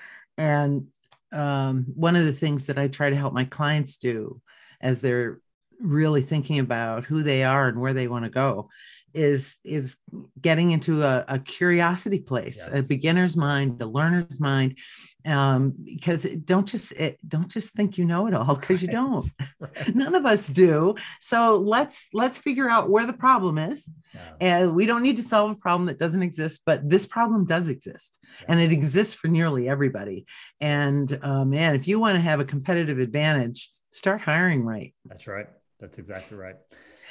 and 0.40 0.86
um, 1.32 1.84
one 1.94 2.16
of 2.16 2.24
the 2.24 2.32
things 2.32 2.66
that 2.66 2.78
i 2.78 2.88
try 2.88 3.10
to 3.10 3.16
help 3.16 3.32
my 3.32 3.44
clients 3.44 3.96
do 3.98 4.40
as 4.80 5.00
they're 5.00 5.38
really 5.78 6.22
thinking 6.22 6.58
about 6.58 7.04
who 7.04 7.22
they 7.22 7.44
are 7.44 7.68
and 7.68 7.80
where 7.80 7.94
they 7.94 8.08
want 8.08 8.24
to 8.24 8.30
go 8.30 8.68
is 9.14 9.56
is 9.64 9.96
getting 10.40 10.70
into 10.70 11.02
a, 11.02 11.24
a 11.28 11.38
curiosity 11.38 12.18
place 12.18 12.60
a 12.72 12.82
beginner's 12.88 13.36
mind 13.36 13.80
a 13.82 13.86
learner's 13.86 14.40
mind 14.40 14.78
um 15.26 15.74
because 15.84 16.24
it- 16.24 16.46
don't 16.46 16.66
just 16.66 16.92
it, 16.92 17.18
don't 17.28 17.48
just 17.48 17.74
think 17.74 17.98
you 17.98 18.04
know 18.04 18.26
it 18.26 18.34
all 18.34 18.54
because 18.56 18.80
you 18.80 18.88
don't. 18.88 19.26
Right. 19.58 19.94
none 19.94 20.14
of 20.14 20.24
us 20.24 20.46
do. 20.48 20.94
So 21.20 21.58
let's 21.58 22.08
let's 22.12 22.38
figure 22.38 22.68
out 22.68 22.88
where 22.88 23.06
the 23.06 23.12
problem 23.12 23.58
is. 23.58 23.88
Yeah. 24.14 24.20
and 24.40 24.74
we 24.74 24.86
don't 24.86 25.02
need 25.02 25.16
to 25.16 25.22
solve 25.22 25.50
a 25.52 25.54
problem 25.54 25.86
that 25.86 25.98
doesn't 25.98 26.22
exist 26.22 26.62
but 26.66 26.88
this 26.88 27.06
problem 27.06 27.44
does 27.44 27.68
exist 27.68 28.18
and 28.48 28.58
it 28.58 28.72
exists 28.72 29.14
for 29.14 29.28
nearly 29.28 29.68
everybody. 29.68 30.26
And 30.60 31.18
uh, 31.22 31.44
man 31.44 31.74
if 31.74 31.86
you 31.86 32.00
want 32.00 32.16
to 32.16 32.20
have 32.20 32.40
a 32.40 32.44
competitive 32.44 32.98
advantage 32.98 33.70
start 33.92 34.20
hiring 34.20 34.64
right. 34.64 34.94
That's 35.04 35.26
right. 35.26 35.46
That's 35.78 35.98
exactly 35.98 36.36
right 36.38 36.56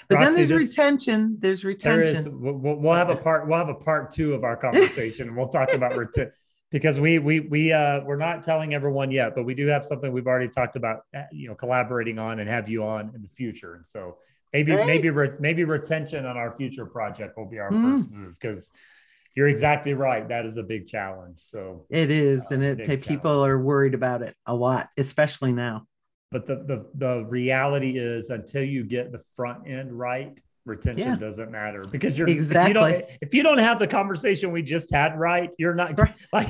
but 0.09 0.19
then 0.19 0.35
there's 0.35 0.49
this- 0.49 0.69
retention 0.77 1.37
there's 1.39 1.63
retention 1.63 2.15
is. 2.15 2.27
We'll, 2.27 2.53
we'll 2.75 2.93
have 2.95 3.09
a 3.09 3.15
part. 3.15 3.47
We'll 3.47 3.57
have 3.59 3.69
a 3.69 3.75
part 3.75 4.11
two 4.11 4.33
of 4.33 4.43
our 4.43 4.57
conversation. 4.57 5.27
and 5.27 5.37
we'll 5.37 5.47
talk 5.49 5.71
about 5.73 5.95
retention 5.97 6.33
because 6.71 6.99
we 6.99 7.19
we 7.19 7.39
we 7.41 7.71
uh 7.71 8.01
we're 8.05 8.15
not 8.15 8.43
telling 8.43 8.73
everyone 8.73 9.11
yet, 9.11 9.35
but 9.35 9.43
we 9.43 9.53
do 9.55 9.67
have 9.67 9.85
something 9.85 10.11
we've 10.11 10.27
already 10.27 10.49
talked 10.49 10.75
about. 10.75 11.01
uh, 11.15 11.23
You 11.31 11.47
know, 11.49 11.55
collaborating 11.55 12.19
on 12.19 12.39
and 12.39 12.49
have 12.49 12.67
you 12.69 12.83
on 12.83 13.11
in 13.15 13.21
the 13.21 13.27
future. 13.27 13.75
And 13.75 13.85
so 13.85 14.17
maybe 14.53 14.75
maybe 14.75 15.09
re, 15.09 15.29
maybe 15.39 15.63
retention 15.63 16.25
on 16.25 16.37
our 16.37 16.51
future 16.55 16.85
project 16.85 17.37
will 17.37 17.45
be 17.49 17.59
our 17.59 17.71
Mm. 17.71 17.83
first 17.97 18.11
move 18.11 18.33
because 18.39 18.71
you're 19.35 19.47
exactly 19.47 19.93
right. 19.93 20.27
That 20.27 20.45
is 20.47 20.57
a 20.57 20.63
big 20.63 20.87
challenge. 20.87 21.39
So, 21.39 21.85
it 21.89 22.09
is 22.09 22.49
and 22.51 22.63
Uh, 22.63 22.67
it 22.67 22.87
big 22.87 23.03
people 23.03 23.45
are 23.45 23.59
worried 23.59 23.93
about 23.93 24.21
it 24.23 24.33
a 24.47 24.55
lot 24.55 24.89
especially 24.97 25.51
now 25.51 25.85
but 26.31 26.45
the 26.45 26.55
the 26.57 26.85
the 26.95 27.25
reality 27.25 27.97
is 27.97 28.29
until 28.29 28.63
you 28.63 28.83
get 28.83 29.11
the 29.11 29.21
front 29.35 29.67
end 29.67 29.91
right. 29.91 30.39
Retention 30.65 31.07
Yeah. 31.07 31.15
doesn't 31.15 31.49
matter 31.49 31.83
because 31.89 32.17
you're 32.17 32.27
if 32.27 32.35
you 32.35 32.41
Exactly. 32.41 32.73
don't 32.73 33.03
if 33.21 33.33
you 33.33 33.41
don't 33.41 33.57
have 33.57 33.79
the 33.79 33.87
conversation 33.87 34.51
we 34.51 34.61
just 34.61 34.93
had 34.93 35.17
right, 35.17 35.53
you're 35.57 35.73
not 35.73 35.97
Right. 35.97 36.15
like 36.33 36.49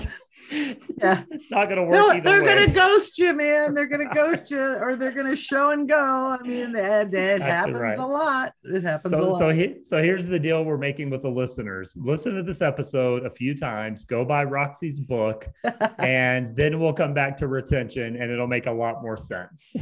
Yeah. 0.51 1.23
it's 1.31 1.51
not 1.51 1.69
gonna 1.69 1.83
work 1.83 1.93
No, 1.93 2.19
they're 2.19 2.41
way. 2.43 2.47
gonna 2.55 2.71
ghost 2.71 3.17
you, 3.17 3.33
man. 3.33 3.73
They're 3.73 3.87
gonna 3.87 4.09
ghost 4.15 4.49
you, 4.51 4.59
or 4.59 4.95
they're 4.95 5.11
gonna 5.11 5.35
show 5.35 5.71
and 5.71 5.87
go. 5.87 5.97
I 5.97 6.41
mean, 6.41 6.75
it, 6.75 7.13
it 7.13 7.13
Exactly 7.13 7.41
happens 7.41 7.79
right. 7.79 7.97
a 7.99 8.05
lot. 8.05 8.53
It 8.63 8.83
happens 8.83 9.13
a 9.13 9.17
So 9.17 9.29
lot. 9.29 9.39
so 9.39 9.49
he, 9.49 9.75
so 9.83 10.01
here's 10.01 10.27
the 10.27 10.39
deal 10.39 10.63
we're 10.65 10.77
making 10.77 11.09
with 11.09 11.21
the 11.21 11.29
listeners. 11.29 11.93
Listen 11.97 12.35
to 12.35 12.43
this 12.43 12.61
episode 12.61 13.25
a 13.25 13.29
few 13.31 13.55
times, 13.55 14.05
go 14.05 14.25
buy 14.25 14.45
Roxi's 14.45 14.99
book, 14.99 15.47
and 15.99 16.55
then 16.55 16.79
we'll 16.79 16.93
come 16.93 17.13
back 17.13 17.37
to 17.37 17.47
retention 17.47 18.15
and 18.15 18.31
it'll 18.31 18.47
make 18.47 18.65
a 18.65 18.71
lot 18.71 19.01
more 19.01 19.17
sense. 19.17 19.75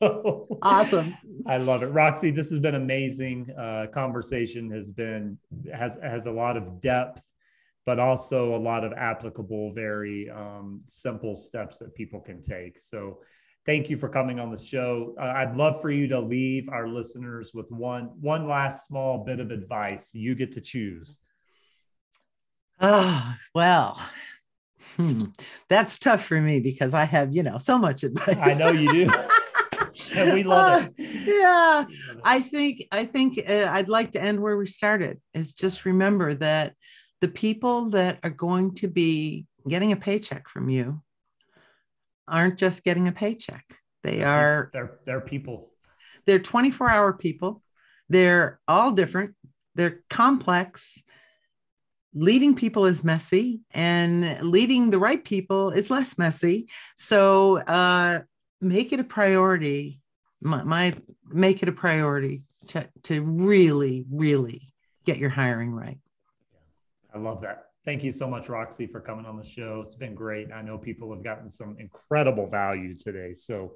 So 0.00 0.46
awesome. 0.62 1.16
I 1.46 1.56
love 1.58 1.82
it. 1.82 1.92
Roxi, 1.92 2.34
this 2.34 2.50
has 2.50 2.58
been 2.60 2.74
amazing. 2.76 3.50
Uh, 3.58 3.86
conversation 3.92 4.70
has 4.70 4.90
been 4.90 5.38
has 5.74 5.98
has 6.02 6.26
a 6.26 6.30
lot 6.30 6.56
of 6.56 6.80
depth, 6.80 7.22
but 7.84 7.98
also 7.98 8.54
a 8.54 8.58
lot 8.58 8.84
of 8.84 8.92
applicable, 8.92 9.72
very 9.72 10.30
um, 10.30 10.78
simple 10.86 11.34
steps 11.34 11.78
that 11.78 11.94
people 11.94 12.20
can 12.20 12.40
take. 12.40 12.78
So 12.78 13.20
thank 13.66 13.90
you 13.90 13.96
for 13.96 14.08
coming 14.08 14.38
on 14.38 14.50
the 14.50 14.56
show. 14.56 15.14
Uh, 15.20 15.24
I'd 15.24 15.56
love 15.56 15.80
for 15.80 15.90
you 15.90 16.06
to 16.08 16.20
leave 16.20 16.68
our 16.68 16.88
listeners 16.88 17.52
with 17.54 17.70
one 17.70 18.10
one 18.20 18.48
last 18.48 18.86
small 18.86 19.24
bit 19.24 19.40
of 19.40 19.50
advice. 19.50 20.14
You 20.14 20.34
get 20.34 20.52
to 20.52 20.60
choose. 20.60 21.18
Ah, 22.80 23.38
well, 23.54 24.00
hmm, 24.96 25.26
that's 25.68 25.98
tough 25.98 26.24
for 26.24 26.40
me 26.40 26.60
because 26.60 26.94
I 26.94 27.04
have, 27.04 27.34
you 27.34 27.42
know, 27.42 27.58
so 27.58 27.78
much 27.78 28.02
advice. 28.02 28.38
I 28.40 28.54
know 28.54 28.72
you 28.72 29.06
do. 29.06 29.12
and 30.16 30.32
we 30.32 30.42
love 30.42 30.90
it. 30.96 31.26
yeah, 31.26 31.84
I 32.24 32.40
think 32.40 32.86
I 32.90 33.04
think 33.04 33.38
uh, 33.48 33.68
I'd 33.70 33.88
like 33.88 34.12
to 34.12 34.22
end 34.22 34.40
where 34.40 34.56
we 34.56 34.66
started. 34.66 35.20
Is 35.34 35.54
just 35.54 35.84
remember 35.84 36.34
that 36.34 36.74
the 37.22 37.28
people 37.28 37.90
that 37.90 38.18
are 38.24 38.30
going 38.30 38.74
to 38.74 38.88
be 38.88 39.46
getting 39.66 39.92
a 39.92 39.96
paycheck 39.96 40.48
from 40.48 40.68
you 40.68 41.00
aren't 42.26 42.58
just 42.58 42.82
getting 42.82 43.06
a 43.06 43.12
paycheck. 43.12 43.64
They 44.02 44.24
are 44.24 44.70
they're 44.72 44.98
they're 45.06 45.20
people. 45.20 45.70
they're 46.26 46.40
24 46.40 46.90
hour 46.90 47.12
people. 47.12 47.62
They're 48.08 48.60
all 48.66 48.90
different. 48.90 49.34
They're 49.76 50.02
complex. 50.10 51.00
Leading 52.12 52.56
people 52.56 52.84
is 52.86 53.04
messy, 53.04 53.60
and 53.70 54.42
leading 54.42 54.90
the 54.90 54.98
right 54.98 55.24
people 55.24 55.70
is 55.70 55.90
less 55.90 56.18
messy. 56.18 56.68
So 56.96 57.58
uh, 57.58 58.22
make 58.60 58.92
it 58.92 59.00
a 59.00 59.04
priority. 59.04 60.00
My, 60.42 60.64
my 60.64 60.94
make 61.28 61.62
it 61.62 61.68
a 61.68 61.72
priority 61.72 62.42
to 62.68 62.88
to 63.04 63.22
really, 63.22 64.04
really 64.10 64.74
get 65.04 65.18
your 65.18 65.30
hiring 65.30 65.72
right. 65.72 65.98
I 67.14 67.18
love 67.18 67.40
that. 67.42 67.66
Thank 67.84 68.04
you 68.04 68.12
so 68.12 68.28
much, 68.28 68.46
Roxi, 68.46 68.90
for 68.90 69.00
coming 69.00 69.26
on 69.26 69.36
the 69.36 69.44
show. 69.44 69.82
It's 69.84 69.96
been 69.96 70.14
great. 70.14 70.52
I 70.52 70.62
know 70.62 70.78
people 70.78 71.12
have 71.12 71.24
gotten 71.24 71.50
some 71.50 71.76
incredible 71.78 72.46
value 72.46 72.96
today. 72.96 73.34
So, 73.34 73.72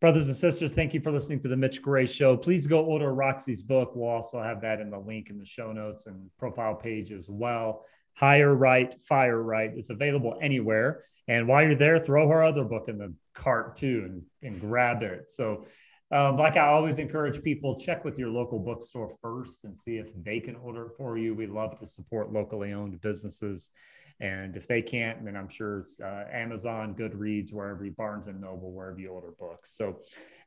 brothers 0.00 0.28
and 0.28 0.36
sisters, 0.36 0.72
thank 0.72 0.94
you 0.94 1.00
for 1.00 1.10
listening 1.10 1.40
to 1.40 1.48
the 1.48 1.56
Mitch 1.56 1.82
Gray 1.82 2.06
Show. 2.06 2.36
Please 2.36 2.66
go 2.66 2.84
order 2.84 3.12
Roxi's 3.12 3.60
book. 3.60 3.92
We'll 3.94 4.08
also 4.08 4.40
have 4.40 4.60
that 4.60 4.80
in 4.80 4.90
the 4.90 4.98
link 4.98 5.30
in 5.30 5.38
the 5.38 5.44
show 5.44 5.72
notes 5.72 6.06
and 6.06 6.30
profile 6.38 6.76
page 6.76 7.10
as 7.10 7.28
well. 7.28 7.84
Hire 8.14 8.54
Right, 8.54 8.94
Fire 9.02 9.42
Right. 9.42 9.72
It's 9.74 9.90
available 9.90 10.38
anywhere. 10.40 11.02
And 11.26 11.48
while 11.48 11.64
you're 11.64 11.74
there, 11.74 11.98
throw 11.98 12.28
her 12.28 12.44
other 12.44 12.64
book 12.64 12.88
in 12.88 12.98
the 12.98 13.12
cart 13.34 13.74
too 13.74 14.22
and, 14.42 14.52
and 14.52 14.60
grab 14.60 15.02
it. 15.02 15.28
So, 15.28 15.66
um, 16.10 16.36
like 16.36 16.56
I 16.56 16.66
always 16.66 16.98
encourage 16.98 17.42
people, 17.42 17.78
check 17.78 18.04
with 18.04 18.18
your 18.18 18.28
local 18.28 18.58
bookstore 18.58 19.08
first 19.22 19.64
and 19.64 19.74
see 19.76 19.96
if 19.96 20.10
they 20.22 20.38
can 20.38 20.54
order 20.56 20.86
it 20.86 20.96
for 20.96 21.18
you. 21.18 21.34
We 21.34 21.46
love 21.46 21.78
to 21.80 21.86
support 21.86 22.32
locally 22.32 22.72
owned 22.72 23.00
businesses. 23.00 23.70
And 24.20 24.56
if 24.56 24.68
they 24.68 24.80
can't, 24.80 25.24
then 25.24 25.36
I'm 25.36 25.48
sure 25.48 25.78
it's 25.78 25.98
uh, 26.00 26.26
Amazon, 26.32 26.94
Goodreads, 26.94 27.52
wherever 27.52 27.84
you, 27.84 27.90
Barnes 27.90 28.28
and 28.28 28.40
Noble, 28.40 28.70
wherever 28.70 29.00
you 29.00 29.08
order 29.08 29.32
books. 29.38 29.76
So 29.76 29.98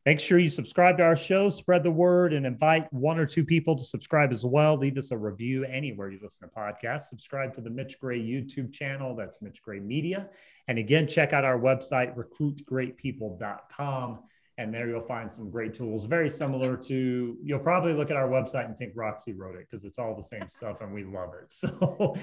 make 0.06 0.22
sure 0.22 0.40
you 0.40 0.48
subscribe 0.48 0.98
to 1.00 1.04
our 1.04 1.18
show, 1.18 1.50
spread 1.50 1.84
the 1.84 1.92
word, 1.92 2.32
and 2.32 2.46
invite 2.46 2.88
one 2.94 3.20
or 3.20 3.26
two 3.26 3.44
people 3.44 3.76
to 3.76 3.84
subscribe 3.84 4.32
as 4.32 4.46
well. 4.46 4.78
Leave 4.78 4.98
us 4.98 5.12
a 5.12 5.18
review 5.18 5.66
anywhere 5.66 6.10
you 6.10 6.20
listen 6.22 6.48
to 6.48 6.56
podcasts. 6.56 7.08
Subscribe 7.08 7.54
to 7.56 7.62
the 7.62 7.70
Mitch 7.70 8.00
Gray 8.00 8.22
YouTube 8.22 8.72
channel. 8.72 9.14
That's 9.16 9.42
Mitch 9.42 9.62
Gray 9.62 9.82
Media. 9.82 10.30
And 10.70 10.80
again, 10.80 11.08
check 11.08 11.34
out 11.34 11.44
our 11.44 11.60
website, 11.60 12.16
recruitgreatpeople.com. 12.16 14.20
And 14.60 14.74
there 14.74 14.90
you'll 14.90 15.02
find 15.02 15.32
some 15.32 15.52
great 15.52 15.74
tools, 15.74 16.06
very 16.06 16.28
similar 16.28 16.76
to, 16.76 17.38
you'll 17.44 17.60
probably 17.60 17.94
look 17.94 18.10
at 18.10 18.18
our 18.18 18.28
website 18.28 18.66
and 18.66 18.76
think 18.76 18.96
Roxi 18.96 19.38
wrote 19.38 19.56
it 19.56 19.68
because 19.70 19.84
it's 19.84 20.00
all 20.00 20.16
the 20.16 20.24
same 20.24 20.48
stuff 20.48 20.82
and 20.82 20.92
we 20.92 21.04
love 21.04 21.30
it. 21.42 21.52
So 21.52 22.16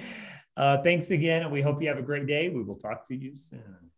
uh, 0.57 0.82
thanks 0.82 1.11
again. 1.11 1.43
And 1.43 1.53
we 1.53 1.62
hope 1.62 1.82
you 1.82 1.89
have 1.89 1.99
a 1.99 2.03
great 2.03 2.26
day. 2.26 2.49
We 2.49 2.62
will 2.62 2.76
talk 2.76 3.07
to 3.09 3.16
you 3.16 3.35
soon. 3.35 3.91